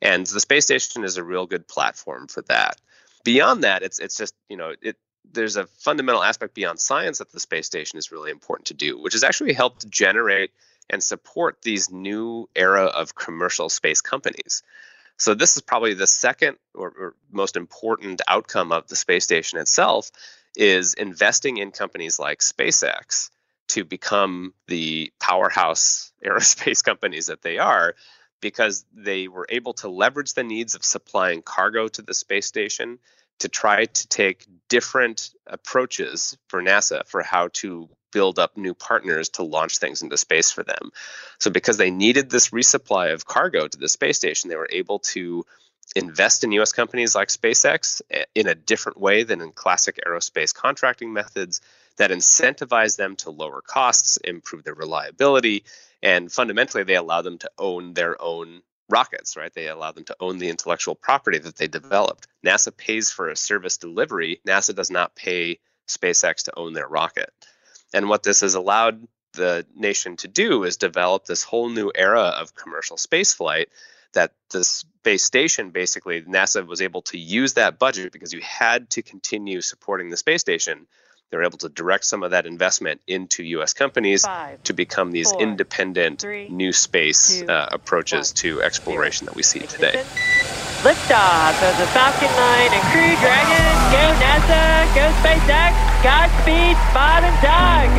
And 0.01 0.24
the 0.24 0.40
space 0.40 0.64
station 0.64 1.05
is 1.05 1.16
a 1.16 1.24
real 1.24 1.46
good 1.46 1.66
platform 1.66 2.28
for 2.28 2.42
that. 2.42 2.80
Beyond 3.24 3.64
that, 3.64 3.82
it's 3.82 3.98
it's 3.98 4.16
just, 4.16 4.34
you 4.48 4.56
know, 4.56 4.74
it 4.80 4.96
there's 5.32 5.56
a 5.56 5.66
fundamental 5.66 6.22
aspect 6.22 6.54
beyond 6.54 6.80
science 6.80 7.18
that 7.18 7.30
the 7.30 7.40
space 7.40 7.66
station 7.66 7.98
is 7.98 8.10
really 8.10 8.30
important 8.30 8.66
to 8.66 8.74
do, 8.74 9.00
which 9.00 9.12
has 9.12 9.24
actually 9.24 9.52
helped 9.52 9.88
generate 9.88 10.50
and 10.88 11.02
support 11.02 11.58
these 11.62 11.90
new 11.90 12.48
era 12.56 12.84
of 12.84 13.14
commercial 13.14 13.68
space 13.68 14.00
companies. 14.00 14.62
So 15.16 15.34
this 15.34 15.56
is 15.56 15.62
probably 15.62 15.94
the 15.94 16.06
second 16.06 16.56
or, 16.74 16.88
or, 16.88 17.14
most 17.30 17.56
important 17.56 18.22
outcome 18.26 18.72
of 18.72 18.88
the 18.88 18.96
space 18.96 19.22
station 19.24 19.58
itself 19.58 20.10
is 20.56 20.94
investing 20.94 21.58
in 21.58 21.70
companies 21.70 22.18
like 22.18 22.40
SpaceX 22.40 23.30
to 23.68 23.84
become 23.84 24.52
the 24.66 25.12
powerhouse 25.20 26.12
aerospace 26.24 26.82
companies 26.82 27.26
that 27.26 27.42
they 27.42 27.58
are 27.58 27.94
because 28.41 28.84
they 28.93 29.28
were 29.28 29.47
able 29.49 29.74
to 29.74 29.88
leverage 29.88 30.34
the 30.34 30.45
needs 30.45 30.74
of 30.74 30.84
supplying 30.84 31.43
cargo 31.43 31.88
to 31.88 32.03
the 32.03 32.14
space 32.14 32.47
station 32.47 32.99
to 33.41 33.49
try 33.49 33.86
to 33.86 34.09
take 34.09 34.47
different 34.68 35.30
approaches 35.47 36.36
for 36.49 36.62
NASA 36.62 37.07
for 37.07 37.22
how 37.22 37.49
to 37.55 37.88
build 38.12 38.38
up 38.38 38.57
new 38.57 38.74
partners 38.74 39.30
to 39.30 39.43
launch 39.43 39.78
things 39.78 40.03
into 40.03 40.16
space 40.16 40.51
for 40.51 40.62
them. 40.62 40.91
So, 41.38 41.51
because 41.51 41.76
they 41.76 41.91
needed 41.91 42.28
this 42.28 42.51
resupply 42.51 43.12
of 43.12 43.26
cargo 43.26 43.66
to 43.66 43.78
the 43.78 43.88
space 43.88 44.16
station, 44.16 44.51
they 44.51 44.57
were 44.57 44.68
able 44.70 44.99
to 45.14 45.45
invest 45.97 46.45
in 46.45 46.53
US 46.53 46.72
companies 46.72 47.14
like 47.14 47.28
SpaceX 47.28 48.01
eh, 48.11 48.24
in 48.34 48.47
a 48.47 48.55
different 48.55 49.01
way 49.01 49.24
than 49.24 49.41
in 49.41 49.53
classic 49.53 49.99
aerospace 50.07 50.55
contracting 50.55 51.12
methods 51.12 51.61
that 51.97 52.11
incentivize 52.11 52.97
them 52.97 53.16
to 53.16 53.30
lower 53.30 53.61
costs, 53.61 54.16
improve 54.18 54.64
their 54.64 54.74
reliability, 54.74 55.64
and 56.03 56.30
fundamentally, 56.30 56.84
they 56.84 56.96
allow 56.96 57.22
them 57.22 57.38
to 57.38 57.51
own 57.59 57.94
their 57.94 58.20
own 58.20 58.62
rockets, 58.88 59.36
right? 59.36 59.53
They 59.53 59.68
allow 59.68 59.92
them 59.92 60.05
to 60.05 60.16
own 60.20 60.38
the 60.38 60.48
intellectual 60.48 60.94
property 60.94 61.38
that 61.38 61.57
they 61.57 61.68
developed. 61.68 62.26
NASA 62.44 62.76
pays 62.76 63.11
for 63.11 63.28
a 63.28 63.36
service 63.36 63.76
delivery. 63.76 64.40
NASA 64.46 64.74
does 64.74 64.90
not 64.90 65.14
pay 65.14 65.59
SpaceX 65.88 66.44
to 66.44 66.59
own 66.59 66.72
their 66.72 66.88
rocket. 66.88 67.30
And 67.92 68.09
what 68.09 68.22
this 68.22 68.40
has 68.40 68.55
allowed 68.55 69.07
the 69.34 69.66
nation 69.76 70.16
to 70.16 70.28
do 70.28 70.64
is 70.64 70.76
develop 70.76 71.24
this 71.24 71.42
whole 71.42 71.68
new 71.68 71.92
era 71.94 72.22
of 72.22 72.55
commercial 72.55 72.96
spaceflight 72.96 73.66
that 74.12 74.32
the 74.51 74.64
space 74.64 75.24
station 75.24 75.70
basically 75.70 76.22
NASA 76.22 76.66
was 76.66 76.82
able 76.82 77.03
to 77.03 77.18
use 77.18 77.55
that 77.55 77.78
budget 77.78 78.12
because 78.12 78.32
you 78.32 78.40
had 78.40 78.90
to 78.90 79.03
continue 79.03 79.61
supporting 79.61 80.11
the 80.11 80.16
space 80.16 80.40
station 80.40 80.88
they're 81.30 81.44
able 81.44 81.58
to 81.58 81.68
direct 81.68 82.04
some 82.04 82.22
of 82.22 82.32
that 82.32 82.44
investment 82.44 83.00
into 83.06 83.44
U.S. 83.56 83.72
companies 83.72 84.24
Five, 84.24 84.62
to 84.64 84.72
become 84.72 85.12
these 85.12 85.30
four, 85.30 85.40
independent 85.40 86.20
three, 86.20 86.48
new 86.48 86.72
space 86.72 87.40
two, 87.40 87.46
uh, 87.46 87.68
approaches 87.70 88.30
one, 88.30 88.36
to 88.36 88.62
exploration 88.62 89.26
zero. 89.26 89.30
that 89.30 89.36
we 89.36 89.42
see 89.42 89.60
today. 89.60 90.02
Liftoff 90.82 91.56
of 91.68 91.76
the 91.78 91.86
Falcon 91.94 92.32
9 92.34 92.72
and 92.72 92.84
Crew 92.90 93.12
Dragon. 93.22 93.64
Go 93.94 94.04
NASA, 94.18 94.62
go 94.96 95.04
SpaceX, 95.22 95.72
Godspeed, 96.02 96.76
Bob 96.94 97.22
and 97.22 97.38
Doug. 97.44 97.90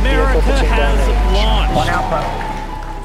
America 0.00 0.40
has 0.40 0.98
launched. 1.32 2.50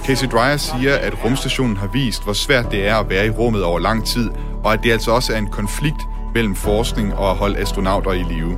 Casey 0.05 0.27
Dreyer 0.27 0.57
siger, 0.57 0.95
at 0.95 1.23
rumstationen 1.23 1.77
har 1.77 1.88
vist, 1.88 2.23
hvor 2.23 2.33
svært 2.33 2.71
det 2.71 2.88
er 2.88 2.95
at 2.95 3.09
være 3.09 3.25
i 3.25 3.29
rummet 3.29 3.63
over 3.63 3.79
lang 3.79 4.05
tid, 4.05 4.29
og 4.63 4.73
at 4.73 4.83
det 4.83 4.91
altså 4.91 5.11
også 5.11 5.33
er 5.33 5.38
en 5.38 5.49
konflikt 5.49 6.01
mellem 6.36 6.55
forskning 6.55 7.13
og 7.13 7.31
at 7.31 7.38
holde 7.38 7.57
astronauter 7.57 8.11
i 8.11 8.23
live. 8.29 8.57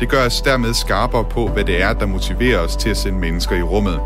Det 0.00 0.08
gør 0.08 0.26
os 0.26 0.40
dermed 0.40 0.74
skarpere 0.74 1.24
på, 1.24 1.48
hvad 1.48 1.64
det 1.64 1.82
er, 1.82 1.92
der 1.92 2.06
motiverer 2.06 2.58
os 2.58 2.76
til 2.76 2.90
at 2.90 2.96
sende 2.96 3.18
mennesker 3.18 3.56
i 3.56 3.62
rummet. 3.62 4.00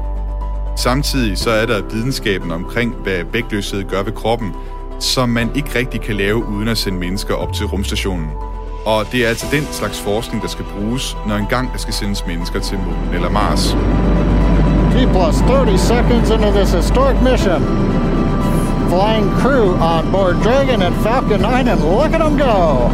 Samtidig 0.76 1.38
så 1.38 1.50
er 1.50 1.66
der 1.66 1.82
videnskaben 1.82 2.52
omkring, 2.52 2.94
hvad 2.94 3.24
vægtløshed 3.32 3.84
gør 3.84 4.02
ved 4.02 4.12
kroppen, 4.12 4.52
som 5.00 5.28
man 5.28 5.50
ikke 5.54 5.78
rigtig 5.78 6.00
kan 6.00 6.16
lave 6.16 6.46
uden 6.46 6.68
at 6.68 6.78
sende 6.78 6.98
mennesker 6.98 7.34
op 7.34 7.52
til 7.52 7.66
rumstationen. 7.66 8.30
Og 8.86 9.06
det 9.12 9.24
er 9.24 9.28
altså 9.28 9.46
den 9.52 9.66
slags 9.70 10.00
forskning, 10.00 10.42
der 10.42 10.48
skal 10.48 10.64
bruges, 10.64 11.16
når 11.26 11.36
engang 11.36 11.72
der 11.72 11.78
skal 11.78 11.94
sendes 11.94 12.26
mennesker 12.26 12.60
til 12.60 12.78
månen 12.78 13.14
eller 13.14 13.30
Mars. 13.30 13.76
T 14.92 14.94
plus 14.94 15.36
30 15.36 15.78
seconds 15.78 16.30
into 16.30 16.50
this 16.50 16.72
historic 16.72 17.16
mission. 17.22 18.01
Flying 18.92 19.30
crew 19.40 19.68
on 19.92 20.12
board 20.12 20.34
Dragon 20.42 20.82
and 20.82 20.94
Falcon 21.02 21.40
9, 21.40 21.68
and 21.68 21.80
look 21.80 22.12
at 22.12 22.20
them 22.20 22.36
go! 22.36 22.88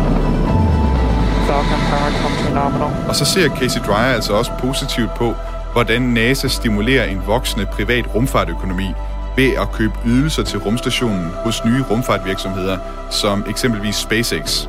Falcon 1.49 1.81
power 1.91 2.11
comes 2.23 2.41
phenomenal. 2.47 3.09
Og 3.09 3.17
så 3.17 3.25
ser 3.25 3.49
Casey 3.49 3.81
Dreyer 3.81 4.15
altså 4.15 4.33
også 4.33 4.53
positivt 4.59 5.11
på, 5.17 5.35
hvordan 5.73 6.03
NASA 6.03 6.49
stimulerer 6.49 7.05
en 7.05 7.23
voksende 7.27 7.67
privat 7.67 8.15
rumfartøkonomi 8.15 8.93
ved 9.37 9.53
at 9.53 9.73
købe 9.73 9.95
ydelser 10.07 10.43
til 10.43 10.59
rumstationen 10.59 11.31
hos 11.45 11.65
nye 11.65 11.85
rumfartvirksomheder, 11.91 12.79
som 13.11 13.45
eksempelvis 13.49 13.97
SpaceX. 13.97 14.67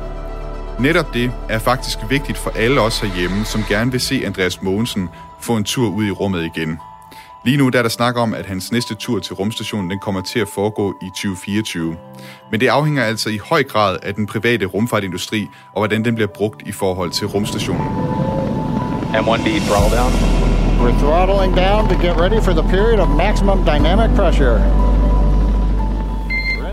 Netop 0.78 1.14
det 1.14 1.30
er 1.48 1.58
faktisk 1.58 1.98
vigtigt 2.08 2.38
for 2.38 2.52
alle 2.56 2.80
os 2.80 3.00
herhjemme, 3.00 3.44
som 3.44 3.64
gerne 3.68 3.90
vil 3.90 4.00
se 4.00 4.22
Andreas 4.26 4.62
Mogensen 4.62 5.08
få 5.40 5.56
en 5.56 5.64
tur 5.64 5.88
ud 5.88 6.04
i 6.04 6.10
rummet 6.10 6.50
igen. 6.56 6.78
Lige 7.44 7.56
nu 7.56 7.68
der 7.68 7.78
er 7.78 7.82
der 7.82 7.88
snak 7.88 8.16
om, 8.16 8.34
at 8.34 8.46
hans 8.46 8.72
næste 8.72 8.94
tur 8.94 9.18
til 9.18 9.34
rumstationen 9.34 9.90
den 9.90 9.98
kommer 9.98 10.22
til 10.22 10.38
at 10.38 10.48
foregå 10.48 10.94
i 11.02 11.08
2024. 11.08 11.96
Men 12.50 12.60
det 12.60 12.68
afhænger 12.68 13.04
altså 13.04 13.30
i 13.30 13.38
høj 13.38 13.62
grad 13.62 13.98
af 14.02 14.14
den 14.14 14.26
private 14.26 14.66
rumfartindustri 14.66 15.48
og 15.72 15.80
hvordan 15.80 16.04
den 16.04 16.14
bliver 16.14 16.28
brugt 16.28 16.62
i 16.68 16.72
forhold 16.72 17.10
til 17.10 17.26
rumstationen. 17.26 17.86
M1D 19.20 19.48
throttle 19.68 19.96
down. 19.98 20.12
We're 20.80 20.98
throttling 21.04 21.56
down 21.56 21.88
to 21.88 21.94
get 22.06 22.14
ready 22.20 22.40
for 22.42 22.52
the 22.52 22.68
period 22.68 22.98
of 22.98 23.08
maximum 23.08 23.58
dynamic 23.64 24.16
pressure. 24.16 24.56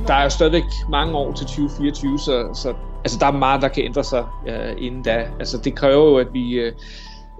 Der 0.07 0.13
er 0.13 0.23
jo 0.23 0.29
stadigvæk 0.29 0.63
mange 0.89 1.13
år 1.15 1.33
til 1.33 1.45
2024, 1.45 2.19
så, 2.19 2.49
så 2.53 2.73
altså, 3.03 3.17
der 3.19 3.27
er 3.27 3.31
meget, 3.31 3.61
der 3.61 3.67
kan 3.67 3.83
ændre 3.83 4.03
sig 4.03 4.23
øh, 4.47 4.73
inden 4.77 5.03
da. 5.03 5.27
Altså, 5.39 5.57
det 5.57 5.75
kræver 5.75 6.09
jo, 6.09 6.17
at 6.17 6.27
vi... 6.33 6.51
Øh, 6.51 6.73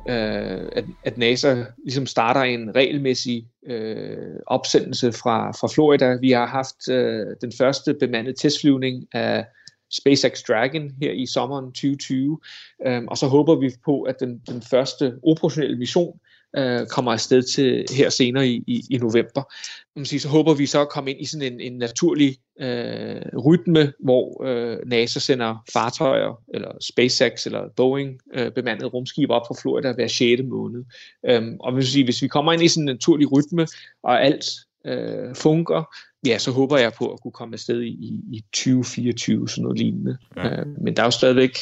øh, 0.10 0.70
at, 0.72 0.86
at 1.04 1.18
NASA 1.18 1.64
ligesom 1.84 2.06
starter 2.06 2.42
en 2.42 2.76
regelmæssig 2.76 3.48
øh, 3.68 4.40
opsendelse 4.48 5.12
fra, 5.12 5.52
fra 5.52 5.68
Florida. 5.68 6.18
Vi 6.22 6.32
har 6.32 6.46
haft 6.46 6.90
øh, 6.90 7.26
den 7.42 7.52
første 7.58 7.94
bemandede 7.94 8.36
testflyvning 8.38 9.08
af 9.14 9.46
SpaceX 9.92 10.44
Dragon 10.44 10.92
her 11.02 11.12
i 11.12 11.26
sommeren 11.26 11.66
2020, 11.66 12.40
øh, 12.88 13.04
og 13.08 13.18
så 13.18 13.28
håber 13.28 13.56
vi 13.56 13.72
på, 13.86 14.02
at 14.02 14.20
den, 14.20 14.42
den 14.50 14.62
første 14.62 15.16
operationelle 15.24 15.78
mission 15.78 16.20
øh, 16.58 16.88
kommer 16.88 17.12
afsted 17.12 17.44
til 17.44 17.86
her 17.96 18.10
senere 18.10 18.48
i, 18.48 18.64
i, 18.68 18.84
i 18.90 18.98
november. 18.98 19.54
Man 19.96 20.06
sige, 20.06 20.20
så 20.20 20.30
håber 20.30 20.54
vi 20.54 20.66
så 20.66 20.82
at 20.82 20.90
komme 20.90 21.12
ind 21.12 21.22
i 21.22 21.26
sådan 21.26 21.54
en, 21.54 21.60
en 21.60 21.78
naturlig 21.78 22.38
øh, 22.60 23.22
rytme, 23.46 23.94
hvor 24.00 24.44
øh, 24.44 24.78
NASA 24.86 25.20
sender 25.20 25.64
fartøjer, 25.74 26.42
eller 26.54 26.72
SpaceX 26.82 27.46
eller 27.46 27.70
Boeing 27.76 28.20
øh, 28.34 28.52
bemandede 28.52 28.90
rumskib 28.90 29.30
op 29.30 29.42
fra 29.48 29.56
Florida 29.62 29.94
hver 29.94 30.08
6. 30.08 30.42
måned. 30.46 30.84
Øhm, 31.30 31.58
og 31.60 31.74
man 31.74 31.84
sige, 31.84 32.06
hvis 32.06 32.22
vi 32.22 32.28
kommer 32.28 32.54
ind 32.54 32.64
i 32.64 32.68
sådan 32.68 32.90
en 32.90 32.94
naturlig 32.96 33.32
rytme, 33.32 33.68
og 34.04 34.26
alt 34.26 34.46
øh, 34.86 35.36
fungerer, 35.36 35.84
ja, 36.26 36.38
så 36.38 36.52
håber 36.52 36.78
jeg 36.78 36.94
på 36.94 37.14
at 37.14 37.22
kunne 37.22 37.32
komme 37.32 37.54
afsted 37.54 37.82
i, 37.82 38.22
i 38.32 38.44
2024, 38.54 39.50
sådan 39.50 39.64
noget 39.64 39.80
lignende. 39.80 40.18
Ja. 40.38 40.60
Øh, 40.60 40.66
men 40.82 40.96
der 40.96 41.02
er 41.02 41.08
jo 41.08 41.12
stadigvæk 41.12 41.58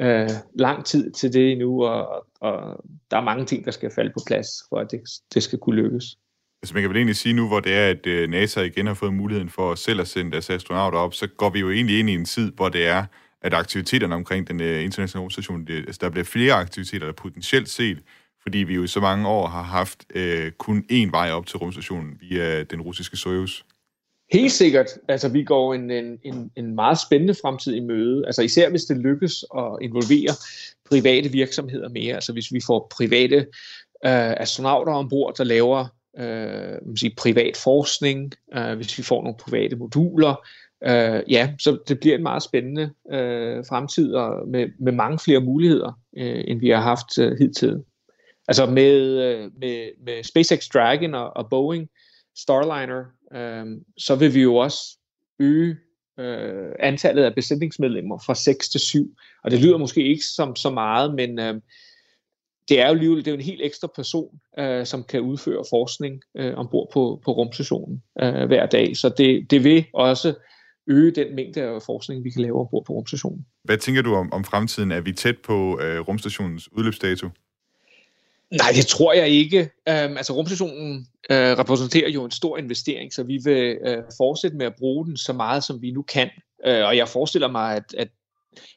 øh, 0.00 0.30
lang 0.54 0.84
tid 0.84 1.10
til 1.10 1.32
det 1.32 1.52
endnu, 1.52 1.84
og, 1.84 2.26
og 2.40 2.84
der 3.10 3.16
er 3.16 3.24
mange 3.24 3.44
ting, 3.44 3.64
der 3.64 3.70
skal 3.70 3.90
falde 3.94 4.10
på 4.10 4.20
plads, 4.26 4.48
for 4.68 4.76
at 4.76 4.90
det, 4.90 5.00
det 5.34 5.42
skal 5.42 5.58
kunne 5.58 5.76
lykkes. 5.76 6.04
Altså 6.62 6.74
man 6.74 6.82
kan 6.82 6.90
vel 6.90 6.96
egentlig 6.96 7.16
sige 7.16 7.32
nu, 7.32 7.48
hvor 7.48 7.60
det 7.60 7.74
er, 7.74 7.88
at 7.88 8.06
øh, 8.06 8.30
NASA 8.30 8.60
igen 8.60 8.86
har 8.86 8.94
fået 8.94 9.14
muligheden 9.14 9.48
for 9.48 9.74
selv 9.74 10.00
at 10.00 10.08
sende 10.08 10.32
deres 10.32 10.50
astronauter 10.50 10.98
op, 10.98 11.14
så 11.14 11.26
går 11.26 11.50
vi 11.50 11.60
jo 11.60 11.70
egentlig 11.70 11.98
ind 11.98 12.10
i 12.10 12.14
en 12.14 12.24
tid, 12.24 12.52
hvor 12.52 12.68
det 12.68 12.86
er, 12.86 13.04
at 13.42 13.54
aktiviteterne 13.54 14.14
omkring 14.14 14.48
den 14.48 14.60
øh, 14.60 14.84
internationale 14.84 15.22
rumstation, 15.22 15.64
det, 15.64 15.76
altså 15.76 15.98
der 16.00 16.10
bliver 16.10 16.24
flere 16.24 16.52
aktiviteter, 16.52 17.06
der 17.06 17.12
potentielt 17.12 17.68
set, 17.68 17.98
fordi 18.42 18.58
vi 18.58 18.74
jo 18.74 18.82
i 18.82 18.86
så 18.86 19.00
mange 19.00 19.28
år 19.28 19.46
har 19.46 19.62
haft 19.62 20.04
øh, 20.14 20.52
kun 20.52 20.84
én 20.92 21.10
vej 21.10 21.30
op 21.30 21.46
til 21.46 21.58
rumstationen 21.58 22.16
via 22.20 22.62
den 22.62 22.80
russiske 22.80 23.16
Soyuz. 23.16 23.62
Helt 24.32 24.52
sikkert. 24.52 24.86
Altså, 25.08 25.28
vi 25.28 25.44
går 25.44 25.74
en, 25.74 25.90
en, 25.90 26.18
en, 26.22 26.50
en 26.56 26.74
meget 26.74 26.98
spændende 27.06 27.34
fremtid 27.34 27.74
i 27.74 27.80
møde. 27.80 28.26
Altså, 28.26 28.42
især 28.42 28.70
hvis 28.70 28.84
det 28.84 28.96
lykkes 28.96 29.44
at 29.58 29.78
involvere 29.80 30.34
private 30.90 31.28
virksomheder 31.28 31.88
mere. 31.88 32.14
Altså, 32.14 32.32
hvis 32.32 32.52
vi 32.52 32.60
får 32.66 32.92
private 32.96 33.36
øh, 34.04 34.32
astronauter 34.40 34.92
ombord, 34.92 35.34
der 35.36 35.44
laver 35.44 35.86
øh, 36.18 36.86
man 36.86 36.96
sige, 36.96 37.14
privat 37.16 37.56
forskning, 37.56 38.32
øh, 38.54 38.76
hvis 38.76 38.98
vi 38.98 39.02
får 39.02 39.22
nogle 39.22 39.38
private 39.38 39.76
moduler, 39.76 40.34
øh, 40.84 41.22
ja, 41.28 41.52
så 41.58 41.78
det 41.88 42.00
bliver 42.00 42.16
en 42.16 42.22
meget 42.22 42.42
spændende 42.42 42.90
øh, 43.12 43.64
fremtid 43.68 44.14
og 44.14 44.48
med, 44.48 44.68
med 44.80 44.92
mange 44.92 45.18
flere 45.18 45.40
muligheder, 45.40 46.00
øh, 46.16 46.44
end 46.46 46.60
vi 46.60 46.68
har 46.68 46.80
haft 46.80 47.18
øh, 47.18 47.38
hidtil. 47.38 47.82
Altså 48.48 48.66
med, 48.66 49.00
øh, 49.00 49.50
med, 49.60 50.04
med 50.06 50.24
SpaceX 50.24 50.68
Dragon 50.68 51.14
og, 51.14 51.36
og 51.36 51.50
Boeing 51.50 51.88
Starliner, 52.36 53.04
øh, 53.34 53.66
så 53.98 54.16
vil 54.16 54.34
vi 54.34 54.42
jo 54.42 54.56
også 54.56 54.98
øge 55.38 55.76
øh, 56.18 56.72
antallet 56.78 57.24
af 57.24 57.34
besætningsmedlemmer 57.34 58.18
fra 58.26 58.34
6 58.34 58.68
til 58.68 58.80
7. 58.80 59.16
Og 59.44 59.50
det 59.50 59.60
lyder 59.60 59.78
måske 59.78 60.08
ikke 60.08 60.24
som 60.24 60.56
så 60.56 60.70
meget, 60.70 61.14
men 61.14 61.38
øh, 61.38 61.54
det 62.68 62.80
er 62.80 62.86
jo 62.86 62.92
alligevel 62.92 63.18
det 63.18 63.26
er 63.26 63.32
jo 63.32 63.38
en 63.38 63.44
helt 63.44 63.60
ekstra 63.64 63.88
person, 63.94 64.40
øh, 64.58 64.86
som 64.86 65.04
kan 65.04 65.20
udføre 65.20 65.64
forskning 65.70 66.20
øh, 66.36 66.54
ombord 66.54 66.88
på, 66.92 67.20
på 67.24 67.32
rumstationen 67.32 68.02
øh, 68.22 68.46
hver 68.46 68.66
dag. 68.66 68.96
Så 68.96 69.08
det, 69.08 69.50
det 69.50 69.64
vil 69.64 69.84
også 69.94 70.34
øge 70.86 71.10
den 71.10 71.34
mængde 71.34 71.62
af 71.62 71.82
forskning, 71.82 72.24
vi 72.24 72.30
kan 72.30 72.42
lave 72.42 72.60
ombord 72.60 72.84
på 72.86 72.92
rumstationen. 72.92 73.46
Hvad 73.64 73.78
tænker 73.78 74.02
du 74.02 74.14
om, 74.14 74.32
om 74.32 74.44
fremtiden? 74.44 74.92
Er 74.92 75.00
vi 75.00 75.12
tæt 75.12 75.38
på 75.38 75.80
øh, 75.80 76.00
rumstationens 76.00 76.72
udløbsdato? 76.72 77.28
Nej, 78.52 78.72
det 78.76 78.86
tror 78.86 79.12
jeg 79.12 79.28
ikke. 79.28 79.60
Øhm, 79.88 80.16
altså 80.16 80.32
rumstationen 80.32 81.06
øh, 81.30 81.58
repræsenterer 81.58 82.08
jo 82.08 82.24
en 82.24 82.30
stor 82.30 82.58
investering, 82.58 83.12
så 83.12 83.22
vi 83.22 83.40
vil 83.44 83.78
øh, 83.86 84.02
fortsætte 84.16 84.56
med 84.56 84.66
at 84.66 84.74
bruge 84.78 85.06
den 85.06 85.16
så 85.16 85.32
meget, 85.32 85.64
som 85.64 85.82
vi 85.82 85.90
nu 85.90 86.02
kan. 86.02 86.30
Øh, 86.66 86.84
og 86.84 86.96
jeg 86.96 87.08
forestiller 87.08 87.48
mig, 87.48 87.76
at, 87.76 87.94
at 87.98 88.08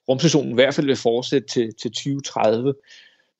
rumstationen 0.10 0.52
i 0.52 0.54
hvert 0.54 0.74
fald 0.74 0.86
vil 0.86 0.96
fortsætte 0.96 1.48
til, 1.48 1.74
til 1.82 1.92
2030. 1.92 2.74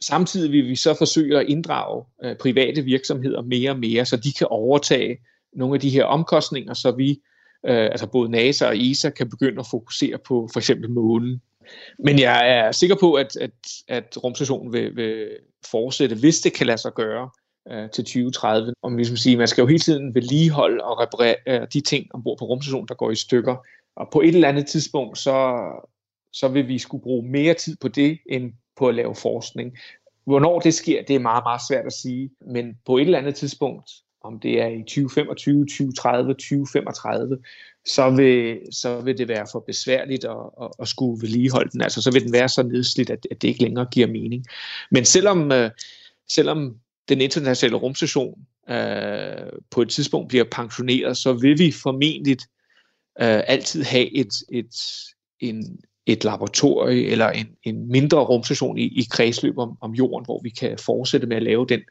Samtidig 0.02 0.52
vil 0.52 0.66
vi 0.66 0.76
så 0.76 0.94
forsøge 0.94 1.40
at 1.40 1.46
inddrage 1.50 2.06
øh, 2.24 2.36
private 2.36 2.82
virksomheder 2.82 3.42
mere 3.42 3.72
og 3.72 3.80
mere, 3.80 4.06
så 4.06 4.18
de 4.18 4.34
kan 4.34 4.48
overtage 4.50 5.18
nogle 5.54 5.76
af 5.76 5.80
de 5.80 5.90
her 5.90 6.04
omkostninger, 6.04 6.74
så 6.74 6.92
vi, 6.92 7.10
øh, 7.66 7.86
altså 7.86 8.08
både 8.08 8.32
NASA 8.32 8.68
og 8.68 8.78
ESA, 8.78 9.10
kan 9.10 9.30
begynde 9.30 9.60
at 9.60 9.68
fokusere 9.72 10.18
på 10.18 10.50
for 10.54 10.60
eksempel 10.60 10.90
månen. 10.90 11.42
Men 12.00 12.20
jeg 12.20 12.50
er 12.58 12.72
sikker 12.72 12.96
på, 12.96 13.14
at, 13.14 13.36
at, 13.36 13.52
at 13.88 14.18
rumstationen 14.24 14.74
vil, 14.74 14.96
vil 14.96 15.30
fortsætte, 15.72 16.16
hvis 16.16 16.40
det 16.40 16.54
kan 16.54 16.68
lade 16.68 16.78
sig 16.78 16.94
gøre 16.94 17.30
øh, 17.72 17.90
til 17.90 18.04
2030. 18.04 18.74
Om 18.82 18.98
vi 18.98 19.06
sige, 19.06 19.38
man 19.38 19.48
skal 19.48 19.62
jo 19.62 19.68
hele 19.68 19.80
tiden 19.80 20.16
vedligeholde 20.16 20.84
og 20.84 21.00
reparere 21.00 21.36
øh, 21.48 21.68
de 21.74 21.82
ting 21.82 22.08
ombord 22.14 22.38
på 22.40 22.46
rumstationen, 22.46 22.88
der 22.88 22.94
går 22.94 23.12
i 23.12 23.16
stykker. 23.16 23.56
Og 23.96 24.08
på 24.14 24.22
et 24.22 24.36
eller 24.36 24.48
andet 24.48 24.68
tidspunkt, 24.68 25.18
så, 25.18 25.58
så 26.34 26.48
vil 26.48 26.68
vi 26.68 26.80
skulle 26.80 27.04
bruge 27.04 27.30
mere 27.30 27.54
tid 27.54 27.76
på 27.82 27.88
det, 27.88 28.20
end 28.30 28.54
på 28.78 28.88
at 28.88 28.96
lave 28.96 29.16
forskning. 29.16 29.78
Hvornår 30.26 30.60
det 30.60 30.74
sker, 30.74 31.04
det 31.04 31.16
er 31.16 31.20
meget, 31.20 31.44
meget 31.44 31.62
svært 31.70 31.86
at 31.86 31.94
sige. 31.94 32.30
Men 32.42 32.78
på 32.86 32.98
et 32.98 33.02
eller 33.02 33.18
andet 33.18 33.36
tidspunkt, 33.36 33.92
om 34.22 34.40
det 34.40 34.62
er 34.62 34.68
i 34.68 34.82
2025, 34.82 35.66
2030, 35.66 36.34
2035, 36.34 37.38
så 37.86 38.10
vil, 38.10 38.60
så 38.72 39.02
vil 39.02 39.18
det 39.18 39.28
være 39.28 39.48
for 39.52 39.60
besværligt 39.60 40.26
at, 40.26 40.38
at, 40.62 40.70
at 40.80 40.88
skulle 40.88 41.22
vedligeholde 41.22 41.72
den. 41.72 41.82
Altså, 41.82 42.02
så 42.02 42.12
vil 42.12 42.24
den 42.24 42.34
være 42.34 42.50
så 42.50 42.64
nedslidt, 42.64 43.10
at, 43.10 43.28
at 43.32 43.42
det 43.42 43.48
ikke 43.48 43.62
længere 43.62 43.88
giver 43.92 44.08
mening. 44.08 44.46
Men 44.92 45.06
selvom, 45.06 45.52
øh, 45.52 45.72
selvom 46.30 46.76
den 47.10 47.22
internationale 47.22 47.78
rumstation 47.78 48.40
øh, 48.70 49.50
på 49.72 49.82
et 49.82 49.90
tidspunkt 49.90 50.30
bliver 50.30 50.46
pensioneret, 50.52 51.18
så 51.18 51.34
vil 51.34 51.60
vi 51.60 51.72
formentlig 51.72 52.38
øh, 53.22 53.42
altid 53.48 53.84
have 53.84 54.16
et, 54.16 54.34
et, 54.52 54.76
en, 55.40 55.80
et 56.06 56.24
laboratorie 56.24 57.08
eller 57.08 57.30
en, 57.30 57.48
en 57.64 57.92
mindre 57.92 58.20
rumstation 58.20 58.78
i, 58.78 58.84
i 58.84 59.08
kredsløb 59.12 59.58
om, 59.58 59.78
om 59.82 59.92
jorden, 59.92 60.26
hvor 60.26 60.42
vi 60.44 60.50
kan 60.50 60.78
fortsætte 60.78 61.28
med 61.28 61.38
at 61.38 61.44
lave 61.44 61.66
den 61.70 61.82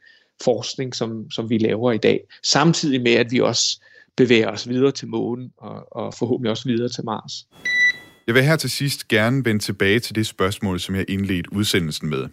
forskning, 0.43 0.95
som, 0.95 1.31
som 1.31 1.49
vi 1.49 1.57
laver 1.57 1.91
i 1.91 1.97
dag. 1.97 2.19
Samtidig 2.43 3.01
med, 3.01 3.13
at 3.13 3.31
vi 3.31 3.39
også 3.39 3.81
bevæger 4.17 4.49
os 4.49 4.69
videre 4.69 4.91
til 4.91 5.07
månen 5.07 5.51
og, 5.57 5.93
og 5.95 6.13
forhåbentlig 6.13 6.51
også 6.51 6.69
videre 6.69 6.89
til 6.89 7.05
Mars. 7.05 7.47
Jeg 8.27 8.35
vil 8.35 8.43
her 8.43 8.55
til 8.55 8.69
sidst 8.69 9.07
gerne 9.07 9.45
vende 9.45 9.63
tilbage 9.63 9.99
til 9.99 10.15
det 10.15 10.27
spørgsmål, 10.27 10.79
som 10.79 10.95
jeg 10.95 11.05
indledte 11.07 11.53
udsendelsen 11.53 12.09
med. 12.09 12.27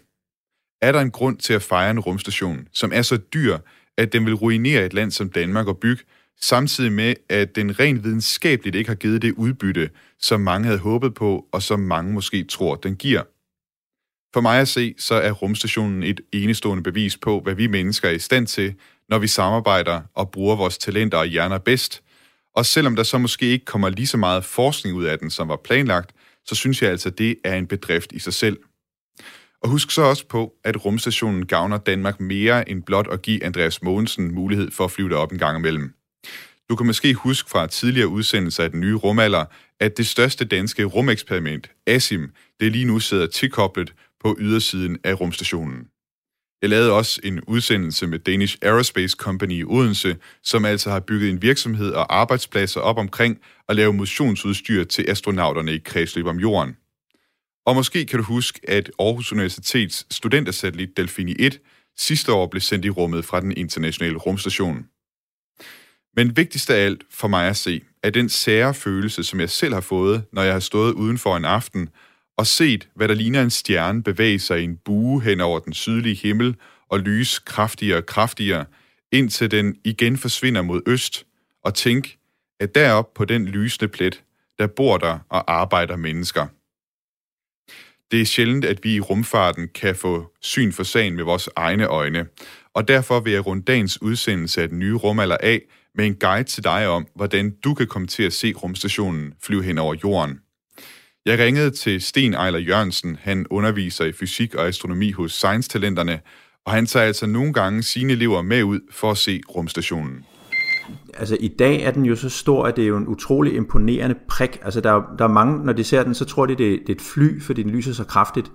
Er 0.81 0.91
der 0.91 1.01
en 1.01 1.11
grund 1.11 1.37
til 1.37 1.53
at 1.53 1.61
fejre 1.61 1.91
en 1.91 1.99
rumstation, 1.99 2.67
som 2.73 2.91
er 2.93 3.01
så 3.01 3.17
dyr, 3.17 3.57
at 3.97 4.13
den 4.13 4.25
vil 4.25 4.33
ruinere 4.33 4.85
et 4.85 4.93
land 4.93 5.11
som 5.11 5.29
Danmark 5.29 5.67
og 5.67 5.77
bygge, 5.77 6.03
samtidig 6.41 6.91
med, 6.91 7.15
at 7.29 7.55
den 7.55 7.79
rent 7.79 8.03
videnskabeligt 8.03 8.75
ikke 8.75 8.89
har 8.89 8.95
givet 8.95 9.21
det 9.21 9.31
udbytte, 9.31 9.89
som 10.19 10.41
mange 10.41 10.65
havde 10.65 10.79
håbet 10.79 11.13
på, 11.13 11.45
og 11.51 11.61
som 11.61 11.79
mange 11.79 12.13
måske 12.13 12.43
tror, 12.43 12.75
den 12.75 12.95
giver. 12.95 13.23
For 14.33 14.41
mig 14.41 14.59
at 14.59 14.67
se, 14.67 14.95
så 14.97 15.15
er 15.15 15.31
rumstationen 15.31 16.03
et 16.03 16.21
enestående 16.31 16.83
bevis 16.83 17.17
på, 17.17 17.39
hvad 17.39 17.55
vi 17.55 17.67
mennesker 17.67 18.09
er 18.09 18.13
i 18.13 18.19
stand 18.19 18.47
til, 18.47 18.73
når 19.09 19.17
vi 19.17 19.27
samarbejder 19.27 20.01
og 20.15 20.31
bruger 20.31 20.55
vores 20.55 20.77
talenter 20.77 21.17
og 21.17 21.25
hjerner 21.25 21.57
bedst. 21.57 22.03
Og 22.55 22.65
selvom 22.65 22.95
der 22.95 23.03
så 23.03 23.17
måske 23.17 23.45
ikke 23.45 23.65
kommer 23.65 23.89
lige 23.89 24.07
så 24.07 24.17
meget 24.17 24.45
forskning 24.45 24.95
ud 24.95 25.03
af 25.03 25.19
den, 25.19 25.29
som 25.29 25.49
var 25.49 25.59
planlagt, 25.63 26.11
så 26.45 26.55
synes 26.55 26.81
jeg 26.81 26.91
altså, 26.91 27.09
at 27.09 27.17
det 27.17 27.35
er 27.43 27.55
en 27.55 27.67
bedrift 27.67 28.11
i 28.11 28.19
sig 28.19 28.33
selv. 28.33 28.57
Og 29.61 29.69
husk 29.69 29.91
så 29.91 30.01
også 30.01 30.27
på, 30.27 30.53
at 30.63 30.85
rumstationen 30.85 31.45
gavner 31.45 31.77
Danmark 31.77 32.19
mere 32.19 32.69
end 32.69 32.83
blot 32.83 33.07
at 33.11 33.21
give 33.21 33.43
Andreas 33.43 33.81
Mogensen 33.81 34.33
mulighed 34.33 34.71
for 34.71 34.83
at 34.83 34.91
flyve 34.91 35.09
derop 35.09 35.31
en 35.31 35.39
gang 35.39 35.57
imellem. 35.57 35.93
Du 36.69 36.75
kan 36.75 36.85
måske 36.85 37.13
huske 37.13 37.49
fra 37.49 37.67
tidligere 37.67 38.07
udsendelser 38.07 38.63
af 38.63 38.71
den 38.71 38.79
nye 38.79 38.95
rumalder, 38.95 39.45
at 39.79 39.97
det 39.97 40.07
største 40.07 40.45
danske 40.45 40.83
rumeksperiment, 40.83 41.71
ASIM, 41.87 42.31
det 42.59 42.71
lige 42.71 42.85
nu 42.85 42.99
sidder 42.99 43.27
tilkoblet 43.27 43.93
på 44.23 44.35
ydersiden 44.39 44.97
af 45.03 45.21
rumstationen. 45.21 45.87
Jeg 46.61 46.69
lavede 46.69 46.91
også 46.91 47.21
en 47.23 47.41
udsendelse 47.41 48.07
med 48.07 48.19
Danish 48.19 48.57
Aerospace 48.61 49.15
Company 49.19 49.53
i 49.53 49.63
Odense, 49.63 50.17
som 50.43 50.65
altså 50.65 50.89
har 50.89 50.99
bygget 50.99 51.29
en 51.29 51.41
virksomhed 51.41 51.91
og 51.91 52.15
arbejdspladser 52.15 52.81
op 52.81 52.97
omkring 52.97 53.39
at 53.69 53.75
lave 53.75 53.93
motionsudstyr 53.93 54.83
til 54.83 55.05
astronauterne 55.09 55.73
i 55.73 55.77
kredsløb 55.77 56.25
om 56.25 56.39
jorden. 56.39 56.77
Og 57.65 57.75
måske 57.75 58.05
kan 58.05 58.19
du 58.19 58.25
huske, 58.25 58.59
at 58.67 58.91
Aarhus 58.99 59.31
Universitets 59.31 60.15
studentersatellit 60.15 60.97
Delfini 60.97 61.35
1 61.39 61.59
sidste 61.97 62.33
år 62.33 62.47
blev 62.47 62.61
sendt 62.61 62.85
i 62.85 62.89
rummet 62.89 63.25
fra 63.25 63.41
den 63.41 63.57
internationale 63.57 64.17
rumstation. 64.17 64.85
Men 66.15 66.37
vigtigst 66.37 66.69
af 66.69 66.85
alt 66.85 67.03
for 67.09 67.27
mig 67.27 67.47
at 67.47 67.57
se, 67.57 67.81
er 68.03 68.09
den 68.09 68.29
sære 68.29 68.73
følelse, 68.73 69.23
som 69.23 69.39
jeg 69.39 69.49
selv 69.49 69.73
har 69.73 69.81
fået, 69.81 70.23
når 70.31 70.43
jeg 70.43 70.53
har 70.53 70.59
stået 70.59 70.93
udenfor 70.93 71.37
en 71.37 71.45
aften 71.45 71.89
og 72.37 72.47
set, 72.47 72.89
hvad 72.95 73.07
der 73.07 73.13
ligner 73.13 73.41
en 73.41 73.49
stjerne 73.49 74.03
bevæge 74.03 74.39
sig 74.39 74.61
i 74.61 74.63
en 74.63 74.77
bue 74.85 75.23
hen 75.23 75.41
over 75.41 75.59
den 75.59 75.73
sydlige 75.73 76.15
himmel 76.15 76.55
og 76.89 76.99
lys 76.99 77.39
kraftigere 77.39 77.97
og 77.97 78.05
kraftigere, 78.05 78.65
indtil 79.11 79.51
den 79.51 79.75
igen 79.83 80.17
forsvinder 80.17 80.61
mod 80.61 80.81
øst, 80.87 81.25
og 81.63 81.73
tænk, 81.73 82.17
at 82.59 82.75
derop 82.75 83.13
på 83.13 83.25
den 83.25 83.45
lysende 83.45 83.87
plet, 83.87 84.23
der 84.59 84.67
bor 84.67 84.97
der 84.97 85.19
og 85.29 85.53
arbejder 85.53 85.95
mennesker. 85.95 86.47
Det 88.11 88.21
er 88.21 88.25
sjældent, 88.25 88.65
at 88.65 88.83
vi 88.83 88.95
i 88.95 88.99
rumfarten 88.99 89.67
kan 89.75 89.95
få 89.95 90.33
syn 90.41 90.71
for 90.71 90.83
sagen 90.83 91.15
med 91.15 91.23
vores 91.23 91.49
egne 91.55 91.85
øjne, 91.85 92.25
og 92.73 92.87
derfor 92.87 93.19
vil 93.19 93.33
jeg 93.33 93.45
runde 93.45 93.63
dagens 93.63 94.01
udsendelse 94.01 94.61
af 94.61 94.69
den 94.69 94.79
nye 94.79 94.95
rumalder 94.95 95.37
af 95.37 95.61
med 95.95 96.05
en 96.05 96.15
guide 96.15 96.43
til 96.43 96.63
dig 96.63 96.87
om, 96.87 97.07
hvordan 97.15 97.55
du 97.63 97.73
kan 97.73 97.87
komme 97.87 98.07
til 98.07 98.23
at 98.23 98.33
se 98.33 98.53
rumstationen 98.53 99.33
flyve 99.43 99.63
hen 99.63 99.77
over 99.77 99.95
jorden. 100.03 100.42
Jeg 101.25 101.39
ringede 101.39 101.71
til 101.71 102.01
Sten 102.01 102.33
Ejler 102.33 102.59
Jørgensen. 102.59 103.17
Han 103.21 103.45
underviser 103.49 104.05
i 104.05 104.11
fysik 104.11 104.55
og 104.55 104.67
astronomi 104.67 105.11
hos 105.11 105.31
Science-talenterne, 105.31 106.19
og 106.65 106.71
han 106.71 106.85
tager 106.85 107.05
altså 107.05 107.25
nogle 107.25 107.53
gange 107.53 107.83
sine 107.83 108.13
elever 108.13 108.41
med 108.41 108.63
ud 108.63 108.79
for 108.91 109.11
at 109.11 109.17
se 109.17 109.41
rumstationen. 109.49 110.25
Altså 111.13 111.37
i 111.39 111.47
dag 111.47 111.81
er 111.81 111.91
den 111.91 112.05
jo 112.05 112.15
så 112.15 112.29
stor, 112.29 112.65
at 112.65 112.75
det 112.75 112.83
er 112.83 112.87
jo 112.87 112.97
en 112.97 113.07
utrolig 113.07 113.55
imponerende 113.55 114.15
prik. 114.27 114.59
Altså 114.61 114.81
der, 114.81 115.01
der 115.17 115.23
er 115.23 115.29
mange, 115.29 115.65
når 115.65 115.73
de 115.73 115.83
ser 115.83 116.03
den, 116.03 116.13
så 116.13 116.25
tror 116.25 116.45
de, 116.45 116.55
det, 116.55 116.79
det 116.79 116.89
er 116.89 116.95
et 116.95 117.01
fly, 117.01 117.41
fordi 117.41 117.63
den 117.63 117.71
lyser 117.71 117.93
så 117.93 118.03
kraftigt. 118.03 118.51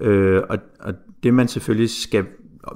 Øh, 0.00 0.42
og, 0.48 0.58
og 0.80 0.94
det 1.22 1.34
man 1.34 1.48
selvfølgelig 1.48 1.90
skal 1.90 2.26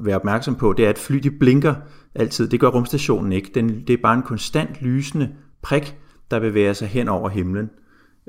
være 0.00 0.16
opmærksom 0.16 0.54
på, 0.54 0.72
det 0.72 0.84
er, 0.84 0.90
at 0.90 0.98
fly 0.98 1.16
de 1.16 1.30
blinker 1.30 1.74
altid. 2.14 2.48
Det 2.48 2.60
gør 2.60 2.68
rumstationen 2.68 3.32
ikke. 3.32 3.50
Den, 3.54 3.68
det 3.86 3.92
er 3.92 4.02
bare 4.02 4.14
en 4.14 4.22
konstant 4.22 4.82
lysende 4.82 5.30
prik, 5.62 5.96
der 6.30 6.40
bevæger 6.40 6.72
sig 6.72 6.88
hen 6.88 7.08
over 7.08 7.28
himlen 7.28 7.70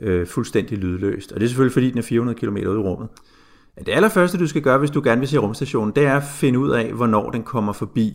øh, 0.01 0.27
fuldstændig 0.27 0.77
lydløst. 0.77 1.31
Og 1.31 1.39
det 1.39 1.45
er 1.45 1.49
selvfølgelig 1.49 1.73
fordi, 1.73 1.89
den 1.89 1.97
er 1.97 2.01
400 2.01 2.39
km 2.39 2.55
ude 2.55 2.63
i 2.63 2.83
rummet. 2.83 3.09
Det 3.79 3.89
allerførste, 3.89 4.37
du 4.37 4.47
skal 4.47 4.61
gøre, 4.61 4.77
hvis 4.77 4.91
du 4.91 5.01
gerne 5.03 5.19
vil 5.19 5.27
se 5.27 5.37
rumstationen, 5.37 5.95
det 5.95 6.05
er 6.05 6.15
at 6.15 6.23
finde 6.23 6.59
ud 6.59 6.69
af, 6.69 6.93
hvornår 6.93 7.29
den 7.29 7.43
kommer 7.43 7.73
forbi. 7.73 8.13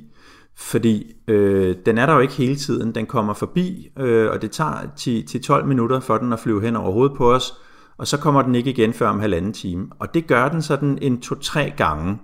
Fordi 0.57 1.12
øh, 1.28 1.76
den 1.87 1.99
er 1.99 2.07
der 2.07 2.14
jo 2.14 2.20
ikke 2.20 2.35
hele 2.35 2.57
tiden. 2.57 2.95
Den 2.95 3.07
kommer 3.07 3.35
forbi, 3.35 3.89
øh, 3.99 4.31
og 4.31 4.43
det 4.43 4.51
tager 4.51 5.61
10-12 5.61 5.64
minutter 5.64 6.01
for 6.01 6.18
den 6.18 6.33
at 6.33 6.41
flyve 6.41 6.62
hen 6.62 6.76
over 6.76 6.93
hovedet 6.93 7.16
på 7.16 7.33
os, 7.33 7.55
og 7.99 8.07
så 8.07 8.16
kommer 8.16 8.43
den 8.43 8.55
ikke 8.55 8.70
igen 8.70 8.93
før 8.93 9.09
om 9.09 9.20
halvanden 9.20 9.53
time. 9.53 9.87
Og 9.99 10.14
det 10.14 10.26
gør 10.26 10.49
den 10.49 10.62
sådan 10.62 10.99
en 11.03 11.20
to-tre 11.20 11.72
gange. 11.76 12.18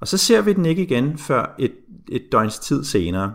Og 0.00 0.08
så 0.08 0.16
ser 0.16 0.42
vi 0.42 0.52
den 0.52 0.66
ikke 0.66 0.82
igen 0.82 1.18
før 1.18 1.54
et, 1.58 1.72
et 2.08 2.22
døgns 2.32 2.58
tid 2.58 2.84
senere. 2.84 3.34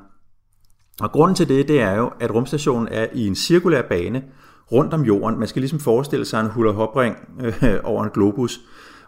Og 1.01 1.11
grunden 1.11 1.35
til 1.35 1.49
det, 1.49 1.67
det 1.67 1.81
er 1.81 1.95
jo, 1.95 2.11
at 2.19 2.35
rumstationen 2.35 2.87
er 2.91 3.07
i 3.13 3.27
en 3.27 3.35
cirkulær 3.35 3.81
bane, 3.81 4.23
rundt 4.71 4.93
om 4.93 5.01
jorden. 5.01 5.39
Man 5.39 5.47
skal 5.47 5.59
ligesom 5.59 5.79
forestille 5.79 6.25
sig 6.25 6.41
en 6.41 6.49
hula 6.49 6.71
hopring 6.71 7.15
øh, 7.43 7.79
over 7.83 8.03
en 8.03 8.09
globus. 8.09 8.59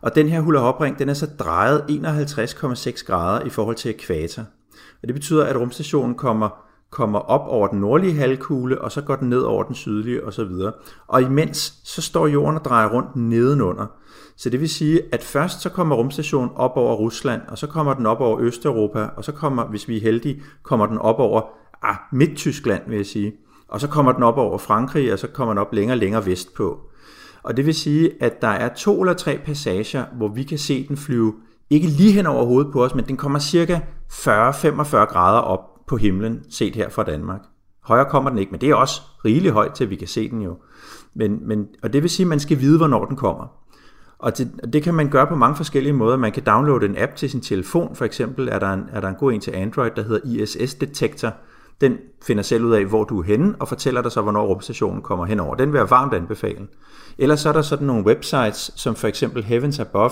Og 0.02 0.16
den 0.16 0.30
her 0.30 0.42
hula 0.42 0.60
hopring, 0.60 1.00
den 1.00 1.10
er 1.10 1.14
så 1.14 1.28
drejet 1.40 1.80
51,6 1.90 3.06
grader 3.06 3.46
i 3.46 3.50
forhold 3.50 3.76
til 3.76 3.90
ekvator. 3.90 4.44
Og 5.02 5.08
det 5.08 5.14
betyder, 5.14 5.46
at 5.46 5.56
rumstationen 5.56 6.16
kommer, 6.16 6.50
kommer 6.90 7.20
op 7.20 7.48
over 7.48 7.68
den 7.68 7.80
nordlige 7.80 8.14
halvkugle, 8.14 8.82
og 8.82 8.92
så 8.92 9.02
går 9.02 9.16
den 9.16 9.30
ned 9.30 9.42
over 9.42 9.64
den 9.64 9.76
sydlige 9.76 10.24
osv. 10.24 10.52
Og 11.08 11.22
imens, 11.22 11.74
så 11.84 12.02
står 12.02 12.28
jorden 12.28 12.56
og 12.56 12.66
drejer 12.66 12.90
rundt 12.90 13.16
nedenunder. 13.16 13.86
Så 14.38 14.50
det 14.50 14.60
vil 14.60 14.70
sige, 14.70 15.02
at 15.12 15.24
først 15.24 15.62
så 15.62 15.70
kommer 15.70 15.96
rumstationen 15.96 16.50
op 16.56 16.78
over 16.78 16.96
Rusland, 16.96 17.42
og 17.48 17.58
så 17.58 17.68
kommer 17.68 17.94
den 17.94 18.06
op 18.06 18.20
over 18.20 18.40
Østeuropa, 18.40 19.10
og 19.16 19.24
så 19.24 19.32
kommer, 19.32 19.66
hvis 19.66 19.88
vi 19.88 19.98
er 19.98 20.02
heldige, 20.02 20.42
kommer 20.64 20.86
den 20.86 20.98
op 20.98 21.20
over 21.20 21.42
ah, 21.82 21.96
Midt-Tyskland, 22.12 22.82
vil 22.88 22.96
jeg 22.96 23.06
sige 23.06 23.34
og 23.68 23.82
så 23.82 23.88
kommer 23.88 24.12
den 24.12 24.24
op 24.24 24.38
over 24.38 24.58
Frankrig, 24.58 25.14
og 25.14 25.20
så 25.20 25.28
kommer 25.28 25.54
den 25.54 25.62
op 25.62 25.74
længere 25.74 25.94
og 25.94 26.00
længere 26.00 26.26
vestpå. 26.26 26.80
Og 27.44 27.58
det 27.58 27.66
vil 27.66 27.74
sige, 27.74 28.12
at 28.24 28.42
der 28.42 28.48
er 28.48 28.74
to 28.74 29.02
eller 29.02 29.14
tre 29.14 29.40
passager, 29.46 30.06
hvor 30.18 30.28
vi 30.28 30.44
kan 30.44 30.58
se 30.58 30.88
den 30.88 30.98
flyve, 30.98 31.34
ikke 31.70 31.88
lige 31.88 32.12
hen 32.12 32.26
over 32.26 32.46
hovedet 32.46 32.72
på 32.74 32.84
os, 32.84 32.96
men 32.96 33.06
den 33.08 33.18
kommer 33.18 33.40
cirka 33.40 33.80
40-45 34.12 34.96
grader 34.96 35.40
op 35.40 35.86
på 35.88 35.98
himlen, 35.98 36.44
set 36.50 36.76
her 36.76 36.90
fra 36.90 37.04
Danmark. 37.04 37.42
Højere 37.84 38.10
kommer 38.10 38.30
den 38.30 38.40
ikke, 38.40 38.52
men 38.52 38.62
det 38.62 38.70
er 38.70 38.76
også 38.76 39.02
rigeligt 39.26 39.54
højt 39.54 39.72
til, 39.72 39.84
at 39.84 39.90
vi 39.90 39.96
kan 39.96 40.08
se 40.08 40.30
den 40.30 40.42
jo. 40.42 40.58
Men, 41.14 41.48
men, 41.48 41.68
og 41.84 41.94
det 41.94 42.02
vil 42.02 42.10
sige, 42.10 42.24
at 42.24 42.28
man 42.28 42.40
skal 42.40 42.60
vide, 42.60 42.78
hvornår 42.78 43.06
den 43.06 43.16
kommer. 43.16 43.48
Og 44.20 44.38
det, 44.38 44.52
det 44.74 44.84
kan 44.84 44.94
man 44.94 45.10
gøre 45.10 45.28
på 45.28 45.36
mange 45.36 45.56
forskellige 45.56 45.94
måder. 45.94 46.18
Man 46.18 46.32
kan 46.32 46.44
downloade 46.44 46.86
en 46.86 46.98
app 46.98 47.16
til 47.16 47.30
sin 47.30 47.42
telefon. 47.42 47.96
For 47.96 48.06
eksempel 48.06 48.48
er 48.48 48.60
der 48.60 48.74
en, 48.74 48.84
er 48.92 49.02
der 49.02 49.08
en 49.08 49.16
god 49.16 49.34
en 49.34 49.42
til 49.42 49.52
Android, 49.52 49.92
der 49.96 50.04
hedder 50.04 50.44
ISS 50.44 50.74
Detector, 50.74 51.34
den 51.82 51.98
finder 52.24 52.44
selv 52.44 52.66
ud 52.66 52.72
af, 52.72 52.86
hvor 52.86 53.04
du 53.04 53.20
er 53.20 53.24
henne, 53.24 53.56
og 53.60 53.68
fortæller 53.68 54.02
dig 54.02 54.12
så, 54.12 54.22
hvornår 54.22 54.46
rumstationen 54.46 55.02
kommer 55.02 55.26
henover. 55.26 55.56
Den 55.56 55.74
vil 55.74 55.78
jeg 55.78 55.90
varmt 55.90 56.14
anbefale. 56.14 56.68
Ellers 57.18 57.40
så 57.40 57.50
er 57.50 57.54
der 57.54 57.62
sådan 57.62 57.88
nogle 57.88 58.06
websites, 58.06 58.72
som 58.76 58.96
for 58.96 59.08
eksempel 59.08 59.44
Heavens 59.44 59.80
Above, 59.80 60.12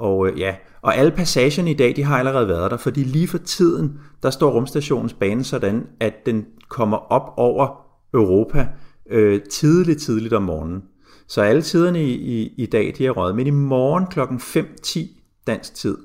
og 0.00 0.28
øh, 0.28 0.38
ja, 0.38 0.54
og 0.82 0.96
alle 0.96 1.10
passagerne 1.10 1.70
i 1.70 1.74
dag, 1.74 1.96
de 1.96 2.02
har 2.02 2.18
allerede 2.18 2.48
været 2.48 2.70
der, 2.70 2.76
fordi 2.76 3.04
lige 3.04 3.28
for 3.28 3.38
tiden, 3.38 4.00
der 4.22 4.30
står 4.30 4.50
rumstationens 4.50 5.12
bane 5.12 5.44
sådan, 5.44 5.86
at 6.00 6.26
den 6.26 6.46
kommer 6.68 6.96
op 6.96 7.34
over 7.36 7.86
Europa 8.14 8.68
øh, 9.10 9.40
tidligt, 9.42 10.00
tidligt 10.00 10.34
om 10.34 10.42
morgenen. 10.42 10.82
Så 11.26 11.42
alle 11.42 11.62
tiderne 11.62 12.04
i, 12.04 12.12
i, 12.12 12.54
i 12.56 12.66
dag, 12.66 12.94
de 12.98 13.06
er 13.06 13.10
røget. 13.10 13.36
Men 13.36 13.46
i 13.46 13.50
morgen 13.50 14.06
kl. 14.06 14.20
5.10 14.20 15.00
dansk 15.46 15.74
tid, 15.74 15.98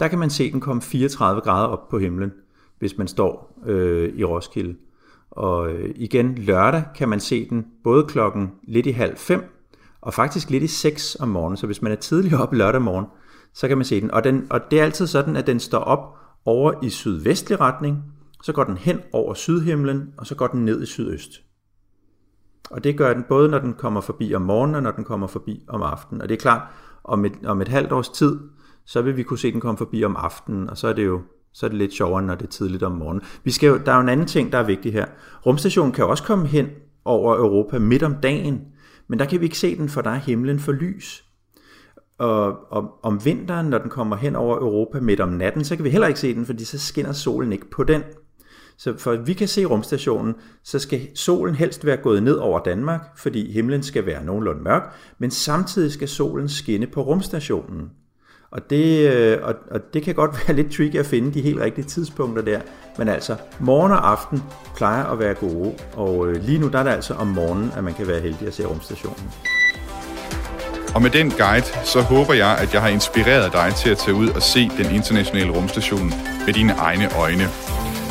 der 0.00 0.08
kan 0.08 0.18
man 0.18 0.30
se 0.30 0.52
den 0.52 0.60
komme 0.60 0.82
34 0.82 1.40
grader 1.40 1.66
op 1.68 1.88
på 1.88 1.98
himlen, 1.98 2.32
hvis 2.78 2.98
man 2.98 3.08
står 3.08 3.60
øh, 3.66 4.12
i 4.14 4.24
Roskilde. 4.24 4.74
Og 5.30 5.72
øh, 5.72 5.94
igen 5.96 6.34
lørdag 6.34 6.82
kan 6.96 7.08
man 7.08 7.20
se 7.20 7.48
den 7.48 7.66
både 7.84 8.04
klokken 8.04 8.50
lidt 8.62 8.86
i 8.86 8.90
halv 8.90 9.16
fem, 9.16 9.44
og 10.00 10.14
faktisk 10.14 10.50
lidt 10.50 10.62
i 10.62 10.66
6 10.66 11.16
om 11.20 11.28
morgenen. 11.28 11.56
Så 11.56 11.66
hvis 11.66 11.82
man 11.82 11.92
er 11.92 11.96
tidligere 11.96 12.42
op 12.42 12.54
lørdag 12.54 12.82
morgen, 12.82 13.06
så 13.54 13.68
kan 13.68 13.78
man 13.78 13.84
se 13.84 14.00
den. 14.00 14.10
Og, 14.10 14.24
den. 14.24 14.46
og 14.50 14.60
det 14.70 14.80
er 14.80 14.84
altid 14.84 15.06
sådan, 15.06 15.36
at 15.36 15.46
den 15.46 15.60
står 15.60 15.78
op 15.78 16.18
over 16.44 16.72
i 16.82 16.90
sydvestlig 16.90 17.60
retning, 17.60 18.04
så 18.42 18.52
går 18.52 18.64
den 18.64 18.76
hen 18.76 19.00
over 19.12 19.34
sydhimlen, 19.34 20.12
og 20.16 20.26
så 20.26 20.34
går 20.34 20.46
den 20.46 20.64
ned 20.64 20.82
i 20.82 20.86
sydøst. 20.86 21.42
Og 22.70 22.84
det 22.84 22.96
gør 22.96 23.14
den 23.14 23.24
både, 23.28 23.48
når 23.48 23.58
den 23.58 23.74
kommer 23.74 24.00
forbi 24.00 24.34
om 24.34 24.42
morgenen, 24.42 24.74
og 24.74 24.82
når 24.82 24.90
den 24.90 25.04
kommer 25.04 25.26
forbi 25.26 25.64
om 25.68 25.82
aftenen. 25.82 26.22
Og 26.22 26.28
det 26.28 26.34
er 26.34 26.40
klart, 26.40 26.62
om 27.04 27.24
et, 27.24 27.32
om 27.44 27.60
et 27.60 27.68
halvt 27.68 27.92
års 27.92 28.08
tid, 28.08 28.38
så 28.84 29.02
vil 29.02 29.16
vi 29.16 29.22
kunne 29.22 29.38
se 29.38 29.52
den 29.52 29.60
komme 29.60 29.78
forbi 29.78 30.04
om 30.04 30.16
aftenen, 30.16 30.70
og 30.70 30.78
så 30.78 30.88
er 30.88 30.92
det 30.92 31.06
jo 31.06 31.22
så 31.52 31.66
er 31.66 31.68
det 31.68 31.78
lidt 31.78 31.92
sjovere, 31.92 32.22
når 32.22 32.34
det 32.34 32.46
er 32.46 32.50
tidligt 32.50 32.82
om 32.82 32.92
morgenen. 32.92 33.22
Vi 33.44 33.50
skal 33.50 33.66
jo, 33.66 33.78
der 33.86 33.92
er 33.92 33.96
jo 33.96 34.02
en 34.02 34.08
anden 34.08 34.26
ting, 34.26 34.52
der 34.52 34.58
er 34.58 34.62
vigtig 34.62 34.92
her. 34.92 35.06
Rumstationen 35.46 35.92
kan 35.92 36.04
også 36.06 36.22
komme 36.22 36.46
hen 36.46 36.68
over 37.04 37.36
Europa 37.36 37.78
midt 37.78 38.02
om 38.02 38.14
dagen, 38.14 38.60
men 39.08 39.18
der 39.18 39.24
kan 39.24 39.40
vi 39.40 39.44
ikke 39.44 39.58
se 39.58 39.76
den, 39.76 39.88
for 39.88 40.00
der 40.00 40.10
er 40.10 40.16
himlen 40.16 40.58
for 40.58 40.72
lys. 40.72 41.24
Og, 42.20 42.72
og 42.72 42.90
om 43.02 43.24
vinteren, 43.24 43.66
når 43.66 43.78
den 43.78 43.90
kommer 43.90 44.16
hen 44.16 44.36
over 44.36 44.56
Europa 44.56 45.00
midt 45.00 45.20
om 45.20 45.28
natten, 45.28 45.64
så 45.64 45.76
kan 45.76 45.84
vi 45.84 45.90
heller 45.90 46.06
ikke 46.06 46.20
se 46.20 46.34
den, 46.34 46.46
fordi 46.46 46.64
så 46.64 46.78
skinner 46.78 47.12
solen 47.12 47.52
ikke 47.52 47.70
på 47.70 47.84
den. 47.84 48.02
Så 48.78 48.98
for 48.98 49.12
at 49.12 49.26
vi 49.26 49.32
kan 49.32 49.48
se 49.48 49.64
rumstationen, 49.64 50.34
så 50.64 50.78
skal 50.78 51.08
solen 51.14 51.54
helst 51.54 51.86
være 51.86 51.96
gået 51.96 52.22
ned 52.22 52.34
over 52.34 52.60
Danmark, 52.62 53.00
fordi 53.18 53.52
himlen 53.52 53.82
skal 53.82 54.06
være 54.06 54.24
nogenlunde 54.24 54.62
mørk, 54.62 54.94
men 55.18 55.30
samtidig 55.30 55.92
skal 55.92 56.08
solen 56.08 56.48
skinne 56.48 56.86
på 56.86 57.02
rumstationen. 57.02 57.90
Og 58.50 58.70
det, 58.70 59.12
øh, 59.12 59.38
og, 59.42 59.54
og 59.70 59.80
det 59.94 60.02
kan 60.02 60.14
godt 60.14 60.30
være 60.46 60.56
lidt 60.56 60.72
tricky 60.72 60.96
at 60.96 61.06
finde 61.06 61.34
de 61.34 61.40
helt 61.40 61.60
rigtige 61.60 61.84
tidspunkter 61.84 62.42
der. 62.42 62.60
Men 62.98 63.08
altså, 63.08 63.36
morgen 63.60 63.92
og 63.92 64.10
aften 64.10 64.42
plejer 64.76 65.04
at 65.04 65.18
være 65.18 65.34
gode, 65.34 65.74
og 65.96 66.28
øh, 66.28 66.44
lige 66.44 66.58
nu 66.58 66.68
der 66.68 66.78
er 66.78 66.82
det 66.82 66.90
altså 66.90 67.14
om 67.14 67.26
morgenen, 67.26 67.70
at 67.76 67.84
man 67.84 67.94
kan 67.94 68.06
være 68.06 68.20
heldig 68.20 68.46
at 68.46 68.54
se 68.54 68.66
rumstationen. 68.66 69.30
Og 70.94 71.02
med 71.02 71.10
den 71.10 71.30
guide, 71.30 71.66
så 71.84 72.00
håber 72.00 72.34
jeg, 72.34 72.56
at 72.58 72.74
jeg 72.74 72.82
har 72.82 72.88
inspireret 72.88 73.52
dig 73.52 73.72
til 73.76 73.90
at 73.90 73.98
tage 73.98 74.14
ud 74.14 74.28
og 74.28 74.42
se 74.42 74.70
den 74.78 74.94
internationale 74.94 75.50
rumstation 75.50 76.14
med 76.46 76.54
dine 76.54 76.72
egne 76.72 77.16
øjne. 77.16 77.48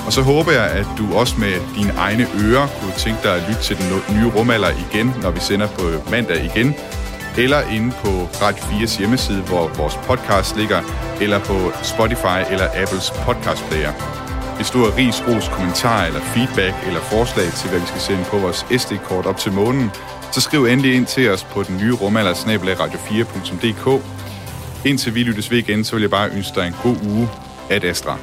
Og 0.05 0.13
så 0.13 0.21
håber 0.21 0.51
jeg, 0.51 0.65
at 0.65 0.87
du 0.97 1.13
også 1.13 1.35
med 1.37 1.53
dine 1.75 1.93
egne 1.97 2.27
ører 2.43 2.67
kunne 2.81 2.93
tænke 2.97 3.19
dig 3.23 3.35
at 3.35 3.43
lytte 3.47 3.61
til 3.61 3.77
den 3.77 4.17
nye 4.17 4.31
rumalder 4.35 4.69
igen, 4.69 5.13
når 5.21 5.31
vi 5.31 5.39
sender 5.39 5.67
på 5.67 6.11
mandag 6.11 6.45
igen, 6.45 6.75
eller 7.37 7.61
inde 7.61 7.91
på 8.03 8.29
Radio 8.41 8.63
4's 8.63 8.99
hjemmeside, 8.99 9.41
hvor 9.41 9.67
vores 9.67 9.95
podcast 9.95 10.57
ligger, 10.57 10.81
eller 11.21 11.39
på 11.39 11.71
Spotify 11.83 12.39
eller 12.51 12.67
Apples 12.81 13.11
podcast 13.25 13.63
player. 13.69 13.91
Hvis 14.55 14.69
du 14.69 14.77
har 14.77 14.97
ris, 14.97 15.23
ros, 15.27 15.47
kommentar 15.47 16.05
eller 16.05 16.21
feedback 16.21 16.75
eller 16.87 16.99
forslag 16.99 17.45
til, 17.45 17.69
hvad 17.69 17.79
vi 17.79 17.87
skal 17.87 18.01
sende 18.01 18.23
på 18.23 18.37
vores 18.37 18.65
SD-kort 18.77 19.25
op 19.25 19.37
til 19.37 19.51
månen, 19.51 19.91
så 20.31 20.41
skriv 20.41 20.65
endelig 20.65 20.95
ind 20.95 21.05
til 21.05 21.31
os 21.31 21.43
på 21.43 21.63
den 21.63 21.77
nye 21.77 21.93
rumalder 21.93 22.33
radio4.dk. 22.33 24.05
Indtil 24.85 25.15
vi 25.15 25.23
lyttes 25.23 25.51
ved 25.51 25.57
igen, 25.57 25.83
så 25.83 25.95
vil 25.95 26.01
jeg 26.01 26.09
bare 26.09 26.29
ønske 26.29 26.55
dig 26.55 26.67
en 26.67 26.75
god 26.83 26.95
uge. 27.09 27.29
Ad 27.69 27.83
Astra. 27.83 28.17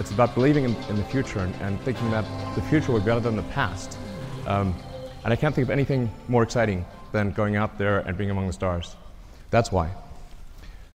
It's 0.00 0.12
about 0.12 0.34
believing 0.34 0.64
in, 0.68 0.76
in 0.90 0.96
the 0.96 1.04
future 1.10 1.40
and, 1.42 1.54
and, 1.60 1.78
thinking 1.84 2.10
that 2.10 2.24
the 2.56 2.62
future 2.70 2.92
will 2.92 3.02
be 3.02 3.10
better 3.10 3.30
than 3.30 3.36
the 3.36 3.46
past. 3.54 3.98
Um, 4.46 4.74
and 5.24 5.32
I 5.32 5.36
can't 5.36 5.54
think 5.54 5.68
of 5.68 5.70
anything 5.70 6.10
more 6.28 6.44
exciting 6.44 6.84
than 7.12 7.32
going 7.32 7.56
out 7.56 7.70
there 7.78 7.98
and 8.06 8.16
being 8.16 8.30
among 8.30 8.46
the 8.46 8.52
stars. 8.52 8.96
That's 9.50 9.72
why. 9.72 9.88